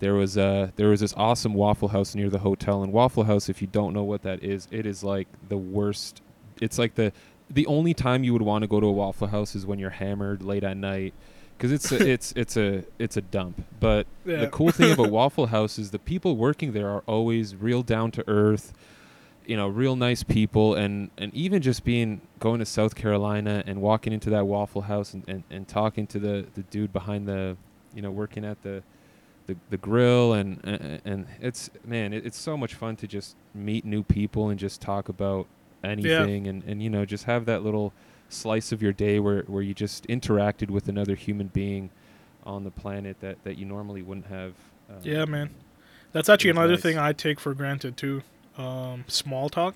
there 0.00 0.14
was 0.14 0.36
uh 0.36 0.70
there 0.76 0.88
was 0.88 1.00
this 1.00 1.14
awesome 1.16 1.54
Waffle 1.54 1.88
House 1.88 2.14
near 2.14 2.28
the 2.28 2.40
hotel. 2.40 2.82
And 2.82 2.92
Waffle 2.92 3.24
House, 3.24 3.48
if 3.48 3.62
you 3.62 3.68
don't 3.68 3.94
know 3.94 4.04
what 4.04 4.22
that 4.22 4.42
is, 4.44 4.68
it 4.70 4.84
is 4.84 5.02
like 5.02 5.28
the 5.48 5.56
worst. 5.56 6.20
It's 6.60 6.78
like 6.78 6.94
the 6.94 7.12
the 7.50 7.66
only 7.66 7.94
time 7.94 8.22
you 8.24 8.34
would 8.34 8.42
want 8.42 8.62
to 8.62 8.68
go 8.68 8.80
to 8.80 8.86
a 8.86 8.92
Waffle 8.92 9.28
House 9.28 9.54
is 9.54 9.64
when 9.64 9.78
you're 9.78 9.88
hammered 9.88 10.42
late 10.42 10.62
at 10.64 10.76
night, 10.76 11.14
because 11.58 11.72
it's 11.72 11.90
a, 11.92 12.08
it's 12.14 12.32
it's 12.36 12.56
a 12.56 12.84
it's 12.98 13.16
a 13.16 13.20
dump. 13.20 13.64
But 13.80 14.06
Yeah. 14.24 14.36
the 14.38 14.46
cool 14.48 14.70
thing 14.70 14.92
about 14.92 15.10
Waffle 15.18 15.46
House 15.46 15.78
is 15.78 15.90
the 15.90 15.98
people 15.98 16.36
working 16.36 16.72
there 16.72 16.88
are 16.88 17.02
always 17.06 17.54
real 17.56 17.82
down 17.82 18.10
to 18.12 18.24
earth, 18.28 18.72
you 19.46 19.56
know, 19.56 19.66
real 19.68 19.96
nice 19.96 20.22
people, 20.22 20.74
and 20.74 21.10
and 21.18 21.34
even 21.34 21.60
just 21.60 21.84
being 21.84 22.20
going 22.38 22.60
to 22.60 22.66
South 22.66 22.94
Carolina 22.94 23.62
and 23.66 23.82
walking 23.82 24.12
into 24.12 24.30
that 24.30 24.46
Waffle 24.46 24.82
House 24.82 25.12
and, 25.14 25.24
and, 25.28 25.42
and 25.50 25.66
talking 25.68 26.06
to 26.06 26.18
the 26.18 26.46
the 26.54 26.62
dude 26.62 26.92
behind 26.92 27.26
the, 27.26 27.56
you 27.94 28.02
know, 28.02 28.10
working 28.10 28.44
at 28.44 28.62
the. 28.62 28.82
The, 29.46 29.56
the 29.70 29.78
grill 29.78 30.34
and 30.34 30.60
and- 30.62 31.00
and 31.06 31.26
it's 31.40 31.70
man 31.82 32.12
it, 32.12 32.26
it's 32.26 32.36
so 32.38 32.54
much 32.54 32.74
fun 32.74 32.96
to 32.96 33.06
just 33.06 33.34
meet 33.54 33.82
new 33.82 34.02
people 34.02 34.50
and 34.50 34.60
just 34.60 34.82
talk 34.82 35.08
about 35.08 35.46
anything 35.82 36.46
and, 36.48 36.62
and 36.64 36.82
you 36.82 36.90
know 36.90 37.06
just 37.06 37.24
have 37.24 37.46
that 37.46 37.62
little 37.64 37.94
slice 38.28 38.72
of 38.72 38.82
your 38.82 38.92
day 38.92 39.18
where, 39.18 39.42
where 39.42 39.62
you 39.62 39.74
just 39.74 40.06
interacted 40.06 40.70
with 40.70 40.88
another 40.88 41.14
human 41.14 41.48
being 41.48 41.90
on 42.44 42.64
the 42.64 42.70
planet 42.70 43.20
that, 43.20 43.42
that 43.44 43.58
you 43.58 43.64
normally 43.64 44.02
wouldn't 44.02 44.26
have. 44.26 44.52
Um, 44.88 44.96
Yeah, 45.02 45.24
man. 45.24 45.50
That's 46.12 46.28
actually 46.28 46.50
another 46.50 46.72
nice. 46.74 46.82
thing 46.82 46.98
I 46.98 47.12
take 47.12 47.38
for 47.40 47.52
granted 47.54 47.96
too. 47.96 48.22
Um, 48.56 49.04
small 49.08 49.48
talk. 49.48 49.74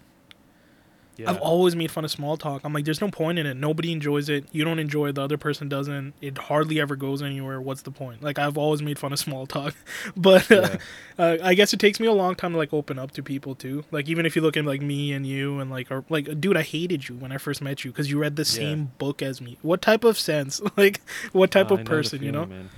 Yeah. 1.18 1.28
I've 1.28 1.38
always 1.40 1.76
made 1.76 1.90
fun 1.90 2.04
of 2.06 2.10
small 2.10 2.38
talk. 2.38 2.62
I'm 2.64 2.72
like, 2.72 2.86
there's 2.86 3.00
no 3.02 3.10
point 3.10 3.38
in 3.38 3.44
it. 3.46 3.54
Nobody 3.54 3.92
enjoys 3.92 4.30
it. 4.30 4.46
You 4.50 4.64
don't 4.64 4.78
enjoy 4.78 5.08
it. 5.08 5.14
The 5.16 5.22
other 5.22 5.36
person 5.36 5.68
doesn't. 5.68 6.14
It 6.22 6.38
hardly 6.38 6.80
ever 6.80 6.96
goes 6.96 7.20
anywhere. 7.20 7.60
What's 7.60 7.82
the 7.82 7.90
point? 7.90 8.22
Like, 8.22 8.38
I've 8.38 8.56
always 8.56 8.80
made 8.80 8.98
fun 8.98 9.12
of 9.12 9.18
small 9.26 9.46
talk. 9.46 9.74
but 10.16 10.48
yeah. 10.48 10.78
uh, 11.18 11.36
I 11.42 11.52
guess 11.54 11.74
it 11.74 11.80
takes 11.80 12.00
me 12.00 12.06
a 12.06 12.12
long 12.12 12.34
time 12.34 12.52
to 12.52 12.58
like 12.58 12.72
open 12.72 12.98
up 12.98 13.10
to 13.12 13.22
people 13.22 13.54
too. 13.54 13.84
Like, 13.90 14.08
even 14.08 14.24
if 14.24 14.34
you 14.34 14.42
look 14.42 14.56
at 14.56 14.64
like 14.64 14.80
me 14.80 15.12
and 15.12 15.26
you 15.26 15.60
and 15.60 15.70
like, 15.70 15.90
or 15.90 16.04
like, 16.08 16.40
dude, 16.40 16.56
I 16.56 16.62
hated 16.62 17.08
you 17.08 17.16
when 17.16 17.30
I 17.30 17.36
first 17.38 17.60
met 17.60 17.84
you 17.84 17.90
because 17.90 18.10
you 18.10 18.18
read 18.18 18.36
the 18.36 18.42
Yeah. 18.42 18.46
same 18.46 18.92
book 18.98 19.20
as 19.20 19.40
me. 19.40 19.58
What 19.62 19.82
type 19.82 20.04
of 20.04 20.18
sense? 20.18 20.60
like, 20.76 21.00
what 21.32 21.50
type 21.50 21.70
I 21.70 21.74
of 21.74 21.84
person? 21.84 22.22
You 22.22 22.32
know? 22.32 22.46
man. 22.46 22.70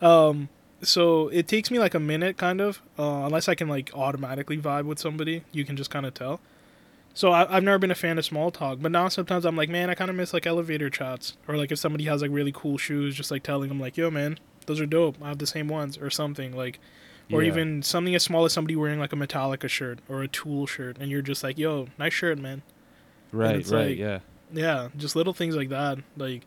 Um, 0.00 0.48
so 0.82 1.28
it 1.28 1.46
takes 1.48 1.70
me 1.70 1.78
like 1.78 1.94
a 1.94 2.00
minute, 2.00 2.36
kind 2.38 2.60
of, 2.60 2.80
uh, 2.98 3.24
unless 3.26 3.48
I 3.48 3.54
can 3.54 3.68
like 3.68 3.90
automatically 3.94 4.56
vibe 4.58 4.84
with 4.84 4.98
somebody. 4.98 5.42
You 5.52 5.64
can 5.64 5.76
just 5.76 5.90
kind 5.90 6.06
of 6.06 6.14
tell. 6.14 6.40
So 7.12 7.32
I, 7.32 7.56
I've 7.56 7.64
never 7.64 7.78
been 7.78 7.90
a 7.90 7.94
fan 7.96 8.18
of 8.18 8.24
small 8.24 8.50
talk, 8.50 8.78
but 8.80 8.92
now 8.92 9.08
sometimes 9.08 9.44
I'm 9.44 9.56
like, 9.56 9.68
man, 9.68 9.90
I 9.90 9.94
kind 9.94 10.10
of 10.10 10.16
miss 10.16 10.32
like 10.32 10.46
elevator 10.46 10.88
chats, 10.90 11.36
or 11.48 11.56
like 11.56 11.72
if 11.72 11.78
somebody 11.78 12.04
has 12.04 12.22
like 12.22 12.30
really 12.30 12.52
cool 12.52 12.78
shoes, 12.78 13.14
just 13.16 13.30
like 13.30 13.42
telling 13.42 13.68
them 13.68 13.80
like, 13.80 13.96
yo, 13.96 14.10
man, 14.10 14.38
those 14.66 14.80
are 14.80 14.86
dope. 14.86 15.16
I 15.20 15.28
have 15.28 15.38
the 15.38 15.46
same 15.46 15.68
ones, 15.68 15.98
or 15.98 16.08
something 16.10 16.56
like, 16.56 16.78
or 17.32 17.42
Yeah. 17.42 17.48
even 17.48 17.82
something 17.82 18.14
as 18.14 18.22
small 18.22 18.44
as 18.44 18.52
somebody 18.52 18.76
wearing 18.76 19.00
like 19.00 19.12
a 19.12 19.16
Metallica 19.16 19.68
shirt 19.68 19.98
or 20.08 20.22
a 20.22 20.28
Tool 20.28 20.66
shirt, 20.66 20.98
and 21.00 21.10
you're 21.10 21.22
just 21.22 21.42
like, 21.42 21.58
yo, 21.58 21.88
nice 21.98 22.12
shirt, 22.14 22.38
man. 22.38 22.62
Right, 23.32 23.66
right, 23.66 23.88
like- 23.88 23.98
yeah. 23.98 24.20
Yeah, 24.52 24.88
just 24.96 25.14
little 25.14 25.32
things 25.32 25.54
like 25.54 25.68
that. 25.68 25.98
Like 26.16 26.42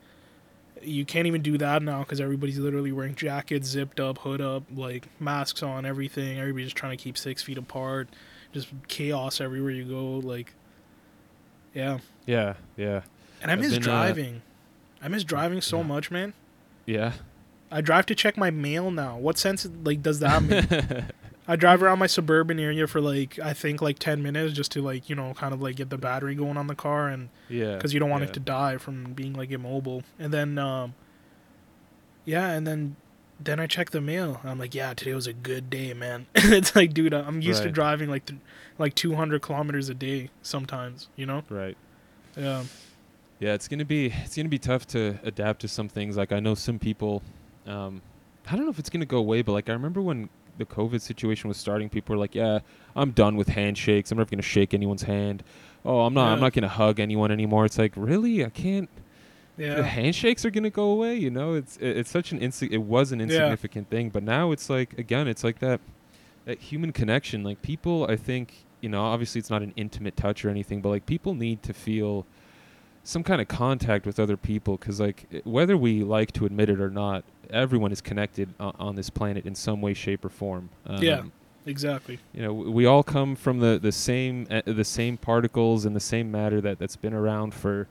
you 0.82 1.06
can't 1.06 1.28
even 1.28 1.42
do 1.42 1.58
that 1.60 1.82
now 1.82 2.00
because 2.00 2.20
everybody's 2.20 2.60
literally 2.60 2.92
wearing 2.92 3.16
jackets, 3.16 3.68
zipped 3.70 4.00
up, 4.02 4.18
hood 4.20 4.42
up, 4.42 4.64
like 4.76 5.08
masks 5.22 5.64
on, 5.64 5.86
everything. 5.86 6.38
Everybody's 6.40 6.68
just 6.68 6.76
trying 6.76 6.98
to 6.98 7.02
keep 7.02 7.18
six 7.18 7.42
feet 7.42 7.58
apart. 7.58 8.10
Just 8.54 8.70
chaos 8.88 9.42
everywhere 9.42 9.72
you 9.72 9.84
go. 9.84 10.20
Like, 10.26 10.54
yeah. 11.74 12.00
Yeah, 12.26 12.54
yeah. 12.78 13.02
And 13.42 13.52
I 13.52 13.56
I've 13.56 13.60
miss 13.60 13.74
been, 13.74 13.84
uh, 13.84 13.86
driving. 13.86 14.42
I 15.02 15.08
miss 15.10 15.24
driving 15.24 15.60
so 15.62 15.78
Yeah. 15.80 15.84
much, 15.84 16.12
man. 16.12 16.34
Yeah. 16.86 17.14
I 17.72 17.82
drive 17.82 18.06
to 18.08 18.16
check 18.16 18.38
my 18.38 18.52
mail 18.52 18.92
now. 18.92 19.18
What 19.18 19.38
sense 19.38 19.68
like 19.84 20.02
does 20.02 20.20
that 20.20 20.44
make? 20.44 20.66
I 21.48 21.56
drive 21.58 21.84
around 21.84 22.00
my 22.00 22.08
suburban 22.08 22.58
area 22.60 22.88
for 22.88 23.02
like 23.02 23.38
I 23.40 23.52
think 23.54 23.82
like 23.82 24.00
ten 24.00 24.22
minutes 24.24 24.54
just 24.54 24.72
to 24.74 24.82
like 24.82 25.10
you 25.10 25.16
know 25.16 25.34
kind 25.34 25.54
of 25.54 25.62
like 25.62 25.76
get 25.76 25.90
the 25.90 25.98
battery 25.98 26.36
going 26.36 26.56
on 26.56 26.68
the 26.68 26.76
car 26.76 27.10
and 27.10 27.30
yeah. 27.50 27.76
because 27.76 27.94
you 27.94 28.00
don't 28.00 28.10
want 28.10 28.24
yeah. 28.24 28.30
it 28.30 28.34
to 28.34 28.40
die 28.40 28.78
from 28.78 29.14
being 29.14 29.34
like 29.34 29.52
immobile. 29.52 30.04
And 30.20 30.32
then, 30.34 30.58
um, 30.58 30.94
yeah, 32.24 32.52
and 32.52 32.66
then 32.66 32.96
then 33.44 33.60
I 33.60 33.68
check 33.68 33.92
the 33.92 34.02
mail. 34.02 34.40
I'm 34.44 34.60
like, 34.60 34.74
yeah, 34.76 34.94
today 34.94 35.14
was 35.14 35.28
a 35.28 35.34
good 35.34 35.70
day, 35.70 35.94
man. 35.94 36.28
it's 36.36 36.76
like, 36.76 36.94
dude, 36.94 37.14
I'm 37.14 37.42
used 37.42 37.62
to 37.64 37.72
driving 37.72 38.10
like 38.10 38.26
th- 38.26 38.40
like 38.78 38.96
200 38.96 39.42
kilometers 39.42 39.90
a 39.90 39.94
day 39.94 40.30
sometimes, 40.42 41.08
you 41.16 41.26
know? 41.26 41.44
Right. 41.50 41.78
Yeah, 42.36 42.64
Yeah, 43.40 43.54
it's 43.54 43.68
gonna 43.68 43.86
be 43.86 44.08
it's 44.08 44.36
gonna 44.36 44.50
be 44.50 44.60
tough 44.60 44.88
to 44.88 45.20
adapt 45.24 45.62
to 45.62 45.68
some 45.68 45.88
things. 45.90 46.18
Like 46.18 46.32
I 46.32 46.40
know 46.40 46.56
some 46.56 46.80
people, 46.80 47.22
um, 47.68 48.02
I 48.50 48.56
don't 48.56 48.66
know 48.66 48.72
if 48.72 48.80
it's 48.80 48.90
gonna 48.90 49.06
go 49.06 49.18
away, 49.18 49.42
but 49.42 49.52
like 49.52 49.70
I 49.70 49.74
remember 49.74 50.02
when 50.02 50.30
the 50.58 50.66
COVID 50.66 51.02
situation 51.02 51.48
was 51.48 51.58
starting, 51.58 51.90
people 51.90 52.16
were 52.16 52.20
like, 52.20 52.36
"Yeah, 52.36 52.60
I'm 52.96 53.12
done 53.12 53.36
with 53.36 53.50
handshakes. 53.50 54.12
I'm 54.12 54.18
never 54.18 54.30
gonna 54.30 54.42
shake 54.42 54.74
anyone's 54.74 55.04
hand. 55.04 55.44
Oh, 55.86 56.02
I'm 56.02 56.14
not. 56.14 56.34
I'm 56.34 56.40
not 56.40 56.54
gonna 56.54 56.70
hug 56.70 57.00
anyone 57.00 57.32
anymore." 57.32 57.66
It's 57.66 57.78
like, 57.78 57.94
really? 57.96 58.46
I 58.46 58.50
can't. 58.50 58.90
The 59.58 59.64
yeah, 59.66 59.82
handshakes 59.84 60.46
are 60.46 60.50
gonna 60.52 60.70
go 60.70 60.86
away. 60.92 61.16
You 61.16 61.30
know, 61.30 61.54
it's 61.54 61.78
it, 61.78 61.98
it's 61.98 62.10
such 62.10 62.32
an 62.32 62.40
insi- 62.40 62.72
It 62.72 62.80
was 62.80 63.12
an 63.12 63.20
Yeah. 63.20 63.26
insignificant 63.26 63.90
thing, 63.90 64.10
but 64.10 64.24
now 64.24 64.52
it's 64.52 64.70
like 64.70 64.98
again, 64.98 65.28
it's 65.28 65.44
like 65.44 65.60
that 65.60 65.80
that 66.46 66.60
human 66.60 66.92
connection. 66.92 67.44
Like 67.44 67.62
people, 67.62 68.06
I 68.10 68.16
think 68.16 68.66
you 68.82 68.90
know, 68.90 69.02
obviously 69.04 69.40
it's 69.40 69.50
not 69.50 69.62
an 69.62 69.72
intimate 69.76 70.18
touch 70.18 70.44
or 70.44 70.50
anything, 70.50 70.82
but 70.82 70.90
like 70.90 71.06
people 71.06 71.34
need 71.36 71.64
to 71.64 71.74
feel 71.74 72.26
some 73.06 73.22
kind 73.24 73.42
of 73.42 73.48
contact 73.48 74.06
with 74.06 74.20
other 74.20 74.38
people 74.38 74.78
because 74.78 75.00
like 75.00 75.26
whether 75.44 75.78
we 75.78 76.04
like 76.04 76.32
to 76.34 76.46
admit 76.46 76.70
it 76.70 76.80
or 76.82 76.90
not, 76.90 77.24
everyone 77.50 77.92
is 77.92 78.02
connected 78.02 78.50
o- 78.60 78.74
on 78.80 78.96
this 78.96 79.10
planet 79.10 79.46
in 79.46 79.56
some 79.56 79.82
way, 79.82 79.94
shape, 79.94 80.26
or 80.26 80.30
form. 80.30 80.70
Um, 80.88 81.04
Yeah. 81.04 81.22
exactly. 81.66 82.20
you 82.34 82.42
know 82.42 82.50
w- 82.54 82.72
we 82.72 82.86
all 82.86 83.04
come 83.04 83.36
from 83.36 83.60
the 83.60 83.78
the 83.82 83.92
same 83.92 84.48
uh, 84.50 84.62
the 84.66 84.84
same 84.84 85.16
particles 85.18 85.86
and 85.86 85.96
the 85.96 86.00
same 86.02 86.32
matter 86.32 86.60
that 86.60 86.80
that's 86.80 86.96
been 86.98 87.14
around 87.14 87.54
for 87.54 87.88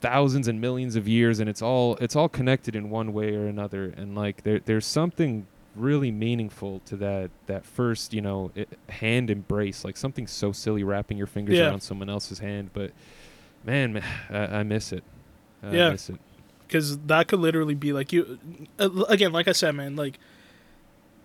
thousands 0.00 0.46
and 0.48 0.60
millions 0.60 0.96
of 0.96 1.08
years 1.08 1.40
and 1.40 1.48
it's 1.48 1.62
all 1.62 1.96
it's 1.96 2.14
all 2.14 2.28
connected 2.28 2.76
in 2.76 2.90
one 2.90 3.12
way 3.12 3.34
or 3.34 3.46
another 3.46 3.92
and 3.96 4.14
like 4.14 4.42
there 4.42 4.58
there's 4.60 4.84
something 4.84 5.46
really 5.74 6.10
meaningful 6.12 6.80
to 6.84 6.94
that 6.96 7.30
that 7.46 7.64
first 7.64 8.12
you 8.12 8.20
know 8.20 8.50
i 8.56 8.66
hand 8.92 9.30
embrace 9.30 9.84
like 9.84 9.96
something 9.96 10.26
so 10.26 10.52
silly 10.52 10.84
wrapping 10.84 11.16
your 11.16 11.26
fingers 11.26 11.58
Yeah. 11.58 11.68
around 11.70 11.80
someone 11.80 12.10
else's 12.10 12.38
hand 12.38 12.70
but 12.74 12.92
man, 13.64 13.94
man 13.94 14.04
I, 14.30 14.58
I 14.58 14.62
miss 14.62 14.92
it 14.92 15.02
I 15.62 15.74
Yeah. 15.74 15.90
miss 15.92 16.10
it 16.10 16.20
because 16.68 16.98
that 16.98 17.26
could 17.28 17.40
literally 17.40 17.74
be 17.74 17.92
like 17.94 18.12
you 18.12 18.38
uh, 18.78 18.90
again 19.08 19.32
like 19.32 19.48
i 19.48 19.52
said 19.52 19.74
man 19.74 19.96
like 19.96 20.18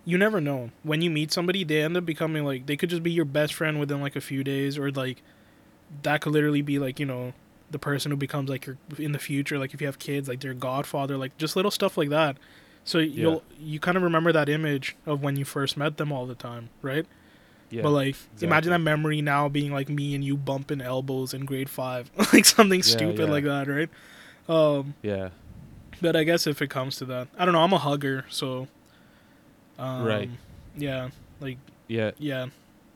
you 0.06 0.16
never 0.16 0.40
know 0.40 0.70
when 0.82 1.02
you 1.02 1.10
meet 1.10 1.30
somebody 1.30 1.62
they 1.64 1.82
end 1.82 1.96
up 1.96 2.06
becoming 2.06 2.44
like 2.44 2.64
they 2.66 2.76
could 2.76 2.88
just 2.88 3.02
be 3.02 3.10
your 3.10 3.26
best 3.26 3.52
friend 3.52 3.78
within 3.78 4.00
like 4.00 4.16
a 4.16 4.20
few 4.20 4.42
days 4.42 4.78
or 4.78 4.90
like 4.90 5.22
that 6.02 6.22
could 6.22 6.32
literally 6.32 6.62
be 6.62 6.78
like 6.78 6.98
you 6.98 7.04
know 7.06 7.34
the 7.70 7.78
person 7.78 8.10
who 8.10 8.16
becomes 8.16 8.48
like 8.50 8.66
your 8.66 8.76
in 8.98 9.12
the 9.12 9.18
future 9.18 9.58
like 9.58 9.72
if 9.74 9.80
you 9.80 9.86
have 9.86 9.98
kids 9.98 10.28
like 10.28 10.40
their 10.40 10.54
godfather 10.54 11.16
like 11.16 11.36
just 11.38 11.56
little 11.56 11.70
stuff 11.70 11.96
like 11.96 12.08
that 12.08 12.36
so 12.84 12.98
you'll 12.98 13.42
you 13.58 13.78
kind 13.78 13.96
of 13.96 14.02
remember 14.02 14.32
that 14.32 14.48
image 14.48 14.96
of 15.06 15.22
when 15.22 15.36
you 15.36 15.44
first 15.44 15.76
met 15.76 15.96
them 15.96 16.10
all 16.12 16.26
the 16.26 16.34
time 16.34 16.68
right 16.82 17.06
yeah 17.70 17.82
but 17.82 17.90
like 17.90 18.16
imagine 18.40 18.70
that 18.70 18.80
memory 18.80 19.22
now 19.22 19.48
being 19.48 19.72
like 19.72 19.88
me 19.88 20.14
and 20.14 20.24
you 20.24 20.36
bumping 20.36 20.80
elbows 20.80 21.32
in 21.32 21.44
grade 21.44 21.70
five 21.70 22.10
like 22.32 22.44
something 22.44 22.80
Yeah, 22.80 22.84
stupid 22.84 23.20
yeah. 23.26 23.30
like 23.30 23.44
that 23.44 23.68
right 23.68 23.88
um 24.48 24.94
yeah 25.02 25.30
but 26.00 26.16
I 26.16 26.24
guess 26.24 26.46
if 26.46 26.62
it 26.62 26.70
comes 26.70 26.96
to 26.96 27.04
that, 27.06 27.28
I 27.38 27.44
don't 27.44 27.52
know. 27.52 27.62
I'm 27.62 27.72
a 27.72 27.78
hugger, 27.78 28.24
so 28.30 28.68
um, 29.78 30.04
Right. 30.04 30.30
Yeah, 30.76 31.10
like 31.40 31.58
yeah 31.88 32.12
yeah. 32.18 32.46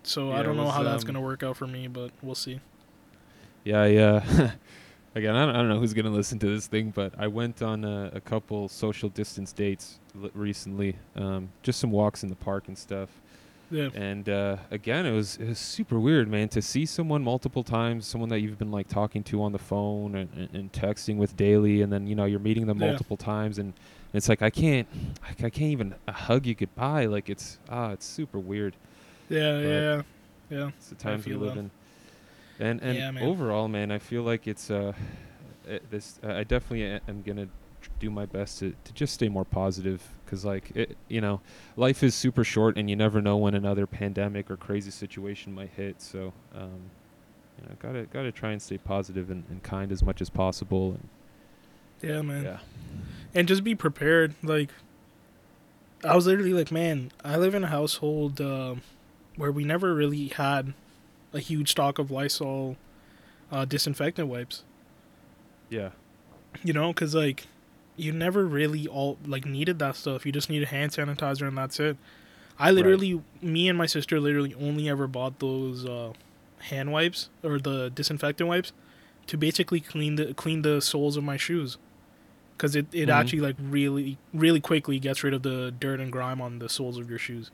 So 0.03 0.31
Yeah, 0.31 0.39
I 0.39 0.43
don't 0.43 0.57
know 0.57 0.70
how 0.70 0.83
that's 0.83 1.03
um, 1.03 1.09
gonna 1.09 1.20
work 1.20 1.43
out 1.43 1.57
for 1.57 1.66
me, 1.66 1.87
but 1.87 2.12
we'll 2.22 2.35
see. 2.35 2.61
Yeah, 3.65 3.87
yeah. 3.87 4.51
Again, 5.17 5.37
I 5.37 5.47
don't, 5.47 5.55
I 5.55 5.59
don't 5.59 5.69
know 5.69 5.79
who's 5.79 5.95
gonna 5.95 6.11
listen 6.11 6.39
to 6.41 6.47
this 6.47 6.67
thing, 6.67 6.91
but 6.95 7.12
I 7.17 7.29
went 7.29 7.62
on 7.62 7.85
a, 7.85 8.11
a 8.15 8.21
couple 8.21 8.69
social 8.69 9.09
distance 9.09 9.53
dates 9.53 10.01
l- 10.21 10.31
recently. 10.35 10.97
Um, 11.15 11.51
just 11.62 11.79
some 11.81 11.91
walks 11.93 12.23
in 12.25 12.29
the 12.31 12.35
park 12.37 12.67
and 12.69 12.77
stuff. 12.77 13.09
Yeah, 13.71 13.89
And 13.95 14.29
uh, 14.29 14.57
again, 14.71 15.07
it 15.07 15.12
was 15.12 15.37
it 15.37 15.49
was 15.49 15.59
super 15.59 15.99
weird, 15.99 16.29
man, 16.29 16.49
to 16.51 16.61
see 16.61 16.85
someone 16.85 17.23
multiple 17.23 17.62
times, 17.62 18.07
someone 18.07 18.29
that 18.31 18.41
you've 18.41 18.59
been 18.59 18.71
like 18.73 18.89
talking 18.89 19.23
to 19.25 19.43
on 19.43 19.53
the 19.53 19.59
phone 19.59 20.15
and, 20.17 20.29
and, 20.37 20.55
and 20.55 20.73
texting 20.73 21.17
with 21.17 21.37
daily, 21.37 21.81
and 21.83 21.93
then 21.93 22.07
you 22.07 22.15
know 22.15 22.25
you're 22.25 22.41
meeting 22.41 22.67
them 22.67 22.81
Yeah. 22.81 22.89
multiple 22.91 23.17
times, 23.17 23.59
and 23.59 23.73
it's 24.12 24.29
like 24.29 24.43
I 24.43 24.51
can't, 24.51 24.87
I, 25.25 25.47
I 25.47 25.51
can't 25.51 25.73
even 25.73 25.95
uh, 26.07 26.12
hug 26.12 26.45
you 26.45 26.55
goodbye. 26.55 27.07
Like 27.07 27.31
it's 27.31 27.59
ah, 27.71 27.93
it's 27.93 28.05
super 28.05 28.39
weird. 28.39 28.77
yeah, 29.29 29.53
But- 29.53 29.62
yeah, 29.62 30.03
yeah. 30.51 30.69
It's 30.77 30.89
the 30.91 30.97
times 30.97 31.25
we 31.25 31.35
live 31.35 31.57
in. 31.57 31.71
And 32.61 32.80
and 32.82 32.96
Yeah, 32.98 33.11
man. 33.11 33.22
overall, 33.24 33.68
man, 33.68 33.90
I 33.90 33.98
feel 33.98 34.22
like 34.22 34.46
it's 34.46 34.70
uh, 34.70 34.92
uh, 35.70 35.78
this. 35.90 36.18
Uh, 36.22 36.32
I 36.34 36.44
definitely 36.44 36.84
a- 36.84 37.00
am 37.09 37.22
gonna 37.22 37.46
tr- 37.80 37.90
do 37.98 38.11
my 38.11 38.26
best 38.26 38.59
to, 38.61 38.74
to 38.84 38.92
just 38.92 39.14
stay 39.14 39.28
more 39.28 39.44
positive, 39.44 40.02
cause 40.26 40.44
like 40.44 40.70
it, 40.76 40.96
you 41.09 41.20
know, 41.20 41.40
life 41.76 42.02
is 42.02 42.14
super 42.14 42.44
short, 42.44 42.76
and 42.76 42.88
you 42.88 42.96
never 42.96 43.20
know 43.20 43.36
when 43.36 43.55
another 43.55 43.86
pandemic 43.86 44.50
or 44.50 44.57
crazy 44.57 44.90
situation 44.92 45.52
might 45.55 45.70
hit. 45.76 46.00
So, 46.00 46.32
um, 46.55 46.90
you 47.61 47.68
know, 47.68 47.74
gotta 47.80 48.02
gotta 48.05 48.30
try 48.30 48.52
and 48.52 48.62
stay 48.62 48.78
positive 48.78 49.30
and, 49.30 49.44
and 49.50 49.62
kind 49.62 49.90
as 49.90 50.02
much 50.05 50.20
as 50.20 50.30
possible. 50.30 50.92
And 50.92 51.09
Yeah, 52.09 52.22
man. 52.22 52.44
yeah, 52.44 52.59
And 53.34 53.48
just 53.48 53.64
be 53.64 53.74
prepared. 53.74 54.34
Like, 54.44 54.70
I 56.05 56.14
was 56.14 56.26
literally 56.26 56.52
like, 56.52 56.70
man, 56.70 57.11
I 57.24 57.36
live 57.36 57.55
in 57.55 57.64
a 57.64 57.68
household 57.68 58.40
um 58.40 58.82
where 59.36 59.50
we 59.50 59.64
never 59.64 59.92
really 59.94 60.28
had 60.28 60.74
a 61.35 61.41
huge 61.41 61.70
stock 61.72 61.99
of 61.99 62.11
Lysol 62.11 62.76
uh, 63.53 63.64
disinfectant 63.66 64.28
wipes. 64.28 64.62
yeah, 65.68 65.91
you 66.62 66.72
know 66.72 66.89
because 66.89 67.14
like 67.14 67.47
you 67.97 68.12
never 68.12 68.45
really 68.47 68.87
all 68.89 69.18
like 69.26 69.45
needed 69.45 69.78
that 69.80 69.95
stuff 69.97 70.24
you 70.26 70.32
just 70.32 70.49
needed 70.51 70.68
hand 70.68 70.91
sanitizer 70.93 71.47
and 71.47 71.57
that's 71.59 71.78
it 71.78 71.97
i 72.59 72.70
literally 72.70 73.20
me 73.43 73.68
and 73.68 73.76
my 73.78 73.87
sister 73.87 74.18
literally 74.20 74.53
only 74.55 74.89
ever 74.89 75.07
bought 75.07 75.39
those 75.41 75.85
uh 75.87 76.12
hand 76.70 76.91
wipes 76.93 77.28
or 77.45 77.59
the 77.61 77.91
disinfectant 77.91 78.49
wipes 78.49 78.72
to 79.26 79.37
basically 79.37 79.78
clean 79.80 80.14
the 80.16 80.32
clean 80.35 80.62
the 80.62 80.80
soles 80.80 81.16
of 81.16 81.22
my 81.24 81.37
shoes 81.37 81.76
because 82.57 82.74
it, 82.76 82.87
it 82.93 83.09
Mhm. 83.09 83.12
actually 83.20 83.41
like 83.41 83.57
really 83.61 84.16
really 84.32 84.61
quickly 84.61 84.99
gets 84.99 85.22
rid 85.22 85.35
of 85.35 85.43
the 85.43 85.72
dirt 85.78 86.01
and 86.01 86.11
grime 86.11 86.41
on 86.41 86.59
the 86.61 86.68
soles 86.68 86.99
of 86.99 87.09
your 87.11 87.18
shoes 87.18 87.51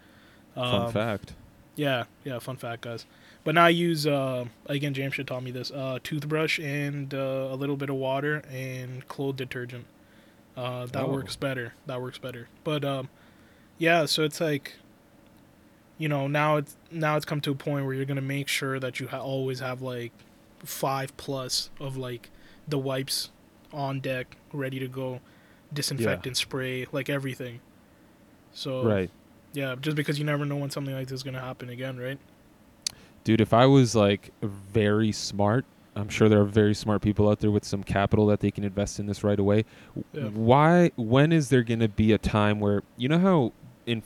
fun 0.55 0.87
Um, 0.87 0.93
fact. 0.93 1.35
yeah, 1.77 2.05
yeah, 2.25 2.39
fun 2.39 2.57
fact, 2.57 2.83
guys. 2.83 3.05
But 3.43 3.55
now 3.55 3.65
I 3.65 3.71
use 3.71 4.07
uh 4.07 4.45
again 4.67 4.93
James 4.95 5.15
should 5.15 5.27
taught 5.27 5.43
me 5.43 5.51
this 5.51 5.71
uh 5.71 5.99
toothbrush 6.03 6.59
and 6.59 7.13
uh, 7.15 7.49
a 7.51 7.55
little 7.55 7.77
bit 7.77 7.89
of 7.91 7.97
water 7.97 8.43
and 8.51 9.07
clothes 9.09 9.37
detergent. 9.37 9.87
Uh, 10.57 10.87
that 10.87 11.05
Oh. 11.05 11.11
works 11.13 11.37
better. 11.37 11.73
That 11.87 12.03
works 12.03 12.19
better. 12.19 12.49
But 12.65 12.85
um, 12.85 13.09
yeah. 13.79 14.05
So 14.05 14.25
it's 14.25 14.41
like, 14.41 14.75
you 15.97 16.09
know, 16.09 16.27
now 16.27 16.57
it's 16.57 16.77
now 16.91 17.17
it's 17.17 17.25
come 17.25 17.41
to 17.43 17.53
a 17.53 17.55
point 17.55 17.87
where 17.87 17.95
you're 17.95 18.05
gonna 18.05 18.21
make 18.21 18.49
sure 18.49 18.79
that 18.79 19.01
you 19.01 19.09
ha- 19.09 19.21
always 19.23 19.61
have 19.61 19.81
like 19.81 20.13
five 20.65 21.17
plus 21.17 21.71
of 21.81 21.97
like 21.97 22.29
the 22.69 22.79
wipes 22.79 23.31
on 23.73 24.01
deck, 24.01 24.37
ready 24.53 24.79
to 24.81 24.89
go, 24.89 25.21
disinfectant 25.73 26.37
spray, 26.37 26.87
like 26.93 27.09
everything. 27.09 27.61
So 28.53 28.83
Right. 28.85 29.11
yeah, 29.55 29.77
just 29.81 29.97
because 29.97 30.19
you 30.19 30.25
never 30.27 30.45
know 30.45 30.57
when 30.57 30.71
something 30.71 30.95
like 30.95 31.07
this 31.07 31.15
is 31.17 31.23
gonna 31.23 31.41
happen 31.41 31.71
again, 31.71 31.97
right? 31.99 32.19
Dude, 33.25 33.41
if 33.41 33.53
I 33.53 33.67
was 33.67 33.95
like 33.95 34.31
very 34.43 35.13
smart, 35.13 35.65
I'm 35.97 36.09
sure 36.09 36.29
there 36.29 36.41
are 36.41 36.45
very 36.45 36.75
smart 36.75 37.03
people 37.03 37.29
out 37.29 37.41
there 37.41 37.51
with 37.51 37.65
some 37.65 37.83
capital 37.83 38.27
that 38.27 38.41
they 38.41 38.51
can 38.51 38.65
invest 38.65 38.99
in 38.99 39.07
this 39.07 39.23
right 39.25 39.39
away. 39.39 39.65
Yeah. 40.13 40.25
Why? 40.29 40.91
When 40.97 41.33
is 41.33 41.49
there 41.49 41.63
going 41.63 41.81
to 41.81 41.89
be 41.89 42.13
a 42.13 42.19
time 42.19 42.61
where 42.61 42.83
you 42.97 43.09
know 43.09 43.19
how 43.19 43.53
in 43.87 44.03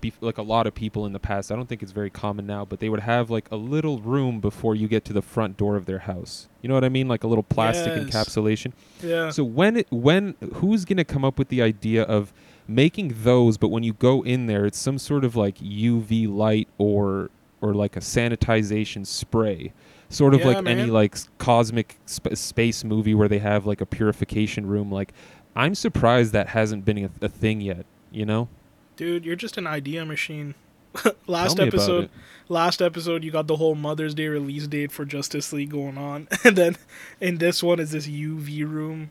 be, 0.00 0.12
like 0.20 0.38
a 0.38 0.42
lot 0.42 0.66
of 0.66 0.74
people 0.74 1.06
in 1.06 1.12
the 1.12 1.18
past, 1.18 1.50
I 1.50 1.56
don't 1.56 1.66
think 1.68 1.82
it's 1.82 1.92
very 1.92 2.10
common 2.10 2.46
now, 2.46 2.64
but 2.64 2.78
they 2.78 2.88
would 2.88 3.00
have 3.00 3.30
like 3.30 3.50
a 3.50 3.56
little 3.56 3.98
room 4.00 4.38
before 4.40 4.74
you 4.76 4.86
get 4.86 5.04
to 5.06 5.12
the 5.12 5.22
front 5.22 5.56
door 5.56 5.76
of 5.76 5.86
their 5.86 5.98
house. 6.00 6.46
You 6.62 6.68
know 6.68 6.74
what 6.74 6.84
I 6.84 6.88
mean? 6.88 7.08
Like 7.08 7.24
a 7.24 7.26
little 7.26 7.42
plastic 7.42 7.94
Yes. 7.96 8.04
encapsulation. 8.04 8.72
Yeah. 9.02 9.30
So 9.30 9.42
when 9.44 9.78
it, 9.78 9.86
when 9.90 10.36
who's 10.54 10.84
going 10.84 10.98
to 10.98 11.04
come 11.04 11.24
up 11.24 11.38
with 11.38 11.48
the 11.48 11.62
idea 11.62 12.02
of 12.04 12.32
making 12.70 13.14
those 13.22 13.56
but 13.56 13.68
when 13.68 13.82
you 13.82 13.94
go 13.94 14.22
in 14.22 14.46
there 14.46 14.66
it's 14.66 14.78
some 14.78 14.98
sort 14.98 15.24
of 15.24 15.34
like 15.34 15.56
UV 15.56 16.28
light 16.28 16.68
or 16.76 17.30
or 17.60 17.74
like 17.74 17.96
a 17.96 18.00
sanitization 18.00 19.06
spray 19.06 19.72
sort 20.08 20.34
of 20.34 20.40
Yeah, 20.40 20.46
like 20.46 20.66
any 20.66 20.84
like 20.84 21.16
cosmic 21.38 21.96
sp- 22.08 22.34
space 22.34 22.84
movie 22.84 23.14
where 23.14 23.28
they 23.28 23.38
have 23.40 23.66
like 23.66 23.80
a 23.80 23.86
purification 23.86 24.66
room 24.66 24.90
like 24.90 25.12
I'm 25.56 25.74
surprised 25.74 26.32
that 26.32 26.48
hasn't 26.48 26.84
been 26.84 26.98
a, 27.04 27.10
a 27.20 27.28
thing 27.28 27.60
yet 27.60 27.84
you 28.10 28.24
know 28.24 28.48
Dude, 28.96 29.24
you're 29.24 29.36
just 29.36 29.56
an 29.56 29.66
idea 29.68 30.04
machine. 30.04 30.56
Last 31.28 31.60
episode, 31.60 32.10
last 32.48 32.82
episode, 32.82 33.22
you 33.22 33.30
got 33.30 33.46
the 33.46 33.54
whole 33.54 33.76
Mother's 33.76 34.12
Day 34.12 34.26
release 34.26 34.66
date 34.66 34.90
for 34.90 35.04
Justice 35.04 35.52
League 35.52 35.70
going 35.70 35.96
on, 35.96 36.26
and 36.44 36.56
then 36.56 36.76
in 37.20 37.38
this 37.38 37.62
one 37.62 37.78
is 37.78 37.92
this 37.92 38.08
UV 38.08 38.68
room. 38.68 39.10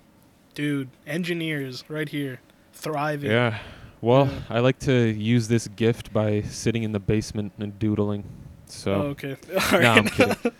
Dude, 0.56 0.89
engineers 1.06 1.86
right 1.88 2.10
here, 2.10 2.41
thriving. 2.74 3.32
yeah 3.32 3.60
well 4.08 4.26
Yeah. 4.28 4.55
I 4.58 4.60
like 4.68 4.80
to 4.91 4.93
use 5.34 5.45
this 5.47 5.68
gift 5.84 6.05
by 6.14 6.41
sitting 6.62 6.84
in 6.88 6.91
the 6.97 6.99
basement 7.14 7.51
and 7.60 7.78
doodling 7.84 8.24
so 8.66 8.91
Oh, 8.93 9.01
okay. 9.16 9.36
no 9.72 9.91
I'm 9.97 10.08
kidding 10.18 10.38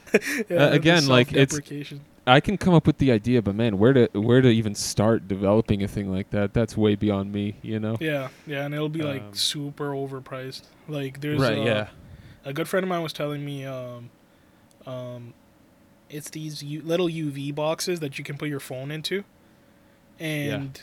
Uh, 0.52 0.70
again, 0.80 1.04
like, 1.08 1.34
it's- 1.34 1.60
I 2.26 2.40
can 2.42 2.58
come 2.58 2.74
up 2.74 2.86
with 2.88 2.98
the 2.98 3.10
idea, 3.20 3.42
but 3.42 3.56
man, 3.56 3.78
where 3.82 3.94
to 3.94 4.04
where 4.28 4.42
to 4.42 4.50
even 4.50 4.74
start 4.76 5.28
developing 5.30 5.80
a 5.84 5.88
thing 5.88 6.12
like 6.12 6.30
that? 6.32 6.54
That's 6.54 6.76
way 6.76 6.96
beyond 6.96 7.32
me, 7.32 7.56
you 7.62 7.80
know. 7.80 7.96
Yeah, 8.02 8.28
yeah, 8.46 8.66
and 8.66 8.74
it'll 8.76 8.90
be 8.90 9.02
like 9.14 9.22
Um, 9.22 9.34
super 9.34 9.90
overpriced. 9.92 10.64
Like 10.90 11.22
there's 11.22 11.40
right? 11.40 11.58
uh, 11.58 11.64
yeah. 11.72 11.88
a 12.44 12.52
good 12.54 12.68
friend 12.68 12.84
of 12.84 12.90
mine 12.90 13.02
was 13.04 13.14
telling 13.14 13.44
me 13.46 13.64
um 13.66 14.10
um 14.86 15.34
it's 16.10 16.30
these 16.32 16.56
U- 16.64 16.82
little 16.84 17.08
UV 17.08 17.54
boxes 17.56 18.00
that 18.02 18.18
you 18.18 18.24
can 18.28 18.36
put 18.38 18.50
your 18.50 18.60
phone 18.72 18.90
into 18.92 19.24
and 20.20 20.82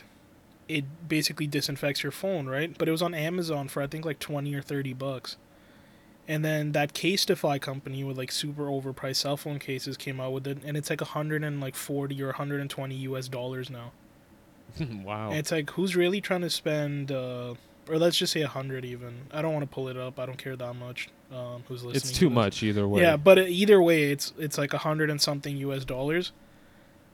it 0.67 1.07
basically 1.07 1.47
disinfects 1.47 2.03
your 2.03 2.11
phone, 2.11 2.47
right? 2.47 2.75
But 2.77 2.87
it 2.87 2.91
was 2.91 3.01
on 3.01 3.13
Amazon 3.13 3.67
for 3.67 3.81
I 3.81 3.87
think 3.87 4.05
like 4.05 4.19
20 4.19 4.53
or 4.55 4.61
30 4.61 4.93
bucks. 4.93 5.37
And 6.27 6.43
then 6.43 6.71
that 6.71 6.93
Casetify 6.93 7.61
company 7.61 8.03
with 8.03 8.17
like 8.17 8.31
super 8.31 8.63
overpriced 8.63 9.17
cell 9.17 9.37
phone 9.37 9.59
cases 9.59 9.95
came 9.95 10.19
out 10.19 10.33
with 10.33 10.47
it 10.47 10.57
and 10.65 10.75
it's 10.75 10.89
like 10.89 11.01
140 11.01 12.21
or 12.21 12.25
120 12.27 12.95
US 12.95 13.27
dollars 13.27 13.69
now. 13.69 13.91
wow. 15.03 15.29
And 15.29 15.37
it's 15.37 15.51
like 15.51 15.69
who's 15.71 15.95
really 15.95 16.21
trying 16.21 16.41
to 16.41 16.49
spend 16.49 17.11
uh 17.11 17.53
or 17.87 17.99
let's 17.99 18.17
just 18.17 18.33
say 18.33 18.41
100 18.41 18.83
even. 18.85 19.27
I 19.31 19.43
don't 19.43 19.53
want 19.53 19.61
to 19.61 19.73
pull 19.73 19.87
it 19.87 19.97
up. 19.97 20.19
I 20.19 20.25
don't 20.25 20.39
care 20.39 20.55
that 20.55 20.73
much. 20.73 21.09
Um 21.31 21.63
who's 21.67 21.83
listening. 21.83 21.95
It's 21.97 22.11
too 22.11 22.29
this. 22.29 22.35
much 22.35 22.63
either 22.63 22.87
way. 22.87 23.01
Yeah, 23.01 23.17
but 23.17 23.37
either 23.37 23.79
way, 23.81 24.11
it's 24.11 24.33
it's 24.39 24.57
like 24.57 24.73
a 24.73 24.79
hundred 24.79 25.11
and 25.11 25.21
something 25.21 25.55
U.S. 25.57 25.85
dollars. 25.85 26.31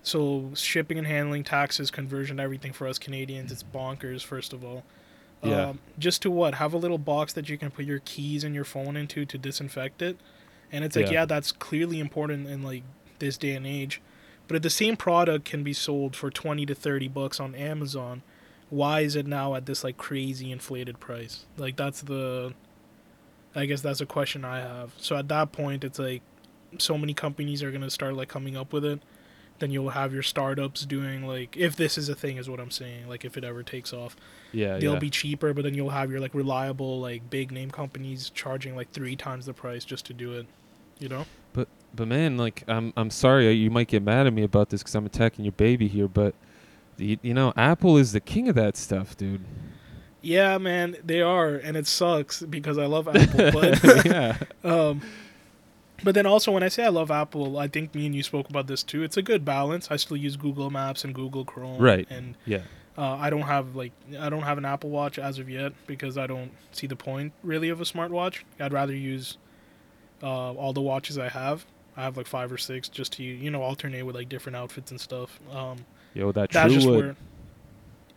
So 0.03 0.51
shipping 0.55 0.97
and 0.97 1.05
handling, 1.05 1.43
taxes, 1.43 1.91
conversion, 1.91 2.39
everything 2.39 2.73
for 2.73 2.87
us 2.87 2.97
Canadians, 2.97 3.51
it's 3.51 3.63
bonkers. 3.63 4.23
First 4.23 4.53
of 4.53 4.63
all, 4.63 4.83
Yeah. 5.43 5.69
Um, 5.69 5.79
just 5.97 6.21
to 6.23 6.31
what 6.31 6.55
have 6.55 6.73
a 6.73 6.77
little 6.77 6.97
box 6.99 7.33
that 7.33 7.49
you 7.49 7.57
can 7.57 7.71
put 7.71 7.85
your 7.85 7.99
keys 7.99 8.43
and 8.43 8.53
your 8.53 8.63
phone 8.63 8.95
into 8.95 9.25
to 9.25 9.37
disinfect 9.37 10.01
it, 10.01 10.17
and 10.71 10.83
it's 10.83 10.95
like 10.95 11.07
Yeah. 11.07 11.11
yeah, 11.13 11.25
that's 11.25 11.51
clearly 11.51 11.99
important 11.99 12.47
in 12.47 12.61
like 12.63 12.83
this 13.19 13.37
day 13.37 13.55
and 13.55 13.65
age. 13.65 14.01
But 14.47 14.57
if 14.57 14.63
the 14.63 14.69
same 14.69 14.97
product 14.97 15.45
can 15.45 15.63
be 15.63 15.73
sold 15.73 16.15
for 16.15 16.29
20 16.29 16.65
to 16.65 16.75
30 16.75 17.07
bucks 17.07 17.39
on 17.39 17.55
Amazon, 17.55 18.21
why 18.69 19.01
is 19.01 19.15
it 19.15 19.25
now 19.27 19.55
at 19.55 19.65
this 19.65 19.83
like 19.83 19.97
crazy 19.97 20.51
inflated 20.51 20.99
price? 20.99 21.45
Like 21.57 21.75
that's 21.75 22.01
the 22.01 22.53
I 23.55 23.65
guess 23.65 23.81
that's 23.81 24.01
a 24.01 24.05
question 24.05 24.45
I 24.45 24.59
have. 24.59 24.93
So 24.97 25.15
at 25.15 25.27
that 25.27 25.51
point 25.51 25.83
it's 25.83 25.99
like 25.99 26.21
so 26.77 26.97
many 26.97 27.13
companies 27.13 27.61
are 27.63 27.69
going 27.71 27.81
to 27.81 27.89
start 27.89 28.15
like 28.15 28.29
coming 28.29 28.55
up 28.55 28.73
with 28.73 28.85
it. 28.85 29.01
Then 29.61 29.69
you'll 29.69 29.91
have 29.91 30.11
your 30.11 30.23
startups 30.23 30.85
doing 30.87 31.25
like 31.27 31.55
if 31.55 31.75
this 31.75 31.95
is 31.97 32.09
a 32.09 32.15
thing 32.15 32.37
is 32.37 32.49
what 32.49 32.59
I'm 32.59 32.71
saying, 32.71 33.07
like 33.07 33.23
if 33.23 33.37
it 33.37 33.43
ever 33.43 33.61
takes 33.61 33.93
off 33.93 34.15
Yeah, 34.51 34.79
they'll 34.79 34.93
yeah. 34.93 34.99
be 34.99 35.11
cheaper, 35.11 35.53
but 35.53 35.63
then 35.63 35.75
you'll 35.75 35.91
have 35.91 36.09
your 36.09 36.19
like 36.19 36.33
reliable 36.33 36.99
like 36.99 37.29
big 37.29 37.51
name 37.51 37.69
companies 37.69 38.31
charging 38.31 38.75
like 38.75 38.91
three 38.91 39.15
times 39.15 39.45
the 39.45 39.53
price 39.53 39.85
just 39.85 40.05
to 40.07 40.13
do 40.13 40.33
it. 40.33 40.47
You 40.97 41.09
know? 41.09 41.25
But 41.53 41.67
but 41.95 42.07
man, 42.07 42.37
like 42.37 42.63
I'm 42.67 42.91
I'm 42.97 43.11
sorry 43.11 43.47
uh, 43.47 43.51
you 43.51 43.69
might 43.69 43.87
get 43.87 44.01
mad 44.01 44.25
at 44.25 44.33
me 44.33 44.43
about 44.43 44.69
this 44.69 44.81
because 44.81 44.95
I'm 44.95 45.05
attacking 45.05 45.45
your 45.45 45.51
baby 45.53 45.87
here, 45.87 46.07
but 46.07 46.33
the, 46.97 47.19
you 47.21 47.35
know 47.35 47.53
Apple 47.55 47.97
is 47.97 48.11
the 48.13 48.19
king 48.19 48.49
of 48.49 48.55
that 48.55 48.75
stuff, 48.77 49.15
dude. 49.15 49.45
Yeah, 50.23 50.57
man, 50.57 50.97
they 51.03 51.21
are, 51.21 51.55
and 51.55 51.75
it 51.75 51.87
sucks 51.87 52.41
because 52.43 52.77
I 52.77 52.85
love 52.85 53.07
Apple. 53.15 53.51
But 53.51 54.05
yeah, 54.05 54.37
um, 54.63 55.01
but 56.03 56.15
then 56.15 56.25
also 56.25 56.51
when 56.51 56.63
I 56.63 56.67
say 56.67 56.83
I 56.83 56.89
love 56.89 57.11
Apple, 57.11 57.57
I 57.57 57.67
think 57.67 57.93
me 57.95 58.05
and 58.05 58.15
you 58.15 58.23
spoke 58.23 58.49
about 58.49 58.67
this 58.67 58.83
too. 58.83 59.03
It's 59.03 59.17
a 59.17 59.21
good 59.21 59.45
balance. 59.45 59.89
I 59.91 59.97
still 59.97 60.17
use 60.17 60.35
Google 60.35 60.69
Maps 60.69 61.03
and 61.03 61.13
Google 61.13 61.45
Chrome, 61.45 61.81
Right. 61.81 62.07
And 62.09 62.35
yeah, 62.45 62.61
uh, 62.97 63.15
I 63.15 63.29
don't 63.29 63.43
have 63.43 63.75
like 63.75 63.91
I 64.19 64.29
don't 64.29 64.43
have 64.43 64.57
an 64.57 64.65
Apple 64.65 64.89
Watch 64.89 65.17
as 65.19 65.39
of 65.39 65.49
yet 65.49 65.73
because 65.87 66.17
I 66.17 66.27
don't 66.27 66.51
see 66.71 66.87
the 66.87 66.95
point 66.95 67.33
really 67.43 67.69
of 67.69 67.81
a 67.81 67.85
smartwatch. 67.85 68.43
I'd 68.59 68.73
rather 68.73 68.95
use 68.95 69.37
uh, 70.21 70.53
all 70.53 70.73
the 70.73 70.81
watches 70.81 71.17
I 71.17 71.29
have. 71.29 71.65
I 71.97 72.03
have 72.03 72.17
like 72.17 72.27
five 72.27 72.51
or 72.51 72.57
six 72.57 72.87
just 72.89 73.13
to 73.13 73.23
you 73.23 73.51
know 73.51 73.61
alternate 73.61 74.05
with 74.05 74.15
like 74.15 74.29
different 74.29 74.55
outfits 74.55 74.91
and 74.91 74.99
stuff. 74.99 75.39
Um, 75.51 75.85
yo, 76.13 76.31
that 76.31 76.51
that's 76.51 76.73
just 76.73 76.85
true 76.85 76.97
where. 76.97 77.15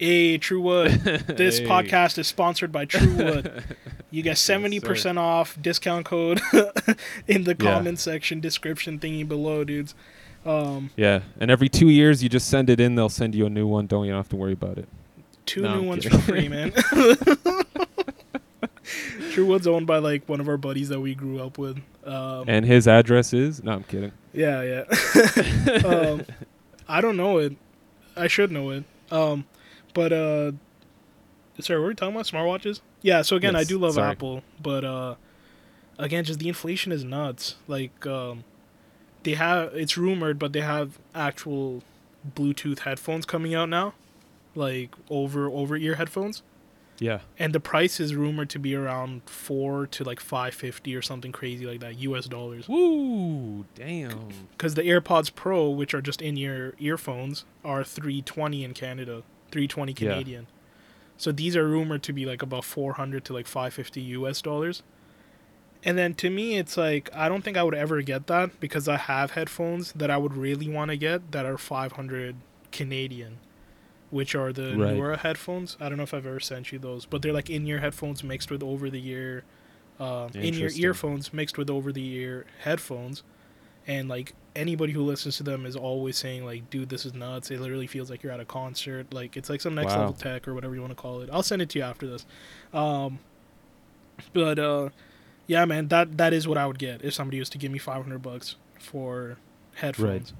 Hey, 0.04 0.36
True 0.36 0.60
Wood. 0.60 0.90
This 1.28 1.58
Hey. 1.60 1.64
podcast 1.66 2.18
is 2.18 2.26
sponsored 2.28 2.70
by 2.70 2.84
True 2.84 3.14
Wood. 3.24 3.64
You 4.10 4.22
get 4.22 4.36
seventy 4.36 4.78
percent 4.78 5.18
off 5.18 5.56
discount 5.60 6.04
code 6.04 6.42
in 7.26 7.44
the 7.44 7.56
Yeah. 7.58 7.72
comment 7.72 7.98
section 7.98 8.38
description 8.40 8.98
thingy 8.98 9.26
below, 9.26 9.64
dudes. 9.64 9.94
Um, 10.44 10.90
Yeah, 10.94 11.20
and 11.40 11.50
every 11.50 11.70
two 11.70 11.88
years 11.88 12.22
you 12.22 12.28
just 12.28 12.48
send 12.50 12.68
it 12.68 12.80
in, 12.80 12.96
they'll 12.96 13.08
send 13.08 13.34
you 13.34 13.46
a 13.46 13.50
new 13.50 13.66
one. 13.66 13.86
Don't 13.86 14.04
you 14.04 14.10
don't 14.10 14.18
have 14.18 14.28
to 14.28 14.36
worry 14.36 14.52
about 14.52 14.76
it. 14.76 14.88
two 15.46 15.62
No, 15.62 15.74
new 15.76 15.80
I'm 15.80 15.86
ones 15.86 16.02
kidding. 16.04 16.18
for 16.20 16.32
free, 16.32 16.48
man. 16.48 16.72
True 19.32 19.46
Wood's 19.46 19.66
owned 19.66 19.86
by 19.86 19.98
like 19.98 20.28
one 20.28 20.38
of 20.40 20.48
our 20.50 20.58
buddies 20.58 20.90
that 20.90 21.00
we 21.00 21.14
grew 21.14 21.40
up 21.42 21.56
with. 21.56 21.78
Um, 22.04 22.44
And 22.46 22.66
his 22.66 22.86
address 22.86 23.32
is 23.32 23.64
no, 23.64 23.72
I'm 23.72 23.84
kidding. 23.84 24.12
yeah, 24.34 24.84
yeah. 24.84 25.78
um, 25.86 26.26
I 26.86 27.00
don't 27.00 27.16
know 27.16 27.38
it. 27.38 27.56
I 28.14 28.26
should 28.28 28.52
know 28.52 28.68
it. 28.70 28.84
Um, 29.10 29.46
but 29.94 30.12
uh, 30.12 30.52
sorry, 31.60 31.78
what 31.78 31.84
were 31.84 31.88
we 31.88 31.94
talking 31.94 32.14
about? 32.14 32.26
Smartwatches? 32.26 32.80
Yeah. 33.02 33.22
So 33.22 33.36
again, 33.36 33.56
I 33.56 33.64
do 33.64 33.78
love 33.78 33.94
sorry. 33.94 34.10
Apple, 34.10 34.42
but 34.62 34.84
uh, 34.84 35.14
again, 35.98 36.24
just 36.24 36.38
the 36.40 36.48
inflation 36.48 36.92
is 36.92 37.04
nuts. 37.04 37.56
Like, 37.68 38.06
um, 38.06 38.44
they 39.22 39.34
have 39.34 39.74
it's 39.74 39.96
rumored, 39.96 40.38
but 40.38 40.52
they 40.52 40.60
have 40.60 40.98
actual 41.14 41.82
Bluetooth 42.36 42.80
headphones 42.80 43.24
coming 43.24 43.54
out 43.54 43.68
now, 43.68 43.94
like 44.54 44.90
over 45.10 45.46
over 45.48 45.76
ear 45.76 45.94
headphones, 45.96 46.42
Yeah, 46.98 47.20
and 47.38 47.52
the 47.54 47.60
price 47.60 48.00
is 48.00 48.14
rumored 48.14 48.48
to 48.50 48.58
be 48.58 48.74
around 48.74 49.22
four 49.26 49.86
to 49.88 50.04
like 50.04 50.20
five 50.20 50.54
fifty 50.54 50.94
or 50.96 51.02
something 51.02 51.32
crazy 51.32 51.66
like 51.66 51.80
that, 51.80 51.98
U.S. 51.98 52.26
dollars. 52.26 52.68
woo, 52.68 53.64
damn. 53.74 54.28
Because 54.52 54.74
the 54.74 54.82
AirPods 54.82 55.34
Pro, 55.34 55.68
which 55.68 55.92
are 55.94 56.00
just 56.02 56.20
in 56.22 56.36
your 56.36 56.74
earphones, 56.78 57.44
are 57.64 57.84
320 57.84 58.64
in 58.64 58.72
Canada, 58.74 59.22
320 59.54 59.92
Yeah. 59.92 60.10
Canadian. 60.12 60.46
So 61.16 61.30
these 61.30 61.54
are 61.56 61.66
rumored 61.66 62.02
to 62.02 62.12
be 62.12 62.26
like 62.26 62.42
about 62.42 62.64
400 62.64 63.24
to 63.26 63.32
like 63.32 63.46
550 63.46 64.00
US 64.18 64.42
dollars. 64.42 64.82
And 65.84 65.96
then 65.96 66.14
to 66.14 66.28
me, 66.30 66.56
it's 66.58 66.76
like 66.76 67.08
I 67.14 67.28
don't 67.28 67.42
think 67.44 67.56
I 67.56 67.62
would 67.62 67.74
ever 67.74 68.02
get 68.02 68.26
that 68.26 68.58
because 68.58 68.88
I 68.88 68.96
have 68.96 69.32
headphones 69.32 69.92
that 69.92 70.10
I 70.10 70.16
would 70.16 70.36
really 70.36 70.68
want 70.68 70.90
to 70.90 70.96
get 70.96 71.30
that 71.32 71.46
are 71.46 71.56
500 71.58 72.34
Canadian, 72.72 73.38
which 74.10 74.34
are 74.34 74.52
the 74.52 74.74
Right. 74.76 74.96
Nura 74.96 75.18
headphones. 75.18 75.76
I 75.80 75.88
don't 75.88 75.98
know 75.98 76.04
if 76.04 76.12
I've 76.14 76.26
ever 76.26 76.40
sent 76.40 76.72
you 76.72 76.78
those, 76.80 77.06
but 77.06 77.22
they're 77.22 77.32
like 77.32 77.48
in-ear 77.50 77.78
headphones 77.78 78.24
mixed 78.24 78.50
with 78.50 78.62
over-the-ear, 78.62 79.44
uh, 80.00 80.28
in-ear 80.34 80.70
earphones 80.74 81.32
mixed 81.32 81.56
with 81.58 81.70
over-the-ear 81.70 82.46
headphones 82.62 83.22
and 83.86 84.08
like 84.08 84.34
anybody 84.56 84.92
who 84.92 85.02
listens 85.02 85.36
to 85.36 85.42
them 85.42 85.66
is 85.66 85.74
always 85.76 86.16
saying 86.16 86.44
like 86.44 86.70
dude 86.70 86.88
this 86.88 87.04
is 87.04 87.12
nuts. 87.14 87.50
It 87.50 87.60
literally 87.60 87.86
feels 87.86 88.10
like 88.10 88.22
you're 88.22 88.32
at 88.32 88.40
a 88.40 88.44
concert. 88.44 89.12
Like 89.12 89.36
it's 89.36 89.50
like 89.50 89.60
some 89.60 89.74
next 89.74 89.92
Wow. 89.94 89.98
level 90.00 90.14
tech 90.14 90.46
or 90.48 90.54
whatever 90.54 90.74
you 90.74 90.80
want 90.80 90.92
to 90.92 91.00
call 91.00 91.20
it. 91.22 91.28
I'll 91.32 91.42
send 91.42 91.60
it 91.62 91.68
to 91.70 91.78
you 91.78 91.84
after 91.84 92.06
this. 92.06 92.24
Um 92.72 93.18
but 94.32 94.58
uh 94.58 94.90
yeah 95.46 95.64
man 95.64 95.88
that 95.88 96.16
that 96.16 96.32
is 96.32 96.46
what 96.46 96.56
i 96.56 96.66
would 96.66 96.78
get 96.78 97.04
if 97.04 97.12
somebody 97.12 97.38
was 97.38 97.50
to 97.50 97.58
give 97.58 97.70
me 97.72 97.78
500 97.78 98.22
bucks 98.22 98.56
for 98.78 99.36
headphones. 99.76 100.32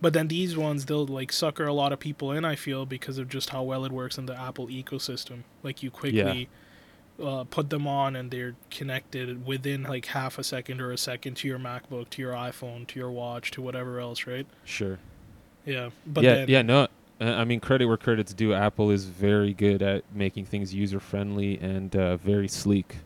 But 0.00 0.12
then 0.12 0.26
these 0.26 0.56
ones 0.56 0.86
they'll 0.86 1.06
like 1.06 1.30
sucker 1.30 1.64
a 1.64 1.72
lot 1.72 1.92
of 1.92 2.00
people 2.00 2.32
in 2.32 2.44
i 2.44 2.56
feel 2.56 2.84
because 2.84 3.18
of 3.18 3.28
just 3.28 3.50
how 3.50 3.62
well 3.62 3.84
it 3.84 3.92
works 3.92 4.18
in 4.18 4.26
the 4.26 4.36
apple 4.38 4.66
ecosystem. 4.66 5.44
Like 5.62 5.82
you 5.84 5.90
quickly 5.92 6.48
uh, 7.22 7.44
put 7.44 7.70
them 7.70 7.86
on 7.86 8.14
and 8.16 8.30
they're 8.30 8.54
connected 8.70 9.44
within 9.46 9.82
like 9.82 10.06
half 10.06 10.38
a 10.38 10.44
second 10.44 10.80
or 10.80 10.92
a 10.92 10.98
second 10.98 11.34
to 11.38 11.48
your 11.48 11.58
MacBook, 11.58 12.10
to 12.10 12.22
your 12.22 12.32
iPhone, 12.34 12.86
to 12.88 12.98
your 12.98 13.10
watch, 13.10 13.50
to 13.52 13.62
whatever 13.62 13.98
else, 14.00 14.26
right? 14.26 14.46
Sure. 14.64 14.98
Yeah, 15.64 15.90
but 16.06 16.24
yeah, 16.24 16.34
then, 16.34 16.48
yeah, 16.48 16.62
no. 16.62 16.82
uh, 17.20 17.24
I 17.24 17.44
mean, 17.44 17.60
credit 17.60 17.86
where 17.86 17.96
credit's 17.96 18.34
due. 18.34 18.52
Apple 18.54 18.90
is 18.90 19.04
very 19.04 19.52
good 19.54 19.82
at 19.82 20.04
making 20.14 20.46
things 20.46 20.74
user 20.74 20.98
friendly 21.00 21.58
and 21.58 21.94
uh, 21.94 22.16
very 22.16 22.48
sleek, 22.48 22.96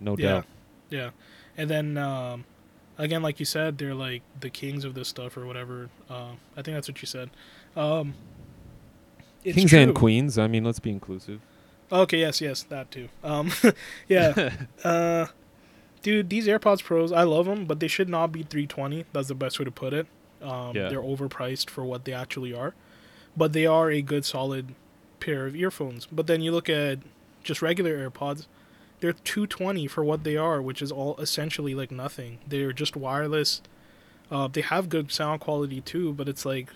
no 0.00 0.16
yeah, 0.18 0.26
doubt. 0.28 0.44
yeah, 0.90 0.98
Yeah. 0.98 1.10
and 1.58 1.68
then 1.70 1.98
um, 1.98 2.44
again, 2.96 3.22
like 3.22 3.38
you 3.38 3.44
said, 3.46 3.76
they're 3.78 3.94
like 3.94 4.22
the 4.40 4.48
kings 4.48 4.84
of 4.84 4.94
this 4.94 5.08
stuff 5.08 5.36
or 5.36 5.44
whatever. 5.44 5.90
Uh, 6.08 6.30
I 6.56 6.62
think 6.62 6.74
that's 6.76 6.88
what 6.88 7.02
you 7.02 7.06
said. 7.06 7.28
Um, 7.76 8.14
it's 9.44 9.56
Kings 9.56 9.70
true. 9.70 9.80
and 9.80 9.94
queens. 9.94 10.38
I 10.38 10.46
mean, 10.46 10.64
let's 10.64 10.80
be 10.80 10.90
inclusive. 10.90 11.40
Okay, 11.90 12.18
yes, 12.18 12.40
yes, 12.40 12.62
that 12.64 12.90
too. 12.90 13.08
Um, 13.22 13.52
yeah, 14.08 14.50
uh, 14.84 15.26
dude, 16.02 16.30
these 16.30 16.46
AirPods 16.46 16.82
Pros, 16.82 17.12
I 17.12 17.22
love 17.22 17.46
them, 17.46 17.64
but 17.64 17.80
they 17.80 17.88
should 17.88 18.08
not 18.08 18.32
be 18.32 18.42
320. 18.42 19.04
That's 19.12 19.28
the 19.28 19.34
best 19.34 19.58
way 19.58 19.64
to 19.64 19.70
put 19.70 19.92
it. 19.92 20.06
Um, 20.42 20.74
Yeah. 20.76 20.88
They're 20.88 21.00
overpriced 21.02 21.70
for 21.70 21.84
what 21.84 22.04
they 22.04 22.12
actually 22.12 22.52
are, 22.54 22.74
but 23.36 23.52
they 23.52 23.66
are 23.66 23.90
a 23.90 24.02
good, 24.02 24.24
solid 24.24 24.74
pair 25.20 25.46
of 25.46 25.54
earphones. 25.56 26.06
But 26.06 26.26
then 26.26 26.40
you 26.40 26.52
look 26.52 26.68
at 26.68 26.98
just 27.42 27.62
regular 27.62 27.96
AirPods, 28.10 28.46
they're 29.00 29.12
220 29.12 29.86
for 29.86 30.02
what 30.04 30.24
they 30.24 30.36
are, 30.36 30.60
which 30.60 30.82
is 30.82 30.90
all 30.90 31.16
essentially 31.18 31.74
like 31.74 31.90
nothing. 31.90 32.38
They're 32.46 32.72
just 32.72 32.96
wireless. 32.96 33.62
Uh, 34.30 34.48
they 34.48 34.62
have 34.62 34.88
good 34.88 35.12
sound 35.12 35.40
quality 35.40 35.80
too, 35.80 36.12
but 36.12 36.28
it's 36.28 36.44
like, 36.44 36.70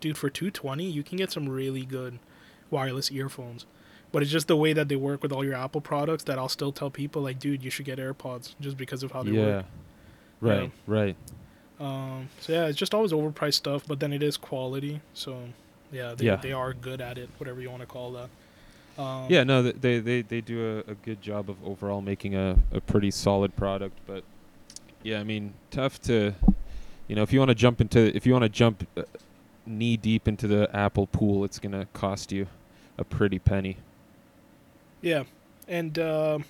dude, 0.00 0.18
for 0.18 0.28
220, 0.28 0.84
you 0.84 1.02
can 1.02 1.16
get 1.18 1.30
some 1.30 1.48
really 1.48 1.84
good 1.84 2.18
wireless 2.70 3.12
earphones. 3.12 3.64
But 4.12 4.22
it's 4.22 4.30
just 4.30 4.48
the 4.48 4.56
way 4.56 4.72
that 4.72 4.88
they 4.88 4.96
work 4.96 5.22
with 5.22 5.32
all 5.32 5.44
your 5.44 5.54
Apple 5.54 5.80
products 5.80 6.24
that 6.24 6.38
I'll 6.38 6.48
still 6.48 6.72
tell 6.72 6.90
people 6.90 7.22
like, 7.22 7.38
dude, 7.38 7.62
you 7.62 7.70
should 7.70 7.84
get 7.84 7.98
AirPods 7.98 8.54
just 8.60 8.76
because 8.76 9.02
of 9.02 9.12
how 9.12 9.22
they 9.22 9.32
yeah. 9.32 9.44
work. 9.44 9.64
Right. 10.40 10.62
Yeah. 10.62 10.68
Right. 10.86 11.16
Um, 11.78 12.28
so 12.40 12.52
yeah, 12.52 12.66
it's 12.66 12.78
just 12.78 12.94
always 12.94 13.12
overpriced 13.12 13.54
stuff, 13.54 13.82
but 13.86 14.00
then 14.00 14.12
it 14.12 14.22
is 14.22 14.36
quality. 14.36 15.00
So 15.12 15.38
yeah, 15.92 16.14
they 16.16 16.26
Yeah. 16.26 16.36
they 16.36 16.52
are 16.52 16.72
good 16.72 17.00
at 17.00 17.18
it, 17.18 17.28
whatever 17.38 17.60
you 17.60 17.68
want 17.68 17.82
to 17.82 17.86
call 17.86 18.12
that. 18.12 19.02
Um, 19.02 19.26
Yeah. 19.28 19.44
No, 19.44 19.62
they 19.62 19.98
they 19.98 20.22
they 20.22 20.40
do 20.40 20.82
a, 20.86 20.92
a 20.92 20.94
good 20.94 21.20
job 21.20 21.50
of 21.50 21.62
overall 21.64 22.00
making 22.00 22.34
a 22.34 22.56
a 22.72 22.80
pretty 22.80 23.10
solid 23.10 23.54
product. 23.56 23.98
But 24.06 24.24
yeah, 25.02 25.20
I 25.20 25.24
mean, 25.24 25.52
tough 25.70 26.00
to, 26.02 26.34
you 27.08 27.16
know, 27.16 27.22
if 27.22 27.32
you 27.32 27.38
want 27.38 27.50
to 27.50 27.54
jump 27.54 27.80
into 27.80 28.14
if 28.16 28.24
you 28.24 28.32
want 28.32 28.44
to 28.44 28.48
jump 28.48 28.86
uh, 28.96 29.02
knee 29.66 29.96
deep 29.98 30.26
into 30.28 30.46
the 30.46 30.74
Apple 30.74 31.06
pool, 31.08 31.44
it's 31.44 31.58
gonna 31.58 31.86
cost 31.92 32.32
you 32.32 32.46
a 32.96 33.04
pretty 33.04 33.38
penny. 33.38 33.76
Yeah, 35.06 35.22
and 35.68 35.96
um 36.00 36.44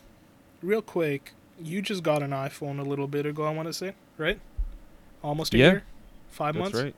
real 0.62 0.80
quick, 0.80 1.32
you 1.62 1.82
just 1.82 2.02
got 2.02 2.22
an 2.22 2.30
iPhone 2.30 2.78
a 2.78 2.82
little 2.82 3.06
bit 3.06 3.26
ago. 3.26 3.44
I 3.44 3.50
want 3.52 3.68
to 3.68 3.72
say, 3.74 3.92
right? 4.16 4.40
Almost 5.22 5.52
a 5.52 5.58
Yeah. 5.58 5.64
year, 5.72 5.82
five 6.30 6.54
That's 6.54 6.62
months. 6.72 6.82
right. 6.82 6.94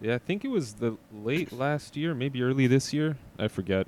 Yeah, 0.00 0.14
I 0.14 0.18
think 0.18 0.46
it 0.46 0.48
was 0.48 0.74
the 0.74 0.96
late 1.12 1.52
last 1.52 1.94
year, 1.94 2.14
maybe 2.14 2.42
early 2.42 2.66
this 2.66 2.94
year. 2.94 3.16
I 3.38 3.48
forget. 3.48 3.86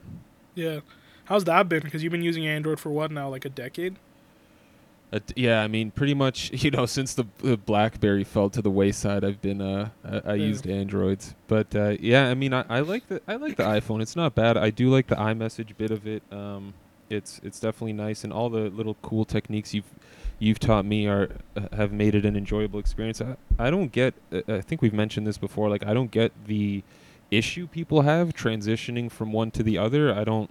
Yeah. 0.55 0.81
How's 1.25 1.45
that 1.45 1.69
been? 1.71 1.83
Because 1.83 2.03
you've 2.03 2.13
been 2.13 2.23
using 2.23 2.47
Android 2.47 2.79
for 2.81 2.91
what 2.91 3.11
now, 3.11 3.31
like 3.31 3.47
a 3.47 3.51
decade? 3.51 3.97
Uh, 5.11 5.21
yeah, 5.37 5.63
I 5.63 5.69
mean, 5.69 5.91
pretty 5.91 6.13
much, 6.15 6.51
you 6.63 6.71
know, 6.71 6.85
since 6.87 7.15
the, 7.15 7.25
the 7.39 7.57
BlackBerry 7.57 8.25
fell 8.25 8.51
to 8.51 8.61
the 8.61 8.71
wayside, 8.71 9.25
I've 9.25 9.41
been 9.41 9.61
uh, 9.63 9.89
I, 10.05 10.33
I 10.33 10.35
Yeah. 10.35 10.47
used 10.47 10.67
Androids, 10.67 11.35
but 11.47 11.75
uh, 11.75 11.97
yeah, 12.01 12.29
I 12.29 12.35
mean, 12.35 12.53
I, 12.53 12.65
I 12.69 12.81
like 12.81 13.09
the 13.09 13.23
I 13.27 13.37
like 13.37 13.57
the 13.57 13.63
iPhone. 13.79 14.03
It's 14.03 14.17
not 14.17 14.35
bad. 14.35 14.57
I 14.57 14.71
do 14.71 14.91
like 14.91 15.07
the 15.07 15.17
iMessage 15.17 15.77
bit 15.79 15.91
of 15.91 16.07
it. 16.07 16.23
Um, 16.31 16.75
it's 17.09 17.41
it's 17.43 17.59
definitely 17.59 17.95
nice, 17.95 18.23
and 18.25 18.33
all 18.33 18.51
the 18.51 18.69
little 18.69 18.97
cool 19.01 19.25
techniques 19.25 19.73
you've 19.73 19.89
you've 20.39 20.59
taught 20.61 20.85
me 20.85 21.07
are 21.07 21.31
uh, 21.57 21.75
have 21.75 21.91
made 21.91 22.15
it 22.15 22.27
an 22.27 22.37
enjoyable 22.37 22.79
experience. 22.79 23.23
I, 23.23 23.37
I 23.59 23.71
don't 23.71 23.91
get. 23.91 24.13
Uh, 24.31 24.43
I 24.49 24.61
think 24.61 24.83
we've 24.83 24.93
mentioned 24.93 25.27
this 25.27 25.39
before. 25.39 25.71
Like 25.71 25.87
I 25.87 25.95
don't 25.95 26.11
get 26.11 26.33
the 26.47 26.83
issue 27.31 27.67
people 27.67 28.03
have 28.03 28.35
transitioning 28.35 29.11
from 29.11 29.33
one 29.33 29.51
to 29.53 29.63
the 29.63 29.79
other. 29.79 30.15
I 30.15 30.25
don't. 30.25 30.51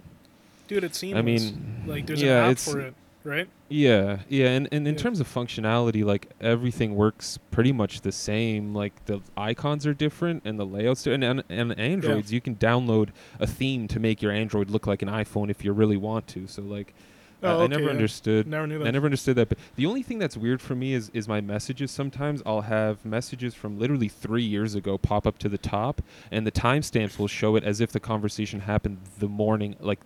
Dude, 0.66 0.82
it 0.82 0.96
seems. 0.96 1.16
I 1.16 1.22
mean, 1.22 1.84
like 1.86 2.06
there's 2.06 2.20
yeah, 2.20 2.38
an 2.40 2.44
app 2.46 2.52
it's 2.52 2.64
for 2.72 2.80
it, 2.80 2.94
right? 3.22 3.48
Yeah, 3.68 4.20
yeah, 4.28 4.48
and, 4.48 4.68
and 4.72 4.86
in 4.88 4.94
Yeah. 4.94 5.00
terms 5.00 5.20
of 5.20 5.32
functionality, 5.32 6.04
like 6.04 6.28
everything 6.40 6.94
works 6.94 7.38
pretty 7.50 7.72
much 7.72 8.00
the 8.00 8.12
same. 8.12 8.74
Like 8.74 9.04
the 9.06 9.20
icons 9.36 9.86
are 9.86 9.94
different 9.94 10.42
and 10.44 10.58
the 10.58 10.66
layouts, 10.66 11.06
and 11.06 11.22
and, 11.22 11.42
and 11.48 11.78
Androids, 11.78 12.32
you 12.32 12.40
can 12.40 12.56
download 12.56 13.10
a 13.38 13.46
theme 13.46 13.86
to 13.88 14.00
make 14.00 14.22
your 14.22 14.32
Android 14.32 14.70
look 14.70 14.86
like 14.86 15.02
an 15.02 15.08
iPhone 15.08 15.50
if 15.50 15.64
you 15.64 15.72
really 15.72 15.96
want 15.96 16.26
to. 16.28 16.46
So 16.46 16.62
like, 16.62 16.94
I- 17.42 17.46
Oh, 17.46 17.62
I, 17.62 17.66
never 17.68 17.84
yeah. 17.84 17.90
understood. 17.90 18.48
Never 18.48 18.66
knew 18.66 18.78
that. 18.80 18.88
I 18.88 18.90
never 18.90 19.04
understood 19.06 19.36
that. 19.36 19.48
But 19.48 19.58
the 19.76 19.86
only 19.86 20.02
thing 20.02 20.18
that's 20.18 20.36
weird 20.36 20.60
for 20.60 20.74
me 20.74 20.92
is 20.94 21.10
is 21.14 21.28
my 21.28 21.40
messages. 21.40 21.90
Sometimes 21.90 22.42
I'll 22.46 22.62
have 22.62 23.04
messages 23.04 23.54
from 23.54 23.78
literally 23.78 24.08
three 24.08 24.42
years 24.42 24.74
ago 24.74 24.98
pop 24.98 25.24
up 25.26 25.38
to 25.38 25.48
the 25.48 25.58
top, 25.58 26.02
and 26.32 26.44
the 26.46 26.50
timestamps 26.50 27.16
will 27.18 27.28
show 27.28 27.54
it 27.54 27.62
as 27.64 27.80
if 27.80 27.92
the 27.92 28.00
conversation 28.00 28.60
happened 28.60 28.98
the 29.18 29.28
morning, 29.28 29.76
like 29.78 30.00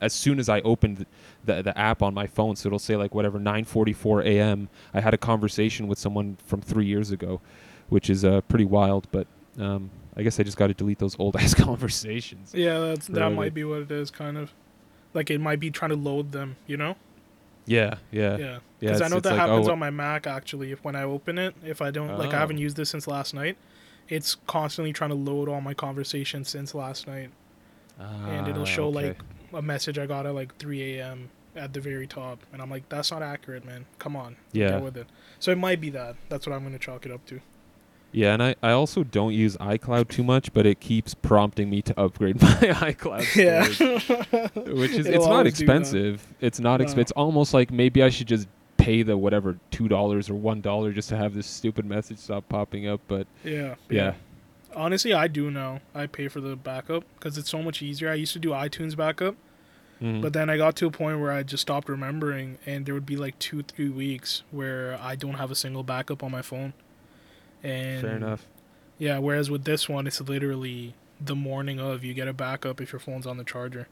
as 0.00 0.12
soon 0.12 0.38
as 0.38 0.48
I 0.48 0.60
opened 0.60 1.06
the 1.44 1.62
the 1.62 1.76
app 1.78 2.02
on 2.02 2.14
my 2.14 2.26
phone. 2.26 2.56
So 2.56 2.68
it'll 2.68 2.78
say 2.78 2.96
like 2.96 3.14
whatever 3.14 3.38
9:44 3.38 4.24
a.m. 4.26 4.68
I 4.94 5.00
had 5.00 5.14
a 5.14 5.18
conversation 5.18 5.88
with 5.88 5.98
someone 5.98 6.36
from 6.44 6.60
three 6.60 6.86
years 6.86 7.10
ago, 7.10 7.40
which 7.88 8.08
is 8.10 8.24
uh, 8.24 8.40
pretty 8.42 8.64
wild. 8.64 9.06
But 9.10 9.26
um, 9.58 9.90
I 10.16 10.22
guess 10.22 10.38
I 10.40 10.42
just 10.42 10.56
got 10.56 10.68
to 10.68 10.74
delete 10.74 10.98
those 10.98 11.16
old 11.18 11.36
ass 11.42 11.54
conversations. 11.54 12.52
Yeah, 12.54 12.78
that's 12.80 13.06
that 13.08 13.20
Really. 13.20 13.34
might 13.34 13.54
be 13.54 13.64
what 13.64 13.82
it 13.82 13.90
is, 13.90 14.10
kind 14.10 14.36
of. 14.36 14.52
Like 15.12 15.30
it 15.30 15.40
might 15.40 15.58
be 15.60 15.70
trying 15.70 15.90
to 15.90 15.96
load 15.96 16.30
them, 16.32 16.56
you 16.68 16.76
know? 16.76 16.94
Yeah, 17.66 17.96
yeah, 18.10 18.36
Yeah. 18.36 18.46
yeah. 18.46 18.58
Because 18.78 19.02
I 19.02 19.08
know 19.08 19.20
that 19.20 19.30
like, 19.30 19.38
happens 19.40 19.68
oh, 19.68 19.72
on 19.72 19.78
my 19.78 19.90
Mac 19.90 20.26
actually. 20.26 20.72
If 20.72 20.82
when 20.84 20.94
I 20.96 21.02
open 21.02 21.36
it, 21.38 21.54
if 21.64 21.82
I 21.82 21.90
don't 21.90 22.16
like, 22.16 22.30
I 22.30 22.36
Oh. 22.36 22.38
haven't 22.40 22.58
used 22.58 22.76
this 22.76 22.90
since 22.90 23.06
last 23.06 23.34
night. 23.34 23.56
It's 24.08 24.36
constantly 24.46 24.92
trying 24.92 25.10
to 25.10 25.16
load 25.16 25.48
all 25.48 25.60
my 25.60 25.74
conversations 25.74 26.48
since 26.48 26.74
last 26.74 27.06
night, 27.06 27.30
and 27.98 28.48
it'll 28.48 28.62
ah, 28.62 28.64
show 28.64 28.86
okay. 28.86 29.08
like 29.08 29.18
a 29.52 29.62
message 29.62 29.98
I 29.98 30.06
got 30.06 30.26
at 30.26 30.34
like 30.34 30.56
3 30.58 30.98
a.m. 30.98 31.30
at 31.56 31.72
the 31.72 31.80
very 31.80 32.06
top, 32.06 32.38
and 32.52 32.60
I'm 32.62 32.70
like, 32.70 32.88
that's 32.88 33.10
not 33.10 33.22
accurate, 33.22 33.64
man. 33.64 33.86
Come 33.98 34.16
on, 34.16 34.36
Yeah. 34.52 34.70
get 34.72 34.82
with 34.82 34.96
it. 34.96 35.06
So 35.38 35.50
it 35.50 35.58
might 35.58 35.80
be 35.80 35.90
that. 35.90 36.16
That's 36.28 36.46
what 36.46 36.54
I'm 36.54 36.62
gonna 36.62 36.78
chalk 36.78 37.06
it 37.06 37.12
up 37.12 37.24
to. 37.26 37.40
Yeah, 38.12 38.34
and 38.34 38.42
I, 38.42 38.56
I 38.60 38.72
also 38.72 39.04
don't 39.04 39.34
use 39.34 39.56
iCloud 39.58 40.08
too 40.08 40.24
much, 40.24 40.52
but 40.52 40.66
it 40.66 40.80
keeps 40.80 41.14
prompting 41.14 41.70
me 41.70 41.80
to 41.82 42.00
upgrade 42.00 42.42
my 42.42 42.48
iCloud 42.48 43.22
storage, 43.22 44.66
which 44.78 44.90
is 44.92 45.06
It'll 45.06 45.14
it's 45.20 45.26
not 45.26 45.32
always 45.36 45.54
do 45.58 45.64
that. 45.66 45.72
expensive. 45.76 46.26
It's 46.40 46.58
not 46.58 46.78
No. 46.80 46.84
expensive. 46.84 46.98
It's 47.02 47.12
almost 47.12 47.54
like 47.54 47.70
maybe 47.70 48.02
I 48.02 48.08
should 48.08 48.26
just 48.26 48.48
pay 48.78 49.02
the 49.02 49.16
whatever 49.16 49.58
two 49.70 49.86
dollars 49.86 50.28
or 50.28 50.34
one 50.34 50.60
dollar 50.60 50.90
just 50.92 51.08
to 51.10 51.16
have 51.16 51.34
this 51.34 51.46
stupid 51.46 51.84
message 51.84 52.18
stop 52.18 52.48
popping 52.48 52.88
up. 52.88 53.00
But 53.06 53.26
Yeah. 53.44 53.76
yeah, 53.88 54.14
Honestly, 54.74 55.12
I 55.12 55.26
do 55.28 55.50
know. 55.50 55.80
I 55.94 56.06
pay 56.06 56.28
for 56.28 56.40
the 56.40 56.56
backup 56.56 57.04
because 57.14 57.36
it's 57.38 57.50
so 57.50 57.62
much 57.62 57.82
easier. 57.82 58.10
I 58.10 58.14
used 58.14 58.32
to 58.34 58.38
do 58.38 58.50
iTunes 58.50 58.96
backup, 58.96 59.34
Mhm. 60.00 60.22
but 60.22 60.32
then 60.32 60.48
I 60.48 60.56
got 60.56 60.76
to 60.76 60.86
a 60.86 60.90
point 60.90 61.20
where 61.20 61.32
I 61.32 61.42
just 61.42 61.62
stopped 61.62 61.88
remembering, 61.88 62.58
and 62.66 62.86
there 62.86 62.94
would 62.94 63.06
be 63.06 63.16
like 63.16 63.38
two, 63.38 63.62
three 63.62 63.88
weeks 63.88 64.42
where 64.50 64.98
I 65.00 65.16
don't 65.16 65.34
have 65.34 65.50
a 65.50 65.54
single 65.54 65.82
backup 65.82 66.22
on 66.22 66.30
my 66.30 66.42
phone. 66.42 66.72
And 67.62 68.00
fair 68.00 68.16
enough. 68.16 68.46
Yeah. 68.98 69.18
Whereas 69.18 69.50
with 69.50 69.64
this 69.64 69.88
one, 69.88 70.06
it's 70.06 70.20
literally 70.20 70.94
the 71.20 71.34
morning 71.36 71.78
of 71.78 72.02
you 72.04 72.14
get 72.14 72.28
a 72.28 72.32
backup 72.32 72.80
if 72.80 72.92
your 72.92 73.00
phone's 73.00 73.26
on 73.26 73.36
the 73.36 73.44
charger. 73.44 73.88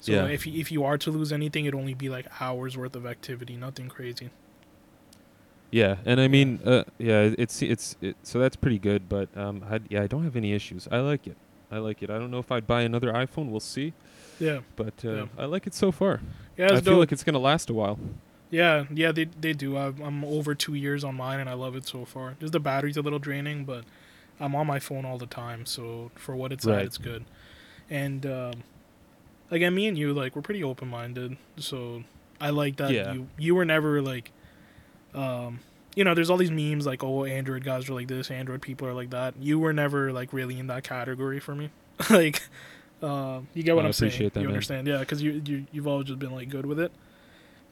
So 0.00 0.12
Yeah. 0.12 0.26
if 0.26 0.46
you, 0.46 0.58
if 0.60 0.72
you 0.72 0.82
are 0.84 0.96
to 0.98 1.10
lose 1.10 1.32
anything, 1.32 1.64
it'd 1.66 1.78
only 1.78 1.94
be 1.94 2.08
like 2.08 2.26
hours 2.40 2.76
worth 2.76 2.96
of 2.96 3.04
activity, 3.06 3.56
nothing 3.56 3.88
crazy. 3.88 4.30
Yeah, 5.72 5.96
and 6.04 6.20
I 6.20 6.28
mean, 6.28 6.60
uh, 6.64 6.84
yeah, 6.98 7.30
it's 7.38 7.60
it's 7.62 7.96
it, 8.00 8.14
so 8.22 8.38
that's 8.38 8.56
pretty 8.56 8.78
good. 8.78 9.08
But 9.08 9.34
um, 9.36 9.64
I, 9.68 9.80
yeah, 9.88 10.02
I 10.02 10.06
don't 10.06 10.22
have 10.22 10.36
any 10.36 10.52
issues. 10.52 10.86
I 10.92 10.98
like 10.98 11.26
it. 11.26 11.36
I 11.70 11.78
like 11.78 12.02
it. 12.02 12.10
I 12.10 12.18
don't 12.18 12.30
know 12.30 12.38
if 12.38 12.52
I'd 12.52 12.66
buy 12.66 12.82
another 12.82 13.10
iPhone. 13.12 13.50
We'll 13.50 13.58
see. 13.60 13.94
Yeah. 14.38 14.60
But 14.76 14.94
uh, 15.04 15.12
Yeah. 15.12 15.26
I 15.38 15.46
like 15.46 15.66
it 15.66 15.74
so 15.74 15.90
far. 15.90 16.20
Yeah, 16.58 16.72
I 16.74 16.80
feel 16.82 16.98
like 16.98 17.10
it's 17.12 17.24
gonna 17.24 17.38
last 17.38 17.70
a 17.70 17.74
while. 17.74 17.98
Yeah, 18.50 18.84
yeah, 18.92 19.12
they 19.12 19.24
they 19.24 19.54
do. 19.54 19.78
I've, 19.78 19.98
I'm 20.00 20.22
over 20.24 20.54
two 20.54 20.74
years 20.74 21.04
on 21.04 21.14
mine, 21.16 21.40
and 21.40 21.48
I 21.48 21.54
love 21.54 21.74
it 21.74 21.86
so 21.86 22.04
far. 22.04 22.36
Just 22.38 22.52
the 22.52 22.60
battery's 22.60 22.98
a 22.98 23.02
little 23.02 23.18
draining, 23.18 23.64
but 23.64 23.84
I'm 24.38 24.54
on 24.54 24.66
my 24.66 24.78
phone 24.78 25.06
all 25.06 25.16
the 25.16 25.26
time, 25.26 25.64
so 25.64 26.10
for 26.16 26.36
what 26.36 26.52
it's 26.52 26.66
Right. 26.66 26.80
at, 26.80 26.84
it's 26.84 26.98
good. 26.98 27.24
And 27.88 28.26
um, 28.26 28.52
again, 29.50 29.74
me 29.74 29.86
and 29.86 29.96
you, 29.96 30.12
like, 30.12 30.36
we're 30.36 30.42
pretty 30.42 30.62
open 30.62 30.88
minded, 30.88 31.38
so 31.56 32.04
I 32.40 32.50
like 32.50 32.76
that 32.76 32.90
Yeah. 32.90 33.14
you 33.14 33.28
you 33.38 33.54
were 33.54 33.64
never 33.64 34.02
like, 34.02 34.32
um, 35.14 35.60
you 35.94 36.04
know, 36.04 36.14
there's 36.14 36.30
all 36.30 36.36
these 36.38 36.50
memes 36.50 36.86
like, 36.86 37.04
oh, 37.04 37.24
Android 37.24 37.64
guys 37.64 37.88
are 37.90 37.94
like 37.94 38.08
this, 38.08 38.30
Android 38.30 38.62
people 38.62 38.88
are 38.88 38.94
like 38.94 39.10
that. 39.10 39.34
You 39.40 39.58
were 39.58 39.72
never 39.72 40.12
like 40.12 40.32
really 40.32 40.58
in 40.58 40.66
that 40.68 40.84
category 40.84 41.40
for 41.40 41.54
me, 41.54 41.70
like. 42.10 42.42
Uh, 43.02 43.40
you 43.52 43.64
get 43.64 43.74
what 43.74 43.84
I 43.84 43.88
I'm 43.88 43.92
saying. 43.92 44.10
appreciate 44.10 44.32
that, 44.34 44.40
you 44.40 44.46
man. 44.46 44.54
understand, 44.54 44.86
yeah, 44.86 44.98
because 44.98 45.20
you, 45.20 45.42
you 45.44 45.66
you've 45.72 45.88
always 45.88 46.06
just 46.06 46.20
been 46.20 46.30
like 46.30 46.48
good 46.48 46.64
with 46.66 46.78
it. 46.78 46.92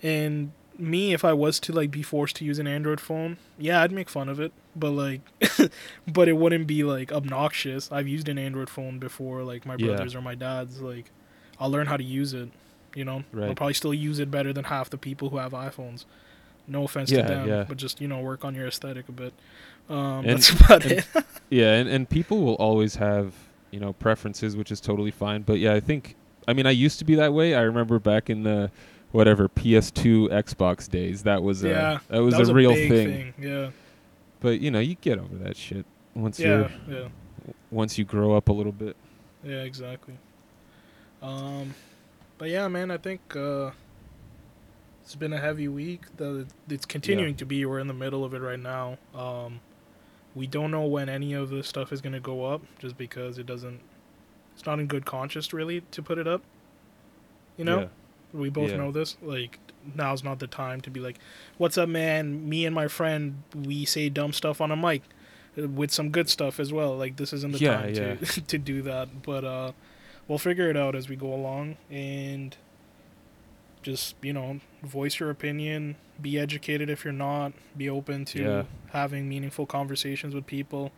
And 0.02 0.50
me, 0.78 1.12
if 1.12 1.24
I 1.24 1.32
was 1.32 1.60
to 1.60 1.72
like 1.72 1.90
be 1.90 2.02
forced 2.02 2.36
to 2.36 2.44
use 2.44 2.58
an 2.58 2.66
Android 2.66 3.00
phone, 3.00 3.36
yeah, 3.58 3.80
I'd 3.82 3.92
make 3.92 4.08
fun 4.08 4.28
of 4.28 4.40
it, 4.40 4.52
but 4.74 4.90
like, 4.90 5.20
but 6.08 6.28
it 6.28 6.32
wouldn't 6.36 6.66
be 6.66 6.82
like 6.84 7.12
obnoxious. 7.12 7.92
I've 7.92 8.08
used 8.08 8.28
an 8.28 8.38
Android 8.38 8.68
phone 8.70 8.98
before, 8.98 9.42
like 9.44 9.64
my 9.66 9.76
Yeah. 9.78 9.88
brothers 9.88 10.14
or 10.16 10.20
my 10.20 10.34
dad's. 10.34 10.80
Like, 10.80 11.10
I'll 11.60 11.70
learn 11.70 11.86
how 11.86 11.96
to 11.96 12.04
use 12.04 12.32
it. 12.34 12.48
You 12.96 13.04
know, 13.04 13.22
I'll 13.40 13.54
probably 13.54 13.74
still 13.74 13.94
use 13.94 14.18
it 14.18 14.30
better 14.32 14.52
than 14.52 14.64
half 14.64 14.90
the 14.90 14.98
people 14.98 15.28
who 15.30 15.36
have 15.36 15.52
iPhones. 15.52 16.06
No 16.70 16.84
offense 16.84 17.10
Yeah, 17.10 17.22
to 17.22 17.28
them, 17.28 17.48
yeah. 17.48 17.64
but 17.68 17.76
just 17.76 18.00
you 18.00 18.08
know, 18.08 18.20
work 18.20 18.44
on 18.44 18.54
your 18.54 18.66
aesthetic 18.68 19.08
a 19.08 19.12
bit. 19.12 19.34
Um, 19.88 20.24
And- 20.24 20.38
that's 20.38 20.50
about 20.60 20.82
and- 20.84 20.92
it. 20.92 21.06
Yeah, 21.50 21.74
and, 21.74 21.88
and 21.88 22.08
people 22.08 22.42
will 22.44 22.54
always 22.54 22.94
have, 22.94 23.34
you 23.72 23.80
know, 23.80 23.92
preferences, 23.92 24.54
which 24.56 24.70
is 24.70 24.80
totally 24.80 25.10
fine. 25.10 25.42
But 25.42 25.58
yeah, 25.58 25.74
I 25.74 25.80
think, 25.80 26.14
I 26.46 26.52
mean, 26.52 26.64
I 26.64 26.70
used 26.70 27.00
to 27.00 27.04
be 27.04 27.16
that 27.16 27.34
way. 27.34 27.56
I 27.56 27.62
remember 27.62 27.98
back 27.98 28.30
in 28.30 28.44
the, 28.44 28.70
whatever, 29.10 29.48
PS2, 29.48 30.28
Xbox 30.28 30.88
days. 30.88 31.24
That 31.24 31.42
was 31.42 31.64
a, 31.64 31.68
Yeah, 31.70 31.98
that 32.08 32.20
was, 32.20 32.34
that 32.34 32.38
was 32.40 32.48
a 32.50 32.54
real 32.54 32.72
big 32.72 32.88
thing. 32.88 33.34
Yeah, 33.36 33.70
But, 34.38 34.60
you 34.60 34.70
know, 34.70 34.78
you 34.78 34.94
get 34.94 35.18
over 35.18 35.34
that 35.38 35.56
shit 35.56 35.84
once 36.14 36.38
yeah, 36.38 36.68
you're, 36.86 37.00
yeah. 37.02 37.08
once 37.72 37.98
you 37.98 38.04
grow 38.04 38.36
up 38.36 38.48
a 38.48 38.52
little 38.52 38.70
bit. 38.70 38.94
Yeah, 39.42 39.62
exactly. 39.64 40.14
Um, 41.20 41.74
but 42.38 42.48
yeah, 42.48 42.68
man, 42.68 42.92
I 42.92 42.96
think 42.96 43.20
uh, 43.34 43.72
it's 45.10 45.16
been 45.16 45.32
a 45.32 45.40
heavy 45.40 45.66
week. 45.66 46.02
The 46.18 46.46
it's 46.68 46.86
continuing 46.86 47.34
to 47.36 47.44
be. 47.44 47.66
We're 47.66 47.80
in 47.80 47.88
the 47.88 47.92
middle 47.94 48.24
of 48.24 48.32
it 48.32 48.38
right 48.38 48.60
now. 48.60 48.96
Um, 49.12 49.58
we 50.36 50.46
don't 50.46 50.70
know 50.70 50.84
when 50.84 51.08
any 51.08 51.32
of 51.32 51.50
this 51.50 51.66
stuff 51.66 51.92
is 51.92 52.00
gonna 52.00 52.20
go 52.20 52.44
up, 52.44 52.62
just 52.78 52.96
because 52.96 53.36
it 53.36 53.44
doesn't. 53.46 53.80
It's 54.54 54.64
not 54.64 54.78
in 54.78 54.86
good 54.86 55.04
conscience, 55.04 55.52
really, 55.52 55.80
to 55.90 56.00
put 56.00 56.16
it 56.18 56.28
up. 56.28 56.42
You 57.56 57.64
know, 57.64 57.80
Yeah. 57.80 57.86
we 58.32 58.50
both 58.50 58.70
Yeah. 58.70 58.76
know 58.76 58.92
this. 58.92 59.16
Like 59.20 59.58
now's 59.96 60.22
not 60.22 60.38
the 60.38 60.46
time 60.46 60.80
to 60.82 60.90
be 60.90 61.00
like, 61.00 61.18
"What's 61.58 61.76
up, 61.76 61.88
man? 61.88 62.48
Me 62.48 62.64
and 62.64 62.72
my 62.74 62.86
friend, 62.86 63.42
we 63.52 63.84
say 63.84 64.08
dumb 64.10 64.32
stuff 64.32 64.60
on 64.60 64.70
a 64.70 64.76
mic." 64.76 65.02
uh, 65.60 65.66
With 65.66 65.90
some 65.90 66.10
good 66.10 66.28
stuff 66.28 66.60
as 66.60 66.72
well. 66.72 66.96
Like 66.96 67.16
this 67.16 67.32
isn't 67.32 67.52
the 67.54 67.58
Yeah, 67.58 67.80
time 67.82 67.94
yeah. 67.94 68.14
to 68.14 68.40
to 68.52 68.58
do 68.58 68.82
that. 68.82 69.22
But 69.24 69.44
uh, 69.44 69.72
we'll 70.28 70.38
figure 70.38 70.70
it 70.70 70.76
out 70.76 70.94
as 70.94 71.08
we 71.08 71.16
go 71.16 71.34
along 71.34 71.78
and 71.90 72.56
just 73.82 74.14
you 74.22 74.32
know 74.32 74.60
voice 74.82 75.18
your 75.20 75.30
opinion 75.30 75.96
be 76.20 76.38
educated 76.38 76.90
if 76.90 77.04
you're 77.04 77.12
not 77.12 77.52
be 77.76 77.88
open 77.88 78.24
to 78.26 78.42
Yeah. 78.42 78.62
having 78.92 79.28
meaningful 79.28 79.64
conversations 79.66 80.34
with 80.34 80.46
people 80.46 80.92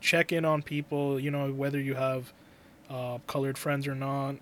check 0.00 0.32
in 0.32 0.44
on 0.44 0.62
people 0.62 1.18
you 1.20 1.30
know 1.30 1.52
whether 1.52 1.80
you 1.80 1.94
have 1.94 2.32
uh, 2.90 3.18
colored 3.26 3.56
friends 3.58 3.86
or 3.86 3.94
not 3.94 4.36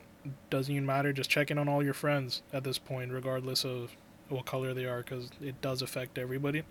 doesn't 0.50 0.72
even 0.72 0.86
matter 0.86 1.12
just 1.12 1.28
check 1.30 1.50
in 1.50 1.58
on 1.58 1.68
all 1.68 1.82
your 1.82 1.94
friends 1.94 2.42
at 2.52 2.64
this 2.64 2.78
point 2.78 3.12
regardless 3.12 3.64
of 3.64 3.92
what 4.30 4.46
color 4.46 4.72
they 4.72 4.86
are 4.86 4.98
because 5.02 5.30
it 5.42 5.60
does 5.60 5.82
affect 5.82 6.16
everybody. 6.18 6.62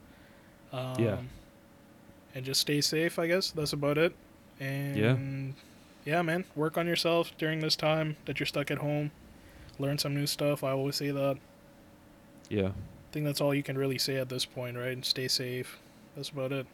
Um, 0.71 0.95
Yeah. 0.99 1.17
and 2.33 2.43
just 2.43 2.61
stay 2.61 2.81
safe 2.81 3.19
i 3.19 3.27
guess. 3.27 3.51
That's 3.51 3.73
about 3.73 3.97
it. 3.99 4.15
And 4.59 5.53
yeah 6.05 6.21
man 6.23 6.45
work 6.55 6.77
on 6.77 6.87
yourself 6.87 7.31
during 7.37 7.59
this 7.59 7.75
time 7.75 8.17
that 8.25 8.39
you're 8.39 8.47
stuck 8.47 8.71
at 8.71 8.79
home 8.79 9.11
learn 9.79 9.97
some 9.97 10.13
new 10.13 10.27
stuff 10.27 10.63
i 10.63 10.71
always 10.71 10.95
say 10.95 11.11
that. 11.11 11.37
Yeah. 12.49 12.67
i 12.69 13.11
think 13.11 13.25
that's 13.25 13.41
all 13.41 13.53
you 13.53 13.63
can 13.63 13.77
really 13.77 13.97
say 13.97 14.17
at 14.17 14.29
this 14.29 14.45
point 14.45 14.77
right? 14.77 14.91
And 14.93 15.03
stay 15.05 15.27
safe. 15.27 15.79
That's 16.15 16.29
about 16.29 16.51
it. 16.51 16.67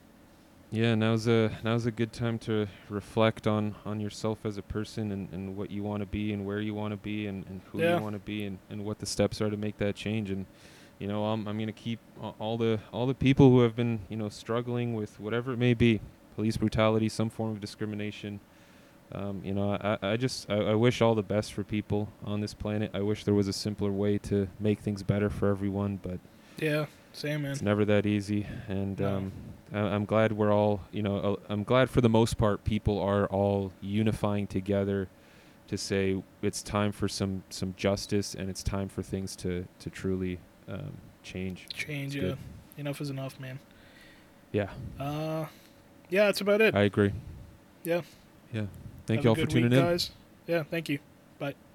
Yeah, 0.71 0.93
now's 0.95 1.27
a 1.27 1.51
now's 1.63 1.85
a 1.87 1.91
good 1.91 2.11
time 2.13 2.37
to 2.39 2.67
reflect 2.89 3.47
on 3.47 3.75
on 3.85 3.99
yourself 3.99 4.39
as 4.45 4.57
a 4.57 4.61
person 4.61 5.11
and, 5.11 5.29
and 5.31 5.57
what 5.57 5.71
you 5.71 5.81
want 5.81 6.01
to 6.01 6.05
be 6.05 6.31
and 6.33 6.45
where 6.45 6.59
you 6.59 6.73
want 6.75 6.91
to 6.91 6.97
be 6.97 7.25
and, 7.27 7.45
and 7.47 7.61
who 7.71 7.79
Yeah. 7.81 7.97
you 7.97 8.03
want 8.03 8.13
to 8.15 8.19
be 8.19 8.43
and, 8.45 8.59
and 8.69 8.85
what 8.85 8.99
the 8.99 9.05
steps 9.05 9.41
are 9.41 9.49
to 9.49 9.57
make 9.57 9.77
that 9.79 9.95
change. 9.95 10.29
And 10.29 10.45
you 10.99 11.07
know 11.07 11.25
I'm 11.25 11.47
I'm 11.47 11.57
gonna 11.57 11.71
keep 11.71 11.99
all 12.39 12.57
the 12.57 12.79
all 12.91 13.07
the 13.07 13.13
people 13.15 13.49
who 13.49 13.61
have 13.61 13.75
been 13.75 14.01
you 14.09 14.17
know 14.17 14.29
struggling 14.29 14.93
with 14.93 15.19
whatever 15.19 15.53
it 15.53 15.57
may 15.57 15.73
be 15.73 16.01
police 16.35 16.57
brutality 16.57 17.07
some 17.09 17.29
form 17.29 17.51
of 17.51 17.59
discrimination 17.61 18.39
um, 19.13 19.41
you 19.43 19.53
know 19.53 19.71
I, 19.73 19.97
I 20.13 20.17
just 20.17 20.49
I, 20.49 20.55
I 20.55 20.73
wish 20.75 21.01
all 21.01 21.15
the 21.15 21.23
best 21.23 21.53
for 21.53 21.63
people 21.63 22.09
on 22.23 22.41
this 22.41 22.53
planet 22.53 22.91
I 22.93 23.01
wish 23.01 23.23
there 23.23 23.33
was 23.33 23.47
a 23.47 23.53
simpler 23.53 23.91
way 23.91 24.17
to 24.19 24.47
make 24.59 24.79
things 24.79 25.01
better 25.03 25.29
for 25.29 25.49
everyone 25.49 25.99
but 26.01 26.19
yeah 26.59 26.85
Same 27.13 27.41
man. 27.41 27.51
It's 27.51 27.61
never 27.61 27.85
that 27.85 28.05
easy, 28.05 28.45
and 28.67 28.99
No. 28.99 29.15
um, 29.15 29.31
I- 29.73 29.79
I'm 29.95 30.05
glad 30.05 30.31
we're 30.31 30.53
all, 30.53 30.81
you 30.91 31.01
know, 31.01 31.17
uh, 31.17 31.35
I'm 31.53 31.63
glad 31.63 31.89
for 31.89 32.01
the 32.01 32.09
most 32.09 32.37
part 32.37 32.63
people 32.63 32.99
are 33.01 33.25
all 33.27 33.71
unifying 33.81 34.45
together 34.47 35.07
to 35.69 35.77
say 35.77 36.21
it's 36.43 36.61
time 36.63 36.91
for 36.91 37.07
some 37.07 37.41
some 37.49 37.73
justice 37.77 38.35
and 38.35 38.47
it's 38.49 38.61
time 38.63 38.89
for 38.89 39.01
things 39.03 39.35
to 39.37 39.65
to 39.79 39.89
truly 39.89 40.37
um, 40.67 40.93
change. 41.23 41.65
Change. 41.73 42.15
It's 42.15 42.23
Yeah. 42.23 42.29
good. 42.29 42.37
Enough 42.77 43.01
is 43.01 43.09
enough, 43.09 43.39
man. 43.39 43.57
Yeah, 44.51 44.69
Uh, 44.99 45.45
yeah, 46.09 46.25
that's 46.25 46.41
about 46.41 46.61
it. 46.61 46.75
I 46.75 46.83
agree. 46.83 47.11
Yeah. 47.83 48.01
Yeah. 48.53 48.65
Thank 49.09 49.23
you 49.23 49.31
all 49.31 49.35
for 49.35 49.47
tuning 49.47 49.71
week, 49.71 49.79
in. 49.79 49.85
guys. 49.85 50.11
Yeah, 50.45 50.63
thank 50.69 50.87
you. 50.87 50.99